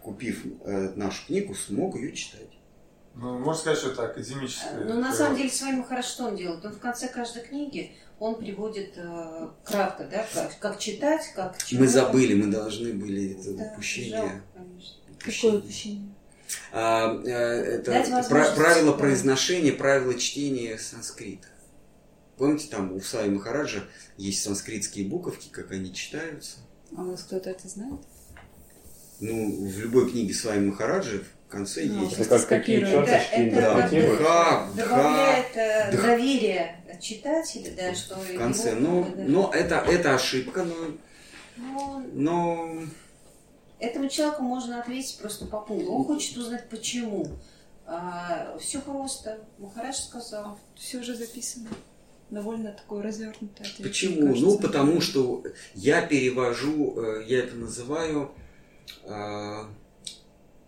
купив 0.00 0.44
э, 0.64 0.92
нашу 0.96 1.26
книгу, 1.26 1.54
смог 1.54 1.96
ее 1.96 2.12
читать. 2.12 2.48
Ну, 3.14 3.38
можно 3.38 3.54
сказать, 3.60 3.78
что 3.78 3.90
это 3.90 4.06
академическое. 4.06 4.84
Ну, 4.84 5.00
на 5.00 5.14
самом 5.14 5.36
деле, 5.36 5.48
с 5.50 5.60
вами 5.62 5.82
хорошо, 5.82 6.08
что 6.08 6.24
он 6.26 6.36
делает. 6.36 6.64
Он 6.64 6.72
в 6.72 6.78
конце 6.78 7.08
каждой 7.08 7.44
книги 7.44 7.92
он 8.18 8.36
приводит 8.36 8.94
э, 8.96 9.48
кратко, 9.64 10.04
да, 10.04 10.26
как, 10.32 10.58
как 10.58 10.78
читать, 10.78 11.22
как 11.34 11.62
чего. 11.62 11.80
Мы 11.82 11.88
забыли, 11.88 12.34
мы 12.34 12.50
должны 12.50 12.92
были 12.92 13.32
это 13.38 13.52
Да, 13.54 13.64
упущение. 13.72 14.16
жалко, 14.18 14.42
конечно. 14.54 14.96
Какое 15.18 15.58
упущение? 15.58 16.08
А, 16.72 17.20
э, 17.24 17.28
это 17.30 17.90
Дать 17.92 18.06
пра- 18.08 18.16
возможность, 18.16 18.54
правила 18.56 18.92
да. 18.92 18.98
произношения, 18.98 19.72
правила 19.72 20.14
чтения 20.18 20.78
санскрита. 20.78 21.46
Помните, 22.36 22.68
там 22.68 22.92
у 22.94 23.00
Саи 23.00 23.28
Махараджа 23.28 23.84
есть 24.16 24.42
санскритские 24.42 25.06
буковки, 25.08 25.48
как 25.50 25.70
они 25.70 25.92
читаются. 25.94 26.56
А 26.96 27.02
у 27.02 27.04
нас 27.12 27.22
кто-то 27.22 27.50
это 27.50 27.68
знает? 27.68 28.00
Ну, 29.20 29.66
в 29.68 29.78
любой 29.78 30.10
книге 30.10 30.34
Саи 30.34 30.58
Махараджа 30.58 31.18
в 31.46 31.50
конце 31.50 31.84
Ну, 31.84 32.04
есть. 32.04 32.18
Это 32.18 32.28
как 32.38 32.48
какие 32.48 32.80
черточки 32.80 33.34
Это- 33.34 33.60
это 33.60 33.88
Да, 33.88 34.14
бха, 34.16 34.70
Добавляет 34.76 35.56
э, 35.56 35.92
дх. 35.92 36.02
доверие 36.02 36.84
читателя, 37.00 37.72
да, 37.76 37.94
что 37.94 38.16
в 38.16 38.36
конце. 38.36 38.70
его, 38.72 38.80
Ну, 38.80 39.14
да. 39.16 39.22
но 39.24 39.50
это, 39.54 39.76
это 39.76 40.14
ошибка, 40.16 40.64
но, 40.64 40.74
Ну, 41.56 42.10
но 42.12 42.82
этому 43.78 44.08
человеку 44.08 44.42
можно 44.42 44.80
ответить 44.80 45.18
просто 45.20 45.46
по 45.46 45.60
пункту. 45.60 45.92
Он 45.92 46.04
хочет 46.04 46.36
узнать, 46.36 46.68
почему. 46.68 47.28
все 48.58 48.80
просто. 48.80 49.38
Махарадж 49.58 49.96
сказал. 49.96 50.58
Все 50.74 50.98
уже 50.98 51.14
записано. 51.14 51.68
Довольно 52.30 52.72
такой 52.72 53.02
развернутый 53.02 53.66
ответ. 53.66 53.82
Почему? 53.88 54.22
кажется. 54.28 54.44
Ну, 54.44 54.58
потому 54.58 55.00
что 55.00 55.44
я 55.74 56.02
перевожу, 56.02 56.98
э, 57.00 57.24
я 57.26 57.40
это 57.40 57.54
называю 57.54 58.32
э, 59.04 59.64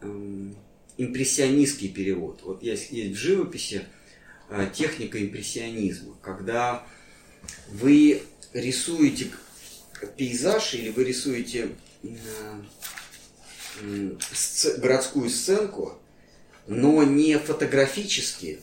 эм, 0.03 0.57
импрессионистский 0.97 1.89
перевод. 1.89 2.41
Вот 2.43 2.63
есть, 2.63 2.91
есть 2.91 3.17
в 3.17 3.21
живописи 3.21 3.85
э, 4.51 4.69
техника 4.73 5.23
импрессионизма, 5.23 6.15
когда 6.23 6.87
вы 7.69 8.23
рисуете 8.53 9.31
пейзаж 10.17 10.75
или 10.75 10.91
вы 10.91 11.05
рисуете 11.05 11.71
э, 12.03 12.09
м, 13.81 14.19
сце- 14.33 14.79
городскую 14.79 15.31
сценку, 15.31 15.99
но 16.67 17.03
не 17.03 17.39
фотографически, 17.39 18.61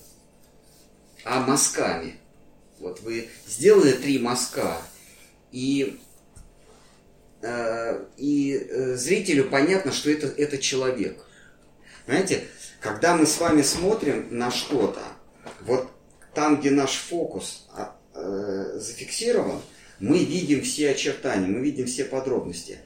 а 1.23 1.39
мазками. 1.45 2.17
Вот 2.83 2.99
вы 2.99 3.29
сделали 3.47 3.93
три 3.93 4.19
мазка, 4.19 4.81
и 5.53 6.01
э, 7.41 8.05
и 8.17 8.55
э, 8.55 8.95
зрителю 8.95 9.49
понятно, 9.49 9.93
что 9.93 10.11
это, 10.11 10.27
это 10.27 10.57
человек. 10.57 11.25
Понимаете, 12.05 12.43
когда 12.81 13.15
мы 13.15 13.25
с 13.25 13.39
вами 13.39 13.61
смотрим 13.61 14.27
на 14.37 14.51
что-то, 14.51 15.01
вот 15.61 15.89
там, 16.33 16.59
где 16.59 16.71
наш 16.71 16.97
фокус 16.97 17.67
а, 17.71 17.95
э, 18.15 18.77
зафиксирован, 18.77 19.61
мы 19.99 20.17
видим 20.25 20.61
все 20.63 20.89
очертания, 20.91 21.47
мы 21.47 21.61
видим 21.61 21.85
все 21.85 22.03
подробности. 22.03 22.79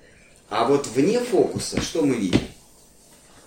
А 0.50 0.68
вот 0.68 0.86
вне 0.86 1.20
фокуса 1.20 1.82
что 1.82 2.04
мы 2.04 2.16
видим? 2.16 2.48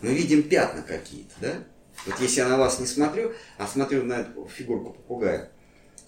Мы 0.00 0.14
видим 0.14 0.42
пятна 0.42 0.82
какие-то, 0.82 1.34
да? 1.40 1.64
Вот 2.06 2.18
если 2.20 2.40
я 2.40 2.48
на 2.48 2.56
вас 2.58 2.80
не 2.80 2.86
смотрю, 2.86 3.34
а 3.56 3.68
смотрю 3.68 4.02
на 4.02 4.22
эту 4.22 4.48
фигурку 4.48 4.94
попугая, 4.94 5.52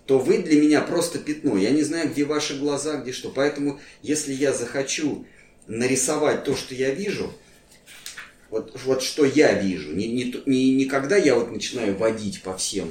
то 0.06 0.18
вы 0.18 0.38
для 0.38 0.60
меня 0.60 0.80
просто 0.80 1.18
пятно. 1.18 1.56
Я 1.56 1.70
не 1.70 1.82
знаю, 1.82 2.10
где 2.10 2.24
ваши 2.24 2.58
глаза, 2.58 2.96
где 2.96 3.12
что. 3.12 3.30
Поэтому, 3.30 3.80
если 4.02 4.32
я 4.32 4.52
захочу 4.52 5.26
нарисовать 5.66 6.44
то, 6.44 6.56
что 6.56 6.74
я 6.74 6.90
вижу, 6.90 7.32
вот, 8.50 8.78
вот 8.84 9.02
что 9.02 9.24
я 9.24 9.52
вижу, 9.52 9.92
не, 9.92 10.08
не, 10.08 10.74
не 10.74 10.84
когда 10.86 11.16
я 11.16 11.34
вот 11.34 11.50
начинаю 11.50 11.96
водить 11.96 12.42
по 12.42 12.56
всем, 12.56 12.88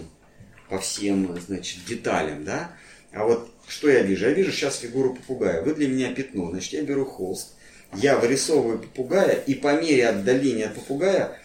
по 0.70 0.80
всем, 0.80 1.38
значит, 1.40 1.86
деталям, 1.86 2.46
да, 2.46 2.76
а 3.12 3.26
вот 3.26 3.52
что 3.68 3.90
я 3.90 4.02
вижу? 4.02 4.26
Я 4.26 4.34
вижу 4.34 4.52
сейчас 4.52 4.78
фигуру 4.78 5.16
попугая. 5.16 5.62
Вы 5.62 5.74
для 5.76 5.88
меня 5.88 6.14
пятно. 6.14 6.50
Значит, 6.50 6.74
я 6.74 6.82
беру 6.82 7.06
холст, 7.06 7.54
я 7.94 8.18
вырисовываю 8.18 8.80
попугая, 8.80 9.34
и 9.34 9.54
по 9.54 9.80
мере 9.80 10.08
отдаления 10.08 10.68
от 10.68 10.76
попугая 10.76 11.38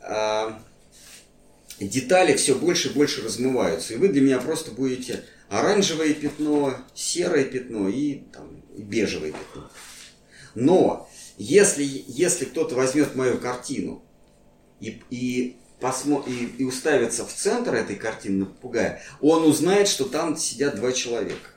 а, 0.00 0.60
детали 1.80 2.36
все 2.36 2.54
больше 2.54 2.88
и 2.88 2.92
больше 2.92 3.22
размываются. 3.22 3.94
И 3.94 3.96
вы 3.96 4.08
для 4.08 4.20
меня 4.20 4.38
просто 4.38 4.70
будете 4.70 5.24
оранжевое 5.48 6.14
пятно, 6.14 6.76
серое 6.94 7.44
пятно 7.44 7.88
и, 7.88 8.22
там, 8.32 8.62
бежевое 8.76 9.32
пятно. 9.32 9.70
Но 10.54 11.10
если, 11.36 11.84
если 12.06 12.44
кто-то 12.44 12.74
возьмет 12.74 13.14
мою 13.14 13.38
картину 13.38 14.04
и, 14.80 15.02
и, 15.10 15.56
посмо, 15.80 16.24
и, 16.26 16.46
и 16.58 16.64
уставится 16.64 17.26
в 17.26 17.32
центр 17.32 17.74
этой 17.74 17.96
картины 17.96 18.40
на 18.40 18.46
попугая, 18.46 19.02
он 19.20 19.44
узнает, 19.44 19.88
что 19.88 20.04
там 20.04 20.36
сидят 20.36 20.76
два 20.76 20.92
человека. 20.92 21.50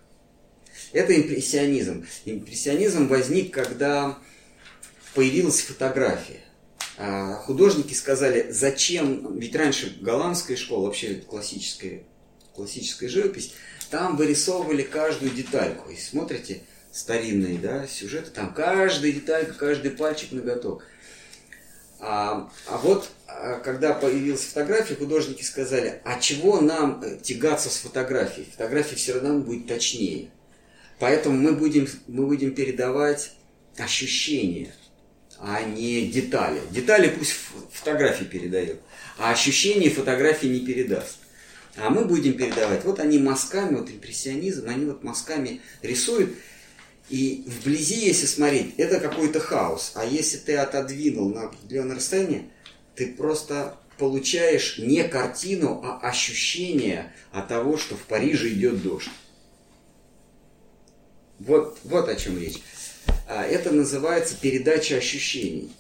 Это 0.94 1.16
импрессионизм. 1.16 2.08
Импрессионизм 2.26 3.08
возник, 3.08 3.54
когда 3.54 4.18
появилась 5.14 5.62
фотография. 5.62 6.42
А, 6.98 7.34
художники 7.36 7.94
сказали, 7.94 8.48
зачем, 8.50 9.38
ведь 9.38 9.56
раньше 9.56 9.98
голландская 10.02 10.58
школа, 10.58 10.88
вообще 10.88 11.16
классическая, 11.16 12.04
классическая 12.56 13.08
живопись, 13.08 13.54
там 13.92 14.18
вырисовывали 14.18 14.82
каждую 14.82 15.32
детальку. 15.32 15.92
И 15.92 15.96
смотрите, 15.96 16.64
старинные 16.92 17.60
да, 17.60 17.86
сюжеты, 17.86 18.32
там 18.32 18.52
каждая 18.52 19.12
деталька, 19.12 19.54
каждый 19.54 19.92
пальчик 19.92 20.32
наготов. 20.32 20.82
А, 22.00 22.52
а 22.66 22.78
вот, 22.78 23.10
а, 23.28 23.60
когда 23.60 23.94
появилась 23.94 24.46
фотография, 24.46 24.96
художники 24.96 25.44
сказали, 25.44 26.02
а 26.04 26.20
чего 26.20 26.62
нам 26.62 27.02
э, 27.04 27.20
тягаться 27.22 27.70
с 27.70 27.78
фотографией? 27.78 28.48
Фотография 28.52 28.96
все 28.96 29.14
равно 29.14 29.40
будет 29.40 29.68
точнее. 29.68 30.32
Поэтому 31.00 31.38
мы 31.38 31.54
будем, 31.54 31.88
мы 32.08 32.26
будем 32.26 32.56
передавать 32.56 33.34
ощущения– 33.78 34.74
а 35.40 35.62
не 35.64 36.08
детали. 36.08 36.62
Детали 36.72 37.10
пусть 37.10 37.36
фотографии 37.72 38.26
передает, 38.26 38.80
а 39.18 39.32
ощущения 39.32 39.90
фотографии 39.90 40.48
не 40.48 40.60
передаст. 40.60 41.18
А 41.78 41.90
мы 41.92 42.06
будем 42.06 42.34
передавать, 42.34 42.84
вот 42.86 43.00
они 43.00 43.20
мазками, 43.20 43.76
вот 43.76 43.90
импрессионизм, 43.90 44.68
они 44.68 44.86
вот 44.86 45.04
мазками 45.04 45.62
рисуют, 45.84 46.36
и 47.10 47.44
вблизи, 47.46 48.06
если 48.06 48.26
смотреть, 48.26 48.74
это 48.78 49.00
какой-то 49.00 49.40
хаос. 49.40 49.94
А 49.96 50.04
если 50.04 50.38
ты 50.38 50.58
отодвинул 50.58 51.30
на 51.30 51.44
определенное 51.44 51.96
расстояние, 51.96 52.50
ты 52.96 53.14
просто 53.14 53.78
получаешь 53.98 54.78
не 54.78 55.04
картину, 55.04 55.82
а 55.84 56.00
ощущение 56.00 57.14
от 57.32 57.48
того, 57.48 57.78
что 57.78 57.96
в 57.96 58.02
Париже 58.02 58.50
идет 58.50 58.82
дождь. 58.82 59.10
Вот, 61.40 61.78
вот 61.84 62.10
о 62.10 62.16
чем 62.16 62.40
речь. 62.40 62.62
А, 63.28 63.46
это 63.46 63.72
называется 63.72 64.36
передача 64.40 64.98
ощущений. 64.98 65.72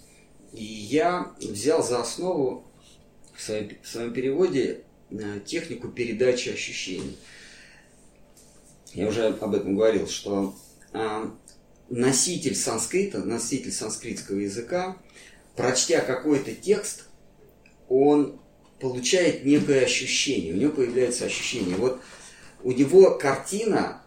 И 0.54 0.64
я 0.64 1.32
взял 1.40 1.84
за 1.84 2.02
основу 2.02 2.66
в 3.36 3.42
своем, 3.42 3.72
в 3.82 3.88
своем 3.88 4.14
переводе 4.14 4.84
э, 5.12 5.40
технику 5.46 5.90
передачи 5.90 6.50
ощущений. 6.50 7.18
Я 8.94 9.08
уже 9.08 9.28
об 9.28 9.54
этом 9.54 9.76
говорил, 9.76 10.08
что 10.08 10.56
а, 10.94 11.32
носитель 11.90 12.56
санскрита, 12.56 13.20
носитель 13.20 13.72
санскритского 13.72 14.40
языка, 14.40 14.98
прочтя 15.56 16.02
какой-то 16.02 16.54
текст, 16.54 17.06
он 17.90 18.40
получает 18.80 19.46
некое 19.46 19.86
ощущение, 19.86 20.54
у 20.54 20.58
него 20.58 20.72
появляется 20.74 21.26
ощущение. 21.26 21.76
Вот 21.76 22.02
у 22.64 22.72
него 22.72 23.18
картина 23.18 24.04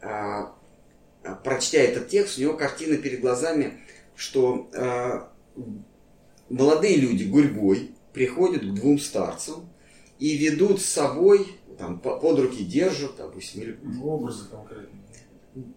а, 0.00 0.53
прочтя 1.42 1.78
этот 1.78 2.08
текст, 2.08 2.38
у 2.38 2.42
него 2.42 2.54
картина 2.54 2.96
перед 2.96 3.20
глазами, 3.20 3.80
что 4.14 4.68
э, 4.72 5.20
молодые 6.48 6.96
люди 6.96 7.24
гурьбой 7.24 7.90
приходят 8.12 8.62
к 8.62 8.74
двум 8.74 8.98
старцам 8.98 9.68
и 10.18 10.36
ведут 10.36 10.80
с 10.80 10.86
собой, 10.86 11.46
там, 11.78 11.98
под 11.98 12.38
руки 12.38 12.64
держат, 12.64 13.16
допустим, 13.16 13.62
или... 13.62 13.78
Образы 14.02 14.48
конкретно. 14.48 15.00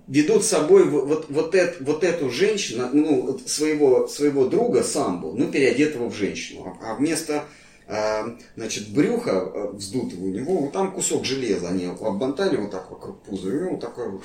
Ведут 0.08 0.44
с 0.44 0.48
собой 0.48 0.90
вот, 0.90 1.28
вот, 1.30 1.54
это, 1.54 1.84
вот 1.84 2.04
эту 2.04 2.30
женщину, 2.30 2.90
ну, 2.94 3.40
своего, 3.46 4.08
своего 4.08 4.48
друга 4.48 4.84
самбу, 4.84 5.34
ну, 5.34 5.52
переодетого 5.52 6.10
в 6.10 6.16
женщину. 6.16 6.78
А 6.82 6.96
вместо 6.96 7.44
э, 7.88 8.24
значит, 8.56 8.90
брюха 8.90 9.32
э, 9.32 9.72
вздутого 9.74 10.26
у 10.26 10.30
него, 10.30 10.58
вот 10.58 10.74
там 10.74 10.92
кусок 10.92 11.26
железа, 11.26 11.70
они 11.70 11.86
оббантали 11.86 12.58
вот 12.58 12.72
так 12.72 12.90
вокруг 12.90 13.22
пуза, 13.22 13.50
и 13.50 13.54
у 13.54 13.60
него 13.60 13.72
вот 13.72 13.82
такой 13.82 14.10
вот 14.10 14.24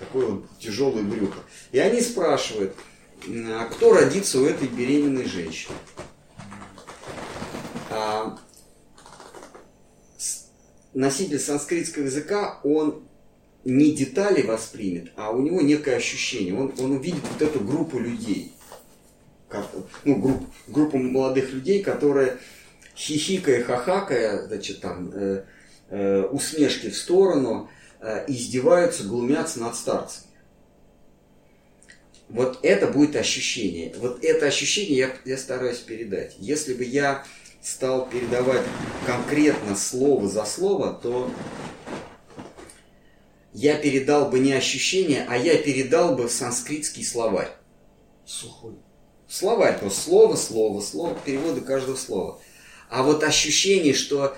такое 0.00 0.26
вот 0.26 0.58
тяжелое 0.58 1.02
брюхо. 1.02 1.38
И 1.70 1.78
они 1.78 2.00
спрашивают, 2.00 2.74
а 3.28 3.66
кто 3.66 3.92
родится 3.92 4.40
у 4.40 4.46
этой 4.46 4.66
беременной 4.66 5.26
женщины? 5.26 5.76
А, 7.90 8.38
носитель 10.94 11.38
санскритского 11.38 12.04
языка, 12.04 12.60
он 12.64 13.04
не 13.64 13.92
детали 13.92 14.42
воспримет, 14.42 15.12
а 15.16 15.30
у 15.30 15.42
него 15.42 15.60
некое 15.60 15.96
ощущение. 15.96 16.58
Он, 16.58 16.72
он 16.78 16.92
увидит 16.92 17.22
вот 17.30 17.42
эту 17.42 17.60
группу 17.60 17.98
людей. 17.98 18.54
Ну, 20.04 20.16
групп, 20.16 20.44
группу 20.68 20.96
молодых 20.96 21.52
людей, 21.52 21.82
которые 21.82 22.38
хихикая, 22.96 23.64
хахакая, 23.64 24.46
значит, 24.46 24.80
там, 24.80 25.10
э, 25.12 25.44
э, 25.90 26.22
усмешки 26.22 26.88
в 26.88 26.96
сторону, 26.96 27.68
издеваются, 28.26 29.04
глумятся 29.04 29.60
над 29.60 29.74
старцами. 29.76 30.26
Вот 32.28 32.60
это 32.62 32.86
будет 32.86 33.16
ощущение. 33.16 33.92
Вот 33.98 34.24
это 34.24 34.46
ощущение 34.46 34.96
я, 34.96 35.12
я 35.24 35.36
стараюсь 35.36 35.78
передать. 35.78 36.36
Если 36.38 36.74
бы 36.74 36.84
я 36.84 37.24
стал 37.60 38.08
передавать 38.08 38.62
конкретно 39.04 39.76
слово 39.76 40.28
за 40.28 40.44
слово, 40.44 40.92
то 40.92 41.30
я 43.52 43.76
передал 43.76 44.30
бы 44.30 44.38
не 44.38 44.52
ощущение, 44.52 45.26
а 45.28 45.36
я 45.36 45.56
передал 45.58 46.14
бы 46.14 46.28
санскритский 46.28 47.04
словарь. 47.04 47.50
Сухой. 48.24 48.74
Словарь, 49.28 49.78
просто 49.78 50.00
слово, 50.02 50.36
слово, 50.36 50.80
слово, 50.80 51.18
переводы 51.24 51.60
каждого 51.60 51.96
слова. 51.96 52.40
А 52.88 53.02
вот 53.02 53.24
ощущение, 53.24 53.92
что 53.92 54.36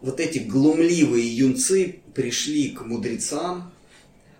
вот 0.00 0.20
эти 0.20 0.38
глумливые 0.38 1.26
юнцы 1.26 2.00
пришли 2.14 2.70
к 2.70 2.82
мудрецам, 2.82 3.72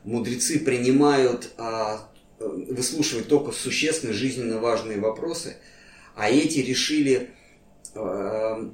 мудрецы 0.04 0.60
принимают, 0.60 1.52
а, 1.56 2.08
выслушивают 2.38 3.28
только 3.28 3.52
существенные, 3.52 4.14
жизненно 4.14 4.58
важные 4.58 4.98
вопросы, 4.98 5.56
а 6.14 6.30
эти 6.30 6.60
решили 6.60 7.30
а, 7.94 8.70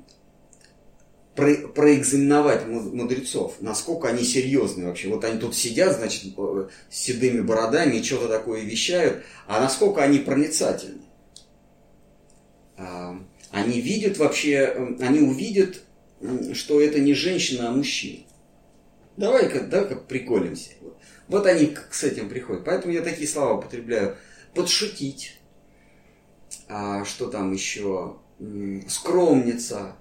про, 1.35 1.55
проэкзаменовать 1.68 2.66
мудрецов, 2.66 3.57
насколько 3.61 4.09
они 4.09 4.22
серьезные 4.22 4.87
вообще. 4.87 5.09
Вот 5.09 5.24
они 5.24 5.39
тут 5.39 5.57
сидят, 5.57 5.97
значит, 5.97 6.32
э, 6.37 6.68
с 6.91 6.97
седыми 6.97 7.41
бородами 7.41 7.97
и 7.97 8.03
что-то 8.03 8.28
такое 8.28 8.62
вещают, 8.62 9.24
а 9.47 9.61
насколько 9.61 10.03
они 10.03 10.18
проницательны. 10.18 11.03
А, 12.76 13.18
они 13.51 13.80
видят 13.80 14.18
вообще, 14.18 14.53
э, 14.53 14.97
они 15.01 15.20
увидят 15.20 15.82
что 16.55 16.81
это 16.81 17.01
не 17.01 17.15
женщина, 17.15 17.69
а 17.69 17.73
мужчина. 17.73 18.25
Давай-ка, 19.17 19.61
давай-ка 19.61 19.97
приколимся. 19.97 20.71
Вот. 20.81 20.99
вот 21.29 21.47
они 21.47 21.77
с 21.91 22.05
этим 22.05 22.29
приходят. 22.29 22.65
Поэтому 22.65 22.93
я 22.93 23.03
такие 23.03 23.29
слова 23.29 23.55
употребляю. 23.55 24.17
Подшутить. 24.55 25.39
А, 26.69 27.05
что 27.05 27.29
там 27.29 27.53
еще? 27.53 28.17
Скромница. 28.89 29.97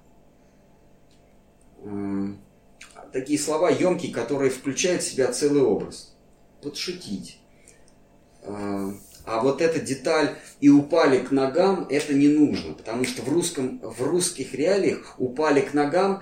Такие 3.12 3.38
слова 3.38 3.70
емкие, 3.70 4.12
которые 4.12 4.50
включают 4.50 5.04
в 5.04 5.08
себя 5.08 5.32
целый 5.32 5.62
образ. 5.62 6.16
Подшутить. 6.62 7.40
А, 9.26 9.42
вот 9.42 9.62
эта 9.62 9.80
деталь 9.80 10.36
и 10.60 10.70
упали 10.70 11.20
к 11.20 11.32
ногам, 11.32 11.88
это 11.90 12.14
не 12.14 12.28
нужно, 12.28 12.74
потому 12.74 13.06
что 13.06 13.22
в, 13.22 13.30
русском, 13.30 13.80
в 13.80 14.02
русских 14.02 14.54
реалиях 14.54 15.16
упали 15.18 15.62
к 15.62 15.74
ногам, 15.74 16.22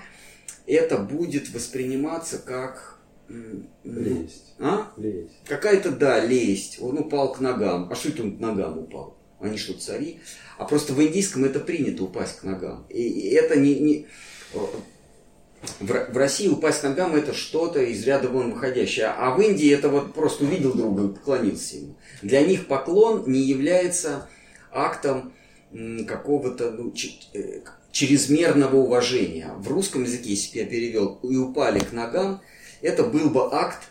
это 0.67 0.97
будет 0.97 1.49
восприниматься 1.53 2.37
как... 2.37 2.99
Лесть. 3.83 4.53
А? 4.59 4.91
Лесть. 4.97 5.31
Какая-то, 5.47 5.91
да, 5.91 6.19
лесть. 6.19 6.77
Он 6.81 6.99
упал 6.99 7.31
к 7.31 7.39
ногам. 7.39 7.89
А 7.89 7.95
что 7.95 8.09
это 8.09 8.23
он 8.23 8.37
к 8.37 8.39
ногам 8.39 8.77
упал? 8.77 9.17
Они 9.39 9.57
что, 9.57 9.73
цари? 9.73 10.19
А 10.57 10.65
просто 10.65 10.93
в 10.93 11.01
индийском 11.01 11.45
это 11.45 11.59
принято 11.59 12.03
упасть 12.03 12.37
к 12.37 12.43
ногам. 12.43 12.85
И, 12.89 13.29
это 13.29 13.59
не... 13.59 13.79
не- 13.79 14.07
в 15.79 16.17
России 16.17 16.47
упасть 16.47 16.81
к 16.81 16.83
ногам 16.83 17.15
это 17.15 17.33
что-то 17.33 17.81
из 17.81 18.03
ряда 18.03 18.29
вон 18.29 18.51
выходящее. 18.51 19.07
А 19.07 19.35
в 19.35 19.41
Индии 19.41 19.71
это 19.71 19.89
вот 19.89 20.13
просто 20.13 20.43
увидел 20.43 20.73
друга 20.73 21.05
и 21.05 21.13
поклонился 21.13 21.77
ему. 21.77 21.95
Для 22.21 22.45
них 22.45 22.67
поклон 22.67 23.23
не 23.27 23.39
является 23.39 24.27
актом 24.71 25.33
какого-то 26.07 26.71
ну, 26.71 26.93
э, 27.33 27.61
чрезмерного 27.91 28.75
уважения. 28.75 29.53
В 29.57 29.69
русском 29.69 30.03
языке, 30.03 30.31
если 30.31 30.53
бы 30.53 30.63
я 30.63 30.69
перевел 30.69 31.19
«и 31.23 31.35
упали 31.37 31.79
к 31.79 31.91
ногам», 31.91 32.41
это 32.81 33.03
был 33.03 33.29
бы 33.29 33.53
акт 33.53 33.87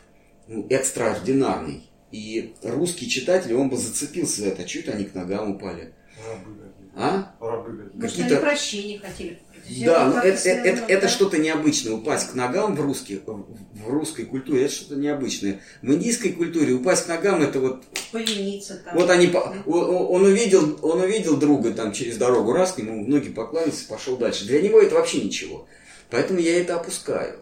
ну, 0.48 0.66
экстраординарный. 0.68 1.88
И 2.10 2.54
русский 2.62 3.08
читатель, 3.08 3.54
он 3.54 3.70
бы 3.70 3.76
зацепился 3.76 4.42
за 4.42 4.48
это. 4.48 4.64
Чуть 4.64 4.88
они 4.88 5.04
к 5.04 5.14
ногам 5.14 5.52
упали. 5.52 5.94
Рабы 6.26 6.56
какие-то. 6.58 6.92
А? 6.96 7.34
Рабы 7.40 7.76
какие-то. 7.76 7.98
Может, 7.98 8.20
они 8.20 8.36
прощения 8.36 8.98
хотели. 8.98 9.38
Да, 9.84 10.06
но 10.06 10.18
это, 10.18 10.28
это, 10.28 10.40
связано, 10.40 10.84
это 10.88 11.02
да? 11.02 11.08
что-то 11.08 11.38
необычное. 11.38 11.92
Упасть 11.92 12.30
к 12.30 12.34
ногам 12.34 12.74
в, 12.74 12.80
русских, 12.80 13.20
в 13.26 13.88
русской 13.88 14.24
культуре, 14.24 14.64
это 14.64 14.74
что-то 14.74 14.96
необычное. 14.96 15.60
В 15.82 15.92
индийской 15.92 16.32
культуре 16.32 16.74
упасть 16.74 17.04
к 17.04 17.08
ногам, 17.08 17.40
это 17.40 17.60
вот... 17.60 17.84
Повиниться 18.10 18.76
там. 18.84 18.96
Вот 18.96 19.10
они... 19.10 19.32
Он 19.66 20.24
увидел, 20.24 20.78
он 20.82 21.00
увидел 21.00 21.36
друга 21.36 21.72
там 21.72 21.92
через 21.92 22.16
дорогу, 22.16 22.52
раз, 22.52 22.72
к 22.72 22.78
нему 22.78 23.06
ноги 23.06 23.28
поклонился, 23.28 23.86
пошел 23.86 24.16
дальше. 24.16 24.46
Для 24.46 24.60
него 24.60 24.80
это 24.80 24.96
вообще 24.96 25.22
ничего. 25.22 25.68
Поэтому 26.10 26.40
я 26.40 26.60
это 26.60 26.76
опускаю. 26.76 27.38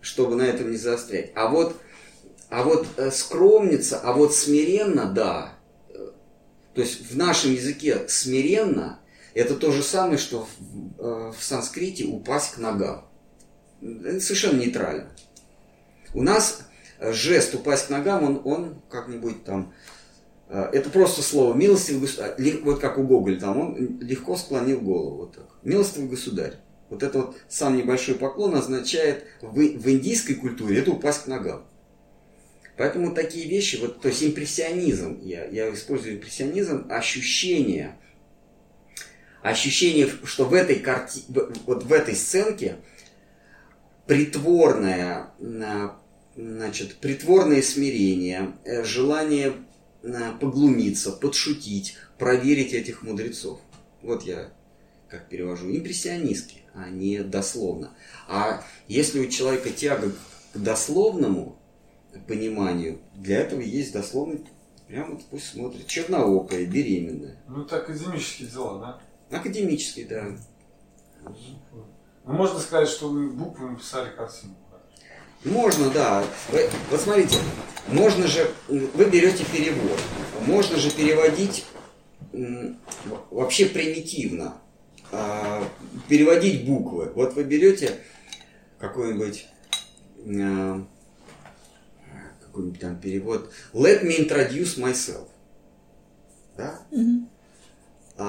Чтобы 0.00 0.36
на 0.36 0.42
этом 0.42 0.70
не 0.70 0.78
заострять. 0.78 1.32
А 1.34 1.48
вот, 1.48 1.76
а 2.48 2.62
вот 2.62 2.86
э, 2.96 3.10
скромница, 3.10 4.00
а 4.02 4.12
вот 4.12 4.34
смиренно, 4.34 5.12
да. 5.12 5.58
Э, 5.90 6.08
То 6.74 6.80
есть 6.80 7.10
в 7.10 7.16
нашем 7.16 7.52
языке 7.52 8.08
смиренно 8.08 9.00
это 9.34 9.54
то 9.54 9.70
же 9.72 9.82
самое, 9.82 10.18
что 10.18 10.46
в, 10.58 11.00
э, 11.00 11.32
в 11.38 11.42
санскрите 11.42 12.04
упасть 12.04 12.52
к 12.54 12.58
ногам. 12.58 13.06
Это 13.80 14.20
совершенно 14.20 14.58
нейтрально. 14.60 15.10
У 16.14 16.22
нас 16.22 16.62
э, 16.98 17.12
жест 17.12 17.54
упасть 17.54 17.86
к 17.86 17.90
ногам, 17.90 18.24
он, 18.24 18.40
он 18.44 18.82
как-нибудь 18.88 19.44
там... 19.44 19.72
э, 20.48 20.70
Это 20.72 20.90
просто 20.90 21.22
слово 21.22 21.54
«милостивый 21.54 22.00
государь». 22.02 22.34
Ли- 22.38 22.60
Вот 22.62 22.80
как 22.80 22.98
у 22.98 23.02
Гоголя, 23.04 23.38
там 23.38 23.58
он 23.58 24.00
легко 24.00 24.36
склонил 24.36 24.80
голову. 24.80 25.16
Вот 25.18 25.36
так. 25.36 25.46
«Милостивый 25.62 26.08
государь». 26.08 26.54
Вот 26.88 27.02
это 27.02 27.18
вот 27.18 27.36
сам 27.48 27.76
небольшой 27.76 28.14
поклон 28.14 28.54
означает 28.54 29.24
в, 29.42 29.52
в 29.54 29.90
индийской 29.90 30.36
культуре 30.36 30.78
это 30.78 30.90
упасть 30.92 31.24
к 31.24 31.26
ногам. 31.26 31.64
Поэтому 32.78 33.12
такие 33.12 33.46
вещи, 33.46 33.76
вот, 33.76 34.00
то 34.00 34.08
есть 34.08 34.22
импрессионизм, 34.22 35.20
я, 35.20 35.44
я 35.46 35.74
использую 35.74 36.14
импрессионизм, 36.14 36.86
ощущение, 36.88 37.98
ощущение, 39.42 40.08
что 40.24 40.44
в 40.44 40.54
этой 40.54 40.76
карти, 40.76 41.22
вот 41.66 41.84
в 41.84 41.92
этой 41.92 42.14
сценке 42.14 42.76
притворное, 44.06 45.30
значит, 46.36 46.96
притворное 46.96 47.62
смирение, 47.62 48.52
э, 48.64 48.84
желание 48.84 49.54
поглумиться, 50.40 51.12
подшутить, 51.12 51.96
проверить 52.18 52.72
этих 52.72 53.02
мудрецов. 53.02 53.60
Вот 54.02 54.22
я 54.22 54.52
как 55.08 55.28
перевожу, 55.28 55.70
импрессионистски, 55.70 56.62
а 56.74 56.90
не 56.90 57.22
дословно. 57.22 57.90
А 58.28 58.62
если 58.86 59.20
у 59.20 59.28
человека 59.28 59.70
тяга 59.70 60.12
к 60.52 60.58
дословному 60.58 61.58
пониманию, 62.26 63.00
для 63.14 63.40
этого 63.40 63.60
есть 63.60 63.92
дословный, 63.92 64.44
прямо 64.86 65.14
вот 65.14 65.24
пусть 65.30 65.46
смотрит, 65.46 65.86
черноокая, 65.86 66.66
беременная. 66.66 67.36
Ну, 67.48 67.64
это 67.64 67.78
академические 67.78 68.48
дела, 68.48 68.78
да? 68.78 69.00
Академический, 69.30 70.04
да. 70.04 70.36
Ну, 72.24 72.32
можно 72.32 72.58
сказать, 72.58 72.88
что 72.88 73.08
вы 73.08 73.30
буквы 73.30 73.70
написали 73.70 74.10
картину. 74.14 74.54
Можно, 75.44 75.90
да. 75.90 76.24
Вы- 76.50 76.68
вот 76.90 77.00
смотрите, 77.00 77.38
можно 77.88 78.26
же, 78.26 78.50
вы 78.68 79.04
берете 79.06 79.44
перевод, 79.44 79.98
можно 80.46 80.76
же 80.76 80.90
переводить 80.90 81.64
вообще 83.30 83.66
примитивно, 83.66 84.60
а, 85.12 85.64
переводить 86.08 86.66
буквы. 86.66 87.12
Вот 87.14 87.34
вы 87.34 87.44
берете 87.44 87.98
какой-нибудь 88.78 89.46
а, 90.26 90.84
какой-нибудь 92.42 92.80
там 92.80 93.00
перевод 93.00 93.50
Let 93.72 94.02
me 94.02 94.18
introduce 94.18 94.78
myself. 94.78 95.28
Да? 96.56 96.80
А, 98.16 98.28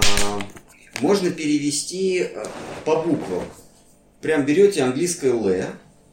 можно 1.01 1.31
перевести 1.31 2.21
а, 2.23 2.45
по 2.85 3.01
буквам. 3.01 3.43
Прям 4.21 4.45
берете 4.45 4.83
английское 4.83 5.31
Л, 5.31 5.47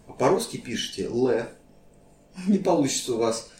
а 0.08 0.12
по-русски 0.12 0.56
пишете 0.58 1.04
Л. 1.06 1.30
Не 2.46 2.58
получится 2.58 3.14
у 3.14 3.18
вас. 3.18 3.50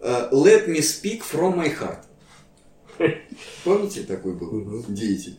А, 0.00 0.30
Let 0.32 0.68
me 0.68 0.78
speak 0.80 1.22
from 1.22 1.56
my 1.56 1.72
heart. 1.78 2.00
Помните, 3.64 4.02
такой 4.02 4.34
был 4.34 4.84
деятель? 4.88 5.38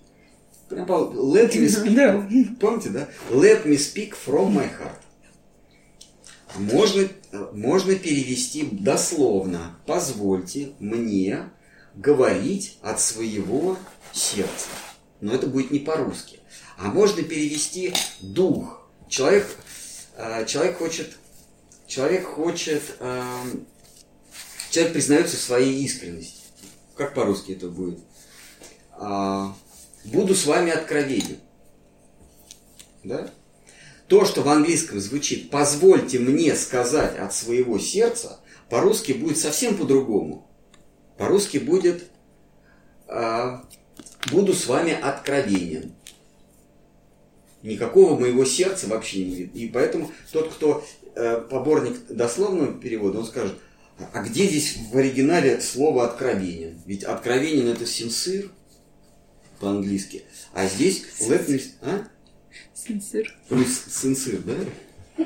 Прям 0.69 0.85
по- 0.85 1.11
Let 1.13 1.53
me 1.53 1.67
speak. 1.67 2.57
Помните, 2.59 2.89
да? 2.89 3.07
Let 3.31 3.65
me 3.65 3.77
speak 3.77 4.13
from 4.25 4.53
my 4.53 4.69
heart. 4.69 5.01
Можно, 6.57 7.01
э, 7.31 7.47
можно 7.53 7.95
перевести 7.95 8.63
дословно. 8.71 9.77
Позвольте 9.85 10.69
мне 10.79 11.49
говорить 11.95 12.77
от 12.81 12.99
своего 12.99 13.77
сердца. 14.11 14.67
Но 15.21 15.33
это 15.33 15.47
будет 15.47 15.71
не 15.71 15.79
по-русски. 15.79 16.39
А 16.77 16.89
можно 16.89 17.23
перевести 17.23 17.93
дух. 18.21 18.87
Человек, 19.09 19.47
э, 20.15 20.45
человек 20.45 20.77
хочет, 20.77 21.17
человек 21.87 22.25
хочет, 22.25 22.83
эм, 22.99 23.65
человек 24.69 24.93
признается 24.93 25.37
в 25.37 25.41
своей 25.41 25.83
искренности. 25.83 26.41
Как 26.95 27.13
по-русски 27.13 27.53
это 27.53 27.69
будет? 27.69 27.99
А, 28.91 29.55
буду 30.03 30.35
с 30.35 30.45
вами 30.45 30.71
откровенен. 30.71 31.39
Да? 33.03 33.29
То, 34.07 34.25
что 34.25 34.41
в 34.41 34.49
английском 34.49 34.99
звучит 34.99 35.49
«позвольте 35.49 36.19
мне 36.19 36.55
сказать 36.55 37.17
от 37.17 37.33
своего 37.33 37.77
сердца», 37.77 38.39
по-русски 38.69 39.13
будет 39.13 39.37
совсем 39.37 39.77
по-другому. 39.77 40.49
По-русски 41.17 41.57
будет 41.57 42.05
а, 43.07 43.63
«буду 44.31 44.53
с 44.53 44.67
вами 44.67 44.93
откровенен». 44.93 45.91
Никакого 47.63 48.17
моего 48.17 48.45
сердца 48.45 48.87
вообще 48.87 49.25
не 49.25 49.35
видно. 49.35 49.57
И 49.57 49.67
поэтому 49.67 50.11
тот, 50.31 50.53
кто 50.53 50.85
э, 51.15 51.41
поборник 51.49 52.05
дословного 52.07 52.73
перевода, 52.73 53.19
он 53.19 53.25
скажет, 53.25 53.55
а 54.13 54.21
где 54.21 54.45
здесь 54.45 54.77
в 54.91 54.95
оригинале 54.97 55.59
слово 55.59 56.05
«откровенен»? 56.05 56.79
Ведь 56.85 57.03
«откровенен» 57.03 57.67
это 57.67 57.85
синсыр 57.85 58.51
по-английски. 59.59 60.23
А 60.53 60.67
здесь 60.67 61.03
let. 61.19 61.61
А? 61.81 62.07
Сенсир. 62.75 63.35
Ну, 63.49 63.63
с- 63.63 63.91
сенсыр, 63.91 64.39
да? 64.43 65.25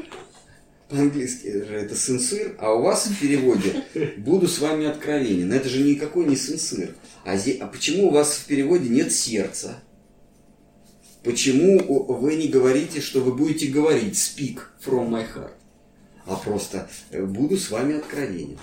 По-английски 0.88 1.47
же 1.47 1.76
это 1.76 1.95
сенсыр, 1.95 2.56
а 2.60 2.74
у 2.74 2.82
вас 2.82 3.08
в 3.08 3.20
переводе 3.20 3.84
«буду 4.18 4.47
с 4.47 4.60
вами 4.60 4.86
откровенен». 4.86 5.52
Это 5.52 5.68
же 5.68 5.84
никакой 5.84 6.26
не 6.26 6.38
сенсыр. 6.38 6.95
А, 7.24 7.36
зе- 7.36 7.59
а 7.59 7.67
почему 7.67 8.07
у 8.07 8.11
вас 8.11 8.36
в 8.36 8.45
переводе 8.45 8.89
нет 8.89 9.11
сердца? 9.11 9.84
Почему 11.24 11.80
вы 12.15 12.36
не 12.36 12.47
говорите, 12.47 12.99
что 12.99 13.22
вы 13.22 13.34
будете 13.34 13.67
говорить 13.67 14.15
«speak 14.15 14.59
from 14.84 15.09
my 15.09 15.28
heart», 15.32 15.53
а 16.26 16.36
просто 16.36 16.89
э, 17.11 17.24
«буду 17.24 17.57
с 17.57 17.69
вами 17.69 17.97
откровенен». 17.97 18.57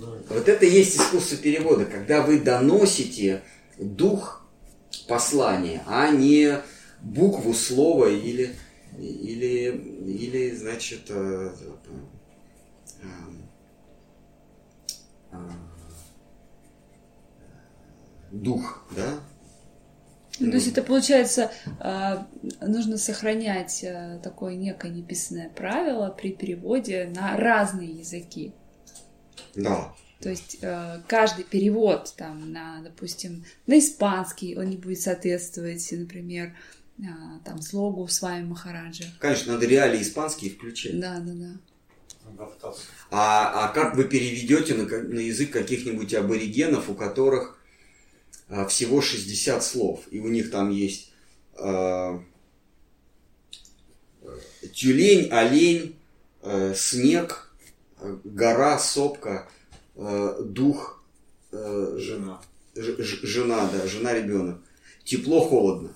Ну. 0.00 0.16
Вот 0.28 0.48
это 0.48 0.64
и 0.64 0.70
есть 0.70 0.96
искусство 0.96 1.36
перевода, 1.36 1.84
когда 1.84 2.22
вы 2.22 2.38
доносите 2.38 3.42
дух 3.78 4.46
послания, 5.08 5.82
а 5.86 6.10
не 6.10 6.60
букву 7.02 7.52
слова 7.52 8.06
или, 8.06 8.54
или, 8.96 9.70
или 10.06 10.54
значит, 10.54 11.02
э, 11.08 11.50
э, 13.02 13.06
э, 15.32 15.36
дух, 18.42 18.84
да? 18.96 19.20
Ну, 20.40 20.50
то 20.50 20.56
есть 20.56 20.68
это 20.68 20.82
получается, 20.82 21.52
а, 21.78 22.26
нужно 22.60 22.98
сохранять 22.98 23.84
а, 23.84 24.18
такое 24.18 24.56
некое 24.56 24.90
неписанное 24.90 25.48
правило 25.48 26.10
при 26.10 26.32
переводе 26.32 27.10
на 27.14 27.36
разные 27.36 27.90
языки. 27.90 28.52
Да. 29.54 29.94
То 30.20 30.30
есть 30.30 30.58
э, 30.62 31.02
каждый 31.06 31.44
перевод 31.44 32.14
там 32.16 32.50
на, 32.50 32.80
допустим, 32.82 33.44
на 33.66 33.78
испанский, 33.78 34.56
он 34.56 34.70
не 34.70 34.76
будет 34.78 35.00
соответствовать, 35.00 35.86
например, 35.92 36.56
э, 36.98 37.02
там 37.44 37.60
слогу 37.60 38.08
с 38.08 38.22
вами 38.22 38.46
Махараджа. 38.46 39.04
Конечно, 39.18 39.52
надо 39.52 39.66
реалии 39.66 40.00
испанские 40.00 40.50
включать. 40.50 40.98
Да, 40.98 41.18
да, 41.18 41.32
да. 41.34 42.48
А, 43.10 43.66
а 43.66 43.68
как 43.68 43.96
вы 43.96 44.04
переведете 44.04 44.74
на, 44.74 44.86
на 44.86 45.20
язык 45.20 45.50
каких-нибудь 45.50 46.14
аборигенов, 46.14 46.88
у 46.88 46.94
которых 46.94 47.58
а, 47.58 47.63
всего 48.68 49.00
60 49.00 49.62
слов, 49.64 50.04
и 50.10 50.20
у 50.20 50.28
них 50.28 50.50
там 50.50 50.70
есть 50.70 51.12
э, 51.56 52.18
тюлень, 54.72 55.28
олень, 55.30 55.96
э, 56.42 56.74
снег, 56.76 57.54
э, 58.00 58.18
гора, 58.24 58.78
сопка, 58.78 59.48
э, 59.96 60.42
дух, 60.44 61.02
э, 61.52 61.96
Жена. 61.98 62.40
ж- 62.74 63.20
жена, 63.22 63.70
да, 63.72 63.86
жена, 63.86 64.12
ребенок. 64.12 64.60
Тепло, 65.04 65.40
холодно. 65.40 65.94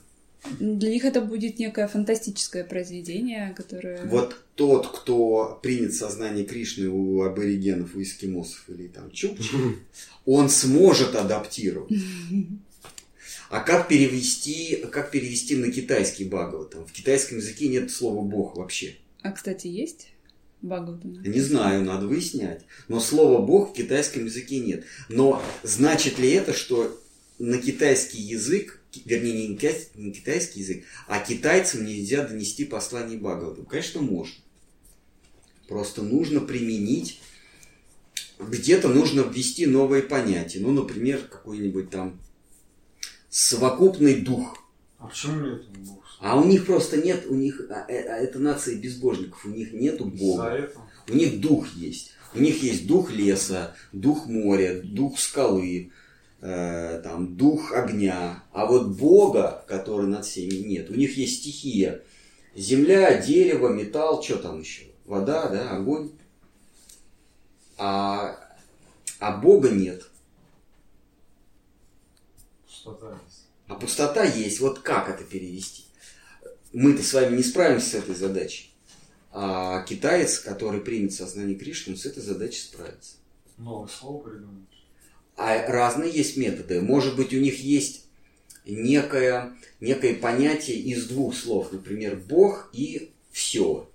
Для 0.60 0.90
них 0.90 1.04
это 1.04 1.20
будет 1.20 1.58
некое 1.58 1.88
фантастическое 1.88 2.64
произведение, 2.64 3.52
которое... 3.56 4.04
Вот 4.06 4.36
тот, 4.54 4.86
кто 4.86 5.58
примет 5.62 5.94
сознание 5.94 6.44
Кришны 6.44 6.88
у 6.88 7.22
аборигенов, 7.22 7.94
у 7.96 8.02
эскимосов 8.02 8.64
или 8.68 8.88
там 8.88 9.10
чукчи, 9.10 9.56
он 10.26 10.48
сможет 10.48 11.14
адаптировать. 11.14 11.92
А 13.50 13.60
как 13.60 13.88
перевести, 13.88 14.84
как 14.92 15.10
перевести 15.10 15.56
на 15.56 15.72
китайский 15.72 16.24
Бхагаватам? 16.24 16.84
В 16.84 16.92
китайском 16.92 17.38
языке 17.38 17.68
нет 17.68 17.90
слова 17.90 18.22
Бог 18.22 18.58
вообще. 18.58 18.96
А, 19.22 19.32
кстати, 19.32 19.68
есть 19.68 20.08
Бхагаватам? 20.60 21.22
Не 21.22 21.40
знаю, 21.40 21.82
надо 21.82 22.06
выяснять. 22.06 22.66
Но 22.88 23.00
слова 23.00 23.40
Бог 23.40 23.70
в 23.70 23.72
китайском 23.72 24.26
языке 24.26 24.60
нет. 24.60 24.84
Но 25.08 25.42
значит 25.62 26.18
ли 26.18 26.30
это, 26.30 26.52
что 26.52 27.00
на 27.38 27.56
китайский 27.56 28.20
язык, 28.20 28.77
вернее, 29.04 29.48
не 29.48 29.56
китай- 29.56 29.88
не 29.94 30.12
китайский 30.12 30.60
язык, 30.60 30.84
а 31.06 31.20
китайцам 31.20 31.84
нельзя 31.84 32.26
донести 32.26 32.64
послание 32.64 33.18
Бхагаватам? 33.18 33.66
Конечно, 33.66 34.00
можно. 34.00 34.34
Просто 35.68 36.02
нужно 36.02 36.40
применить, 36.40 37.20
где-то 38.38 38.88
нужно 38.88 39.20
ввести 39.20 39.66
новые 39.66 40.02
понятия. 40.02 40.60
Ну, 40.60 40.72
например, 40.72 41.20
какой-нибудь 41.20 41.90
там 41.90 42.18
совокупный 43.28 44.22
дух. 44.22 44.64
А 44.98 45.06
почему 45.06 45.40
нет 45.44 45.68
бог? 45.68 46.04
А 46.20 46.40
у 46.40 46.44
них 46.44 46.66
просто 46.66 46.96
нет, 46.96 47.26
у 47.28 47.34
них, 47.34 47.60
а, 47.70 47.84
э, 47.88 48.02
а 48.08 48.16
это 48.16 48.38
нация 48.38 48.74
безбожников, 48.76 49.44
у 49.44 49.50
них 49.50 49.72
нету 49.72 50.06
Бога. 50.06 50.70
У 51.08 51.14
них 51.14 51.40
дух 51.40 51.68
есть. 51.74 52.12
У 52.34 52.40
них 52.40 52.62
есть 52.62 52.86
дух 52.86 53.12
леса, 53.12 53.76
дух 53.92 54.26
моря, 54.26 54.80
дух 54.82 55.18
скалы, 55.18 55.92
э, 56.40 57.00
там, 57.02 57.36
дух 57.36 57.72
огня. 57.72 58.44
А 58.52 58.66
вот 58.66 58.96
Бога, 58.96 59.64
который 59.66 60.06
над 60.06 60.24
всеми, 60.24 60.54
нет. 60.66 60.90
У 60.90 60.94
них 60.94 61.16
есть 61.16 61.40
стихия. 61.40 62.02
Земля, 62.54 63.20
дерево, 63.20 63.68
металл, 63.68 64.22
что 64.22 64.36
там 64.36 64.60
еще? 64.60 64.86
Вода, 65.04 65.48
да, 65.48 65.70
огонь. 65.70 66.12
А, 67.76 68.38
а 69.20 69.36
Бога 69.36 69.70
нет. 69.70 70.08
Пустота 72.66 73.20
есть. 73.24 73.48
А 73.68 73.74
пустота 73.74 74.24
есть. 74.24 74.60
Вот 74.60 74.80
как 74.80 75.08
это 75.08 75.24
перевести? 75.24 75.84
Мы-то 76.72 77.02
с 77.02 77.12
вами 77.14 77.36
не 77.36 77.42
справимся 77.42 77.86
с 77.86 77.94
этой 77.94 78.14
задачей. 78.14 78.74
А 79.30 79.82
китаец, 79.82 80.40
который 80.40 80.80
примет 80.80 81.12
сознание 81.12 81.56
Кришны, 81.56 81.92
он 81.92 81.98
с 81.98 82.06
этой 82.06 82.22
задачей 82.22 82.62
справится. 82.62 83.16
Новое 83.56 83.88
слово 83.88 84.28
придумать. 84.28 84.77
А 85.38 85.64
разные 85.70 86.10
есть 86.10 86.36
методы. 86.36 86.80
Может 86.80 87.14
быть, 87.14 87.32
у 87.32 87.38
них 87.38 87.60
есть 87.60 88.06
некое, 88.66 89.56
некое 89.78 90.14
понятие 90.14 90.78
из 90.78 91.06
двух 91.06 91.36
слов. 91.36 91.70
Например, 91.70 92.16
Бог 92.16 92.68
и 92.72 93.12
все. 93.30 93.88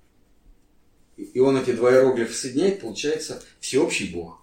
И 1.18 1.38
он 1.40 1.58
эти 1.58 1.74
два 1.74 1.92
иероглифа 1.92 2.34
соединяет, 2.34 2.80
получается 2.80 3.44
всеобщий 3.60 4.10
Бог. 4.10 4.42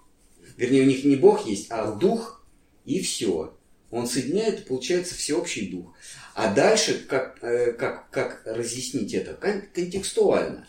Вернее, 0.58 0.82
у 0.82 0.86
них 0.86 1.02
не 1.04 1.16
Бог 1.16 1.46
есть, 1.46 1.68
а 1.70 1.90
дух 1.90 2.44
и 2.84 3.00
все. 3.00 3.56
Он 3.90 4.06
соединяет, 4.06 4.60
и 4.60 4.64
получается 4.64 5.14
всеобщий 5.14 5.70
дух. 5.70 5.94
А 6.34 6.52
дальше, 6.52 7.06
как, 7.08 7.42
э, 7.42 7.72
как, 7.72 8.10
как 8.10 8.42
разъяснить 8.44 9.14
это? 9.14 9.32
Кон- 9.32 9.62
Контекстуально. 9.72 10.68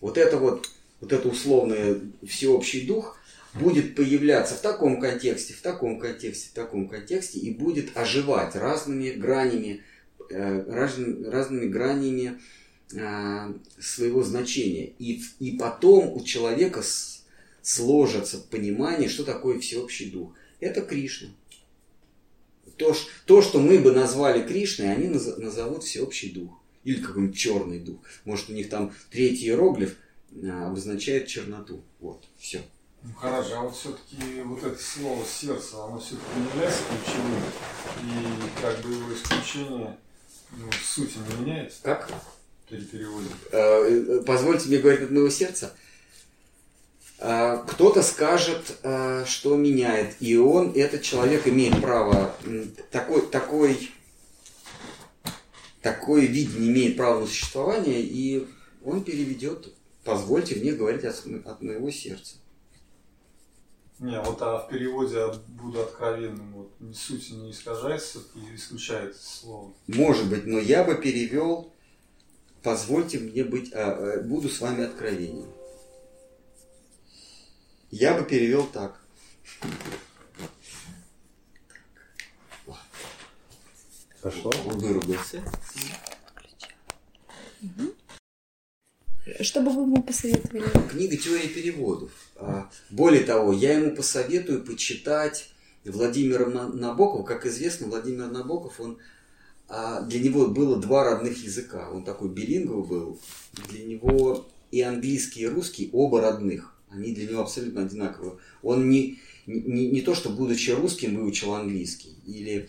Вот 0.00 0.16
это 0.16 0.36
вот, 0.38 0.68
вот 1.00 1.12
это 1.12 1.28
условное 1.28 2.00
всеобщий 2.24 2.86
дух 2.86 3.18
будет 3.54 3.94
появляться 3.94 4.54
в 4.54 4.60
таком 4.60 5.00
контексте, 5.00 5.54
в 5.54 5.60
таком 5.60 5.98
контексте, 5.98 6.48
в 6.50 6.52
таком 6.52 6.88
контексте 6.88 7.38
и 7.38 7.52
будет 7.52 7.96
оживать 7.96 8.54
разными 8.56 9.10
гранями, 9.10 9.82
э, 10.30 10.64
разными, 10.68 11.26
разными 11.26 11.66
гранями 11.66 12.40
э, 12.94 13.54
своего 13.78 14.22
значения. 14.22 14.92
И, 14.98 15.22
и 15.38 15.56
потом 15.58 16.12
у 16.12 16.22
человека 16.24 16.82
сложится 17.62 18.38
понимание, 18.38 19.08
что 19.08 19.24
такое 19.24 19.58
всеобщий 19.60 20.10
дух. 20.10 20.34
Это 20.60 20.80
Кришна. 20.80 21.28
То, 22.76 22.96
то, 23.26 23.42
что 23.42 23.60
мы 23.60 23.78
бы 23.78 23.92
назвали 23.92 24.46
Кришной, 24.46 24.92
они 24.92 25.08
наз- 25.08 25.38
назовут 25.38 25.84
всеобщий 25.84 26.30
дух. 26.30 26.58
Или 26.84 27.00
какой-нибудь 27.00 27.36
черный 27.36 27.78
дух. 27.78 28.00
Может, 28.24 28.50
у 28.50 28.54
них 28.54 28.68
там 28.68 28.92
третий 29.10 29.46
иероглиф 29.46 29.96
а, 30.42 30.66
обозначает 30.66 31.28
черноту. 31.28 31.82
Вот, 32.00 32.24
все. 32.38 32.62
Ну 33.04 33.14
хорошо, 33.14 33.58
а 33.58 33.62
вот 33.62 33.74
все-таки 33.76 34.42
вот 34.42 34.62
это 34.62 34.80
слово 34.80 35.24
сердце, 35.26 35.84
оно 35.84 35.98
все-таки 35.98 36.38
не 36.38 36.46
является 36.46 36.82
ключевым. 36.84 37.42
И 38.02 38.60
как 38.62 38.80
бы 38.80 38.92
его 38.94 39.12
исключение 39.12 39.98
ну, 40.52 40.70
сути 40.84 41.18
не 41.18 41.44
меняется 41.44 41.78
Как? 41.82 42.08
при 42.68 42.80
переводе. 42.80 43.26
Э, 43.50 43.58
э, 43.58 44.22
Позвольте 44.24 44.68
мне 44.68 44.78
говорить 44.78 45.02
от 45.02 45.10
моего 45.10 45.30
сердца. 45.30 45.74
Э, 47.18 47.64
Кто-то 47.66 48.02
скажет, 48.02 48.78
э, 48.84 49.24
что 49.26 49.56
меняет, 49.56 50.14
и 50.20 50.36
он, 50.36 50.72
этот 50.76 51.02
человек 51.02 51.48
имеет 51.48 51.80
право, 51.80 52.36
м, 52.44 52.72
такой, 52.92 53.26
такой, 53.26 53.90
такое 55.80 56.26
видение 56.26 56.70
имеет 56.70 56.96
право 56.96 57.20
на 57.20 57.26
существование, 57.26 58.00
и 58.00 58.46
он 58.84 59.02
переведет, 59.02 59.74
позвольте 60.04 60.54
мне 60.54 60.70
говорить 60.70 61.04
от, 61.04 61.20
от 61.46 61.62
моего 61.62 61.90
сердца. 61.90 62.36
Не, 64.02 64.20
вот 64.20 64.42
а 64.42 64.58
в 64.58 64.68
переводе 64.68 65.14
я 65.14 65.28
буду 65.28 65.80
откровенным, 65.80 66.52
вот 66.54 66.72
ни 66.80 66.92
суть 66.92 67.30
не 67.30 67.52
искажается 67.52 68.18
и 68.34 68.56
исключается 68.56 69.24
слово. 69.24 69.72
Может 69.86 70.28
быть, 70.28 70.44
но 70.44 70.58
я 70.58 70.82
бы 70.82 70.96
перевел, 70.96 71.72
позвольте 72.64 73.20
мне 73.20 73.44
быть, 73.44 73.72
а, 73.72 73.92
э, 73.92 74.22
буду 74.24 74.48
с 74.48 74.60
вами 74.60 74.86
откровенен. 74.86 75.46
Я 77.92 78.18
бы 78.18 78.24
перевел 78.24 78.66
так. 78.66 79.00
Пошло? 84.20 84.50
Он 84.66 84.78
выругался. 84.78 85.44
Что 89.40 89.60
бы 89.62 89.70
вы 89.70 89.82
ему 89.82 90.02
посоветовали? 90.02 90.64
Книга 90.90 91.16
«Теория 91.16 91.48
переводов». 91.48 92.10
А, 92.36 92.68
Более 92.90 93.22
того, 93.22 93.52
я 93.52 93.78
ему 93.78 93.94
посоветую 93.94 94.64
почитать 94.64 95.50
Владимира 95.84 96.46
На- 96.46 96.68
Набокова. 96.68 97.22
Как 97.22 97.46
известно, 97.46 97.86
Владимир 97.86 98.26
Набоков, 98.26 98.80
он, 98.80 98.98
а, 99.68 100.00
для 100.02 100.18
него 100.18 100.48
было 100.48 100.76
два 100.76 101.04
родных 101.04 101.42
языка. 101.44 101.88
Он 101.90 102.02
такой 102.04 102.30
билингв 102.30 102.88
был. 102.88 103.20
Для 103.68 103.84
него 103.84 104.44
и 104.72 104.80
английский, 104.80 105.42
и 105.42 105.46
русский 105.46 105.88
оба 105.92 106.20
родных. 106.20 106.74
Они 106.90 107.14
для 107.14 107.28
него 107.28 107.42
абсолютно 107.42 107.82
одинаковые. 107.82 108.38
Он 108.62 108.90
не, 108.90 109.20
не, 109.46 109.88
не 109.88 110.00
то, 110.00 110.16
что 110.16 110.30
будучи 110.30 110.70
русским, 110.70 111.14
выучил 111.16 111.54
английский. 111.54 112.16
Или 112.26 112.68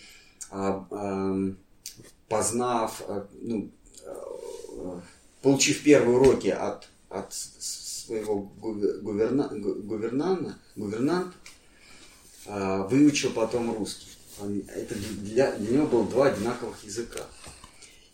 а, 0.51 0.86
ам, 0.91 1.58
познав, 2.30 3.01
а, 3.08 3.28
ну, 3.41 3.72
а, 4.06 5.01
получив 5.43 5.83
первые 5.83 6.17
уроки 6.17 6.47
от, 6.47 6.87
от 7.09 7.33
своего 7.33 8.51
гуве- 8.59 8.99
гуверна, 9.01 9.49
гу- 9.49 9.75
гувернана, 9.83 10.59
гувернанта, 10.75 11.33
а, 12.47 12.87
выучил 12.87 13.31
потом 13.31 13.75
русский. 13.77 14.07
Это 14.73 14.95
для, 14.95 15.51
для 15.57 15.77
него 15.77 15.87
было 15.87 16.05
два 16.09 16.27
одинаковых 16.27 16.83
языка. 16.83 17.27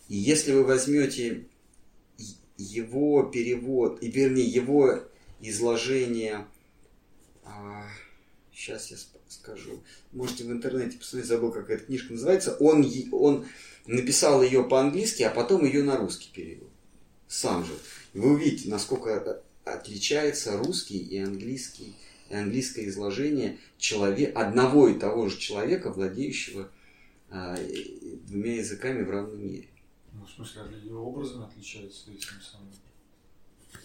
И 0.09 0.17
если 0.17 0.51
вы 0.51 0.63
возьмете 0.65 1.45
его 2.57 3.23
перевод, 3.23 4.03
и 4.03 4.09
вернее 4.09 4.45
его 4.45 4.99
изложение, 5.39 6.45
сейчас 8.53 8.91
я 8.91 8.97
сп- 8.97 9.19
скажу, 9.29 9.81
можете 10.11 10.43
в 10.43 10.51
интернете 10.51 10.97
посмотреть, 10.97 11.29
забыл, 11.29 11.51
как 11.51 11.69
эта 11.69 11.85
книжка 11.85 12.11
называется, 12.13 12.55
он, 12.59 12.85
он 13.11 13.45
написал 13.85 14.41
ее 14.43 14.63
по-английски, 14.63 15.23
а 15.23 15.29
потом 15.29 15.63
ее 15.63 15.83
на 15.83 15.95
русский 15.95 16.29
перевел. 16.33 16.68
Сам 17.29 17.63
же. 17.63 17.73
Вы 18.15 18.33
увидите, 18.33 18.69
насколько 18.69 19.41
отличается 19.63 20.57
русский 20.57 20.97
и 20.97 21.19
английский 21.19 21.95
и 22.29 22.35
английское 22.35 22.87
изложение 22.87 23.59
человек, 23.77 24.35
одного 24.35 24.87
и 24.87 24.97
того 24.97 25.29
же 25.29 25.37
человека, 25.37 25.91
владеющего 25.91 26.69
а, 27.29 27.55
двумя 28.27 28.55
языками 28.55 29.03
в 29.03 29.11
равной 29.11 29.37
мере. 29.37 29.67
Ну, 30.13 30.25
в 30.25 30.29
смысле, 30.31 30.61
его 30.83 31.05
образами 31.07 31.45
отличаются 31.45 32.11
этим 32.11 32.41
самым. 32.41 32.69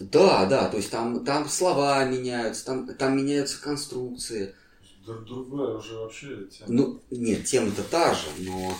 Да, 0.00 0.46
да, 0.46 0.68
то 0.70 0.78
есть 0.78 0.90
там, 0.90 1.24
там 1.24 1.48
слова 1.48 2.04
меняются, 2.04 2.64
там, 2.64 2.94
там 2.94 3.16
меняются 3.16 3.60
конструкции. 3.60 4.54
Друг 5.04 5.24
другая 5.24 5.74
уже 5.76 5.96
вообще 5.96 6.46
тема. 6.46 6.66
Ну, 6.68 7.02
нет, 7.10 7.44
тема-то 7.44 7.82
та 7.82 8.14
же, 8.14 8.26
но 8.38 8.74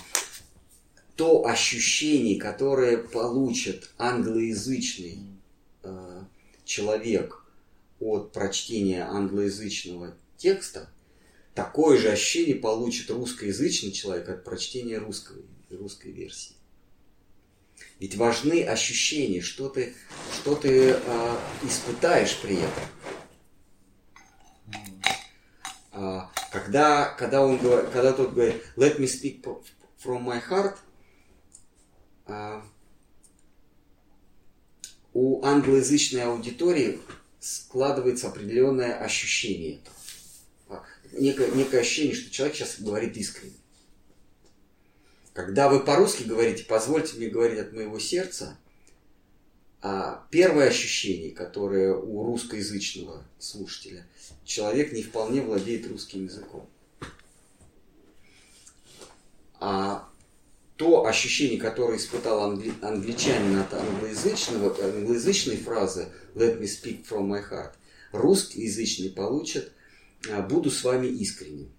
то 1.17 1.47
ощущение, 1.47 2.41
которое 2.41 2.97
получит 2.99 3.91
англоязычный 3.99 5.19
э, 5.83 6.23
человек 6.65 7.45
от 8.01 8.33
прочтения 8.33 9.05
англоязычного 9.05 10.17
текста, 10.37 10.91
такое 11.55 11.99
же 11.99 12.11
ощущение 12.11 12.57
получит 12.57 13.11
русскоязычный 13.11 13.93
человек 13.93 14.29
от 14.29 14.45
прочтения 14.45 14.99
русской, 14.99 15.45
русской 15.71 16.11
версии. 16.11 16.55
Ведь 18.01 18.17
важны 18.17 18.65
ощущения, 18.65 19.41
что 19.41 19.69
ты, 19.69 19.95
что 20.33 20.57
ты 20.57 20.91
э, 20.91 21.37
испытаешь 21.63 22.37
при 22.43 22.57
этом. 22.57 22.85
А, 25.93 26.31
когда, 26.51 27.07
когда, 27.17 27.43
он, 27.43 27.59
когда 27.59 28.13
тот 28.13 28.35
говорит, 28.35 28.63
let 28.77 28.99
me 28.99 29.07
speak 29.07 29.45
from 30.05 30.25
my 30.25 30.43
heart, 30.51 30.77
у 35.13 35.45
англоязычной 35.45 36.23
аудитории 36.23 37.01
складывается 37.41 38.29
определенное 38.29 38.99
ощущение 38.99 39.77
этого. 39.77 39.97
А, 40.69 40.85
некое, 41.13 41.51
некое 41.53 41.81
ощущение, 41.81 42.15
что 42.15 42.31
человек 42.31 42.57
сейчас 42.57 42.81
говорит 42.81 43.17
искренне. 43.17 43.57
Когда 45.33 45.69
вы 45.69 45.81
по-русски 45.81 46.23
говорите, 46.25 46.65
позвольте 46.65 47.17
мне 47.17 47.29
говорить 47.29 47.59
от 47.59 47.73
моего 47.73 47.99
сердца, 47.99 48.57
а 49.83 50.27
первое 50.31 50.69
ощущение, 50.69 51.33
которое 51.33 51.95
у 51.95 52.25
русскоязычного 52.25 53.23
слушателя, 53.39 54.07
человек 54.45 54.93
не 54.93 55.03
вполне 55.03 55.43
владеет 55.43 55.87
русским 55.87 56.25
языком. 56.25 56.69
А 59.61 60.09
то 60.77 61.07
ощущение, 61.07 61.61
которое 61.61 61.99
испытал 61.99 62.41
англи... 62.41 62.75
англичанин 62.83 63.59
от 63.61 63.73
англоязычного, 63.73 64.77
англоязычной 64.83 65.57
фразы 65.57 66.09
«let 66.35 66.59
me 66.59 66.65
speak 66.65 67.07
from 67.09 67.29
my 67.29 67.43
heart», 67.49 67.73
русскоязычный 68.13 69.11
получит 69.11 69.73
а, 70.29 70.43
«буду 70.43 70.71
с 70.71 70.83
вами 70.83 71.07
искренним». 71.07 71.73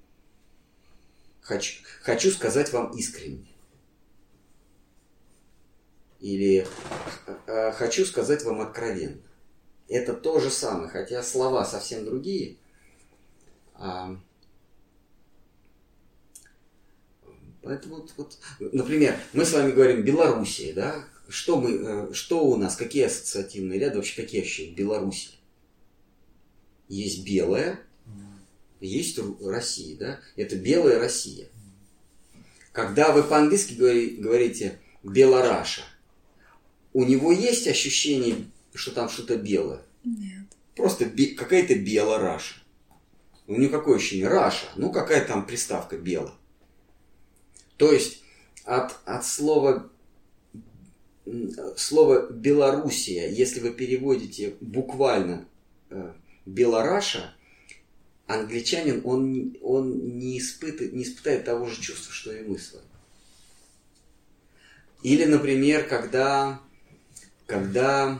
Хочу, 1.41 1.83
хочу 2.01 2.31
сказать 2.31 2.73
вам 2.73 2.91
искренне. 2.97 3.45
Или 6.19 6.65
э, 7.45 7.71
хочу 7.73 8.03
сказать 8.05 8.43
вам 8.43 8.61
откровенно. 8.61 9.21
Это 9.87 10.13
то 10.13 10.39
же 10.39 10.49
самое, 10.49 10.89
хотя 10.89 11.21
слова 11.21 11.63
совсем 11.65 12.03
другие. 12.05 12.57
А, 13.75 14.17
поэтому 17.65 17.95
вот, 17.95 18.13
вот, 18.17 18.37
например, 18.59 19.17
мы 19.33 19.43
с 19.45 19.51
вами 19.53 19.71
говорим 19.71 20.03
Белоруссия, 20.03 20.73
да? 20.73 21.03
Что 21.27 21.59
мы, 21.59 21.71
э, 21.71 22.13
что 22.13 22.45
у 22.45 22.55
нас, 22.55 22.75
какие 22.75 23.05
ассоциативные 23.05 23.79
ряды, 23.79 23.97
вообще 23.97 24.21
какие 24.21 24.41
ощущения? 24.41 24.75
Белоруссия. 24.75 25.33
Есть 26.87 27.25
белая, 27.25 27.79
есть 28.79 29.19
Россия, 29.41 29.97
да? 29.97 30.19
Это 30.35 30.55
белая 30.55 30.99
Россия. 30.99 31.47
Когда 32.71 33.11
вы 33.11 33.23
по-английски 33.23 33.73
говорите 34.19 34.79
Белораша, 35.01 35.81
у 36.93 37.03
него 37.03 37.31
есть 37.31 37.67
ощущение, 37.67 38.35
что 38.73 38.91
там 38.91 39.09
что-то 39.09 39.37
белое? 39.37 39.81
Нет. 40.03 40.45
Просто 40.75 41.05
бе- 41.05 41.33
какая-то 41.35 41.75
белая 41.75 42.19
раша. 42.19 42.55
У 43.47 43.55
него 43.55 43.71
какое 43.71 43.97
ощущение? 43.97 44.27
Раша. 44.27 44.67
Ну, 44.75 44.91
какая 44.91 45.25
там 45.25 45.45
приставка 45.45 45.97
белая. 45.97 46.33
То 47.77 47.91
есть 47.91 48.23
от, 48.63 48.95
от 49.05 49.25
слова, 49.25 49.89
слова 51.77 52.29
Белоруссия, 52.31 53.29
если 53.29 53.59
вы 53.59 53.71
переводите 53.71 54.55
буквально 54.61 55.47
э, 55.89 56.13
Белораша, 56.45 57.33
англичанин, 58.27 59.01
он, 59.03 59.57
он 59.61 60.17
не, 60.17 60.39
испытывает, 60.39 60.93
не 60.93 61.03
испытает 61.03 61.45
того 61.45 61.67
же 61.67 61.81
чувства, 61.81 62.11
что 62.13 62.31
и 62.31 62.43
мы 62.43 62.57
с 62.57 62.73
вами. 62.73 62.85
Или, 65.03 65.25
например, 65.25 65.87
когда, 65.87 66.59
когда, 67.45 68.19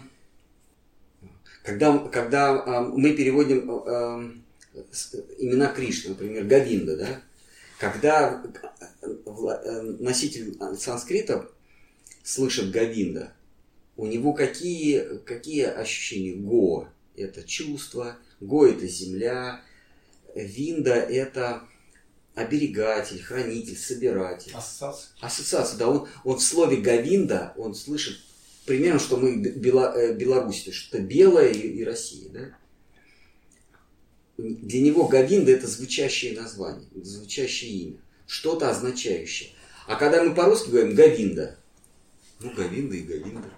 когда, 1.64 1.97
когда 1.97 2.56
э, 2.56 2.82
мы 2.82 3.14
переводим 3.14 3.72
э, 3.72 4.32
имена 5.39 5.68
Кришны, 5.68 6.10
например, 6.10 6.43
Гавинда, 6.43 6.97
да, 6.97 7.22
когда 7.80 8.44
носитель 10.00 10.58
санскрита 10.78 11.50
слышит 12.24 12.72
Гавинда, 12.72 13.34
у 13.98 14.08
него 14.08 14.34
какие, 14.34 15.20
какие 15.20 15.66
ощущения? 15.66 16.34
Го– 16.34 16.90
это 17.16 17.44
чувство, 17.44 18.18
Го– 18.42 18.66
это 18.68 18.88
земля, 18.88 19.62
Винда– 20.36 20.94
это 20.94 21.64
оберегатель, 22.34 23.22
хранитель, 23.22 23.78
собиратель. 23.78 24.52
Ассоциация. 24.54 25.10
Ассоциация, 25.22 25.78
да. 25.78 25.88
Он, 25.88 26.08
он 26.26 26.38
в 26.38 26.44
слове 26.44 26.78
Гавинда, 26.78 27.54
он 27.58 27.74
слышит 27.74 28.20
примерно, 28.66 29.00
что 29.00 29.18
мы 29.18 29.38
Бела, 29.38 29.96
э, 29.96 30.14
Беларусь, 30.14 30.68
что 30.72 30.98
это 30.98 31.06
белая 31.06 31.50
и, 31.50 31.60
и 31.60 31.84
Россия, 31.84 32.30
да. 32.30 32.58
Для 34.38 34.82
него 34.82 35.08
Гавинда 35.08 35.52
это 35.52 35.68
звучащее 35.68 36.40
название, 36.40 36.88
звучащее 36.96 37.72
имя, 37.72 37.98
что-то 38.28 38.70
означающее. 38.70 39.50
А 39.88 39.96
когда 39.96 40.24
мы 40.24 40.36
по-русски 40.36 40.70
говорим 40.72 40.96
Гавинда, 40.96 41.58
ну 42.40 42.52
Гавинда 42.54 42.96
и 42.96 43.02
Гавинда. 43.02 43.50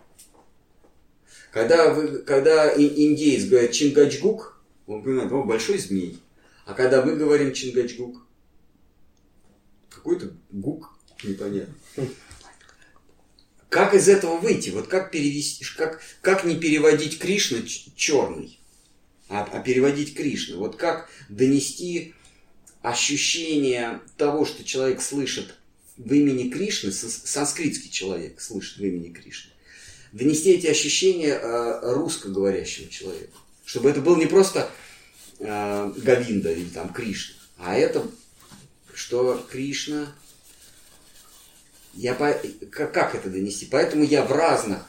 Когда, 1.52 1.94
вы, 1.94 2.20
когда 2.20 2.72
индеец 2.76 3.46
говорит 3.46 3.72
Чингачгук, 3.72 4.62
он 4.86 5.02
понимает, 5.02 5.32
о, 5.32 5.44
большой 5.44 5.80
змей. 5.80 6.20
А 6.66 6.74
когда 6.74 7.04
мы 7.04 7.16
говорим 7.16 7.54
Чингачгук, 7.54 8.22
какой-то 9.90 10.32
гук 10.52 10.94
непонятно. 11.24 11.74
Как 13.70 13.94
из 13.94 14.08
этого 14.08 14.38
выйти? 14.38 14.70
Вот 14.70 14.88
как 14.88 15.12
перевести, 15.12 15.66
как, 15.76 16.02
как 16.22 16.44
не 16.44 16.56
переводить 16.56 17.20
Кришна 17.20 17.60
черный, 17.96 18.57
а, 19.30 19.44
а 19.44 19.60
переводить 19.60 20.16
Кришна? 20.16 20.58
Вот 20.58 20.76
как 20.76 21.10
донести 21.30 22.14
ощущение 22.82 24.00
того, 24.18 24.46
что 24.46 24.64
человек 24.64 25.02
слышит 25.02 25.56
в 25.98 26.14
имени 26.14 26.50
Кришны, 26.50 26.92
санскритский 26.92 27.90
человек 27.90 28.40
слышит 28.40 28.78
в 28.78 28.86
имени 28.86 29.12
Кришны, 29.12 29.52
донести 30.12 30.52
эти 30.52 30.68
ощущения 30.68 31.34
э, 31.34 31.94
русскоговорящему 31.94 32.90
человеку. 32.90 33.38
Чтобы 33.66 33.90
это 33.90 34.00
был 34.00 34.16
не 34.16 34.28
просто 34.28 34.70
э, 35.40 35.94
Гавинда 35.98 36.52
или 36.52 36.70
там 36.70 36.94
Кришна, 36.94 37.36
а 37.58 37.76
это, 37.76 38.10
что 38.94 39.46
Кришна... 39.50 40.14
Я 41.94 42.14
по... 42.14 42.32
как 42.70 43.16
это 43.16 43.28
донести? 43.28 43.66
Поэтому 43.66 44.04
я 44.04 44.24
в 44.24 44.32
разных 44.32 44.88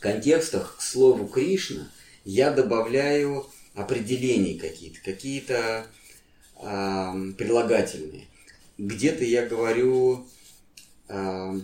контекстах 0.00 0.76
к 0.78 0.80
слову 0.82 1.28
Кришна 1.28 1.90
я 2.24 2.52
добавляю 2.52 3.46
определения 3.74 4.58
какие-то, 4.58 5.00
какие-то 5.02 5.86
э, 6.56 7.32
прилагательные. 7.36 8.26
Где-то 8.78 9.24
я 9.24 9.46
говорю 9.46 10.26
э, 11.08 11.60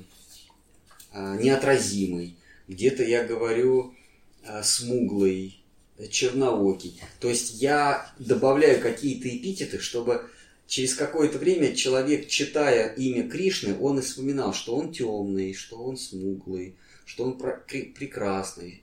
неотразимый, 1.12 2.36
где-то 2.66 3.02
я 3.02 3.24
говорю 3.24 3.94
э, 4.42 4.62
смуглый, 4.62 5.62
черноокий. 6.10 7.00
То 7.20 7.28
есть 7.28 7.60
я 7.60 8.12
добавляю 8.18 8.80
какие-то 8.80 9.28
эпитеты, 9.28 9.80
чтобы 9.80 10.30
через 10.66 10.94
какое-то 10.94 11.38
время 11.38 11.74
человек, 11.74 12.28
читая 12.28 12.94
имя 12.94 13.28
Кришны, 13.28 13.76
он 13.78 13.98
и 13.98 14.02
вспоминал, 14.02 14.54
что 14.54 14.76
он 14.76 14.92
темный, 14.92 15.54
что 15.54 15.76
он 15.82 15.96
смуглый, 15.96 16.76
что 17.04 17.24
он 17.24 17.38
прекрасный, 17.38 18.82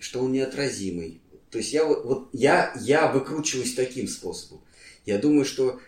что 0.00 0.20
он 0.20 0.32
неотразимый. 0.32 1.20
То 1.50 1.58
есть 1.58 1.72
я 1.72 1.84
вот, 1.84 2.28
я, 2.32 2.74
я 2.80 3.10
выкручиваюсь 3.10 3.74
таким 3.74 4.08
способом. 4.08 4.60
Я 5.06 5.18
думаю, 5.18 5.44
что 5.44 5.80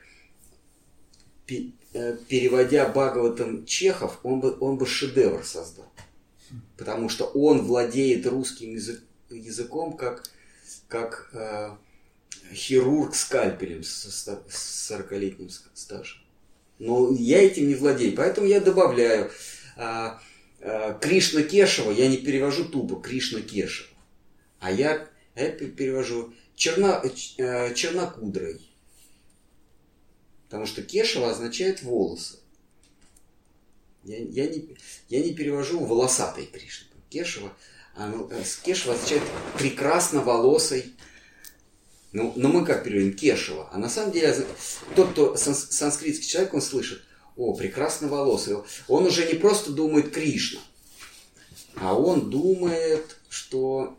э, 1.48 2.16
переводя 2.28 2.88
Бхагаватам 2.88 3.66
Чехов, 3.66 4.18
он 4.22 4.40
бы, 4.40 4.56
он 4.60 4.78
бы 4.78 4.86
шедевр 4.86 5.44
создал. 5.44 5.86
Потому 6.76 7.08
что 7.08 7.26
он 7.26 7.62
владеет 7.62 8.26
русским 8.26 8.72
языком 8.72 9.04
языком 9.30 9.96
как, 9.96 10.24
как 10.88 11.30
э, 11.32 11.70
хирург 12.52 13.14
скальпелем 13.14 13.82
с 13.82 14.28
40-летним 14.90 15.50
стажем. 15.74 16.18
Но 16.78 17.12
я 17.12 17.42
этим 17.42 17.68
не 17.68 17.74
владею, 17.74 18.16
поэтому 18.16 18.46
я 18.46 18.60
добавляю 18.60 19.30
а, 19.76 20.20
а, 20.60 20.94
Кришна 20.94 21.42
Кешева, 21.42 21.90
я 21.90 22.08
не 22.08 22.16
перевожу 22.16 22.64
тупо 22.64 22.96
Кришна 22.96 23.42
Кешева, 23.42 23.89
а 24.60 24.70
я, 24.70 25.08
я 25.34 25.50
перевожу 25.50 26.32
черно, 26.54 27.02
э, 27.38 27.74
чернокудрой. 27.74 28.60
Потому 30.44 30.66
что 30.66 30.82
Кешева 30.82 31.30
означает 31.30 31.82
волосы. 31.82 32.38
Я, 34.04 34.18
я, 34.18 34.46
не, 34.48 34.76
я 35.08 35.22
не 35.22 35.34
перевожу 35.34 35.84
волосатый 35.84 36.46
Кришна. 36.46 36.86
Кешева, 37.08 37.52
а, 37.96 38.12
э, 38.30 38.44
Кешева 38.62 38.94
означает 38.94 39.22
прекрасно 39.58 40.20
волосой 40.20 40.94
ну, 42.12 42.32
но 42.34 42.48
мы 42.48 42.64
как 42.64 42.82
переводим? 42.82 43.14
Кешева. 43.14 43.68
А 43.72 43.78
на 43.78 43.88
самом 43.88 44.12
деле, 44.12 44.34
тот, 44.96 45.12
кто 45.12 45.36
санскритский 45.36 46.26
человек, 46.26 46.54
он 46.54 46.60
слышит, 46.60 47.02
о, 47.36 47.54
прекрасно 47.54 48.08
волосы. 48.08 48.58
Он 48.88 49.06
уже 49.06 49.26
не 49.26 49.34
просто 49.34 49.70
думает 49.70 50.12
Кришна, 50.12 50.60
а 51.76 51.94
он 51.94 52.30
думает, 52.30 53.16
что... 53.28 53.96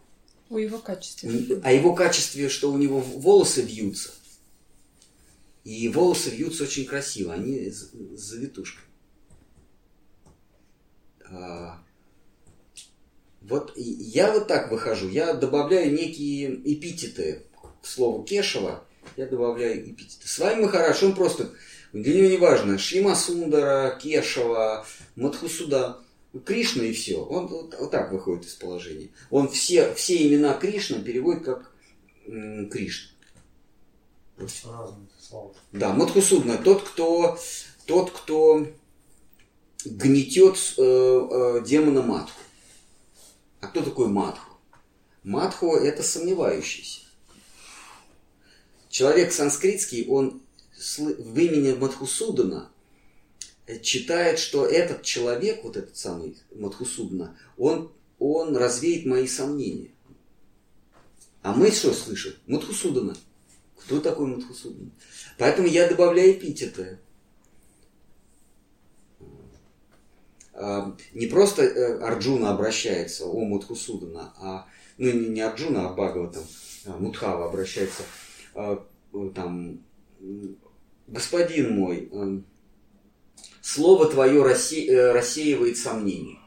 О 0.51 0.59
его 0.59 0.79
качестве. 0.79 1.61
О 1.63 1.71
его 1.71 1.95
качестве, 1.95 2.49
что 2.49 2.71
у 2.71 2.77
него 2.77 2.99
волосы 2.99 3.61
вьются. 3.61 4.11
И 5.63 5.87
волосы 5.89 6.29
вьются 6.29 6.63
очень 6.63 6.85
красиво, 6.85 7.33
они 7.33 7.69
с 7.69 7.91
завитушкой. 8.15 8.83
А, 11.29 11.81
вот 13.41 13.71
я 13.77 14.33
вот 14.33 14.47
так 14.47 14.71
выхожу, 14.71 15.07
я 15.07 15.33
добавляю 15.33 15.93
некие 15.93 16.53
эпитеты 16.65 17.45
к 17.81 17.85
слову 17.85 18.23
Кешева 18.23 18.83
я 19.17 19.25
добавляю 19.25 19.89
эпитеты. 19.89 20.27
С 20.27 20.39
вами 20.39 20.61
Махарадж, 20.61 21.03
он 21.03 21.15
просто, 21.15 21.49
для 21.93 22.13
него 22.13 22.29
не 22.29 22.37
важно, 22.37 22.77
Шима 22.77 23.15
Сундара, 23.15 23.97
Кешева, 24.01 24.85
Мадхусуда, 25.15 25.99
Кришна 26.45 26.83
и 26.83 26.93
все. 26.93 27.23
Он 27.23 27.47
вот, 27.47 27.75
вот 27.77 27.91
так 27.91 28.11
выходит 28.11 28.45
из 28.45 28.53
положения. 28.53 29.09
Он 29.29 29.49
все, 29.49 29.93
все 29.95 30.27
имена 30.27 30.53
Кришна 30.53 30.99
переводит 30.99 31.43
как 31.43 31.71
м, 32.25 32.69
Кришна. 32.69 33.09
Да, 35.71 35.93
Мадхусудна, 35.93 36.57
тот, 36.57 36.83
кто, 36.83 37.37
тот, 37.85 38.11
кто 38.11 38.67
гнетет 39.85 40.57
э, 40.77 40.81
э, 40.81 41.63
демона 41.65 42.01
Матху. 42.01 42.39
А 43.59 43.67
кто 43.67 43.81
такой 43.83 44.07
Матху? 44.07 44.57
Матху 45.23 45.75
это 45.75 46.01
сомневающийся. 46.01 47.01
Человек 48.89 49.31
санскритский, 49.31 50.07
он 50.07 50.41
в 50.97 51.37
имени 51.37 51.73
Мадхусудана 51.73 52.70
читает, 53.81 54.39
что 54.39 54.65
этот 54.65 55.03
человек, 55.03 55.63
вот 55.63 55.77
этот 55.77 55.97
самый 55.97 56.37
Мадхусудана, 56.53 57.37
он, 57.57 57.91
он 58.19 58.55
развеет 58.55 59.05
мои 59.05 59.27
сомнения. 59.27 59.91
А 61.41 61.53
мы 61.53 61.71
что 61.71 61.93
слышим? 61.93 62.33
Мадхусудана. 62.47 63.15
Кто 63.77 63.99
такой 63.99 64.27
Мадхусудана? 64.27 64.91
Поэтому 65.37 65.67
я 65.67 65.87
добавляю 65.87 66.33
эпитеты. 66.33 66.99
А, 70.53 70.95
не 71.13 71.27
просто 71.27 71.63
э, 71.63 71.99
Арджуна 71.99 72.51
обращается, 72.51 73.25
о 73.25 73.43
Мадхусудана, 73.45 74.33
а 74.37 74.67
ну 74.97 75.11
не 75.11 75.41
Арджуна, 75.41 75.87
а 75.89 75.93
Бхагаватам, 75.93 76.43
а 76.85 76.97
Мудхава 76.97 77.47
обращается– 77.47 78.03
а, 78.53 78.83
там, 79.33 79.79
господин 81.07 81.75
мой, 81.75 82.09
э, 82.11 82.41
слово 83.61 84.07
твое 84.07 84.43
расе, 84.43 84.85
э, 84.87 85.11
рассеивает 85.11 85.77
сомнения. 85.77 86.37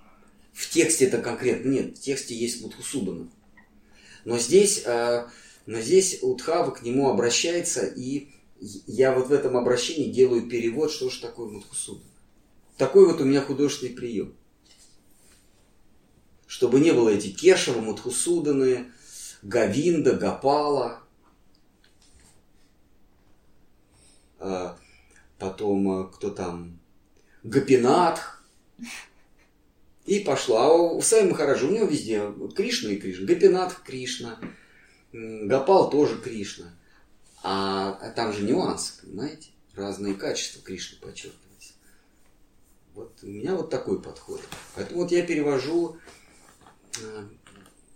В 0.52 0.70
тексте 0.70 1.06
это 1.06 1.18
конкретно 1.18 1.68
нет, 1.68 1.98
в 1.98 2.00
тексте 2.00 2.34
есть 2.34 2.62
Мудхусудана. 2.62 3.28
Но 4.24 4.38
здесь, 4.38 4.82
э, 4.84 5.26
но 5.66 5.80
здесь 5.80 6.18
Удхава 6.22 6.70
к 6.70 6.82
нему 6.82 7.08
обращается, 7.08 7.86
и 7.86 8.28
я 8.60 9.12
вот 9.12 9.28
в 9.28 9.32
этом 9.32 9.56
обращении 9.56 10.12
делаю 10.12 10.48
перевод, 10.48 10.90
что 10.90 11.10
же 11.10 11.20
такое 11.20 11.48
Мудхусудана. 11.48 12.04
Такой 12.76 13.06
вот 13.06 13.20
у 13.20 13.24
меня 13.24 13.40
художественный 13.40 13.94
прием. 13.94 14.34
Чтобы 16.46 16.80
не 16.80 16.92
было 16.92 17.08
эти 17.08 17.28
Кешева, 17.28 17.80
Мудхусуданы, 17.80 18.92
Гавинда, 19.42 20.14
Гапала– 20.14 21.00
А, 24.44 24.76
потом 25.38 25.90
а, 25.90 26.04
кто 26.04 26.28
там, 26.28 26.78
Гапинатх. 27.44 28.42
И 30.04 30.20
пошла. 30.20 30.66
А 30.66 30.72
у 30.72 31.00
Сами 31.00 31.30
Махараджа, 31.30 31.66
у 31.66 31.70
него 31.70 31.86
везде 31.86 32.30
Кришна 32.54 32.90
и 32.90 32.96
Кришна. 32.96 33.26
Гапинатх 33.26 33.82
Кришна. 33.84 34.40
Гапал 35.12 35.88
тоже 35.88 36.20
Кришна. 36.20 36.74
А 37.42 38.10
там 38.16 38.32
же 38.32 38.42
нюансы, 38.42 39.00
понимаете? 39.00 39.50
Разные 39.74 40.14
качества 40.14 40.62
Кришны 40.62 40.98
подчеркиваются. 40.98 41.74
Вот 42.94 43.18
у 43.22 43.26
меня 43.26 43.54
вот 43.54 43.70
такой 43.70 44.02
подход. 44.02 44.40
Поэтому 44.74 45.02
вот 45.02 45.12
я 45.12 45.24
перевожу, 45.24 45.96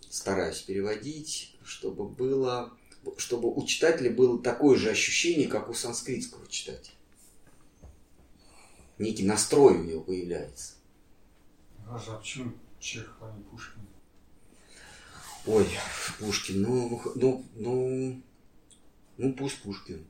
стараюсь 0.09 0.61
переводить, 0.61 1.57
чтобы 1.63 2.07
было 2.07 2.73
чтобы 3.17 3.49
у 3.49 3.65
читателя 3.65 4.11
было 4.11 4.41
такое 4.41 4.77
же 4.77 4.89
ощущение, 4.89 5.47
как 5.47 5.69
у 5.69 5.73
санскритского 5.73 6.47
читателя. 6.47 6.93
Некий 8.99 9.25
настрой 9.25 9.77
у 9.77 9.83
него 9.83 10.01
появляется. 10.01 10.73
Раша, 11.87 12.15
а 12.15 12.19
почему 12.19 12.51
Чехов, 12.79 13.15
а 13.21 13.33
не 13.35 13.43
Пушкин? 13.43 13.81
Ой, 15.45 15.67
Пушкин, 16.19 16.61
ну, 16.61 17.01
ну, 17.15 17.45
ну, 17.55 18.21
ну 19.17 19.33
пусть 19.33 19.61
Пушкин. 19.61 20.05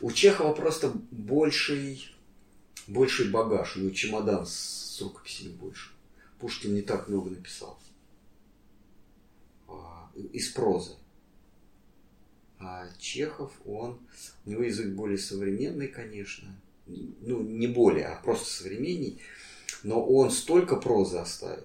У 0.00 0.12
Чехова 0.12 0.52
просто 0.52 0.92
больший, 1.10 2.14
больший 2.86 3.30
багаж, 3.30 3.76
у 3.76 3.80
него 3.80 3.94
чемодан 3.94 4.46
с 4.46 5.00
рукописями 5.00 5.52
больше. 5.52 5.90
Пушкин 6.38 6.74
не 6.74 6.82
так 6.82 7.08
много 7.08 7.30
написал 7.30 7.80
из 10.32 10.50
прозы. 10.50 10.92
А 12.64 12.86
Чехов, 12.98 13.50
он, 13.64 13.98
у 14.46 14.50
него 14.50 14.62
язык 14.62 14.88
более 14.94 15.18
современный, 15.18 15.88
конечно, 15.88 16.48
ну, 16.86 17.42
не 17.42 17.66
более, 17.66 18.06
а 18.06 18.22
просто 18.22 18.48
современней, 18.48 19.20
но 19.82 20.04
он 20.04 20.30
столько 20.30 20.76
прозы 20.76 21.18
оставил. 21.18 21.64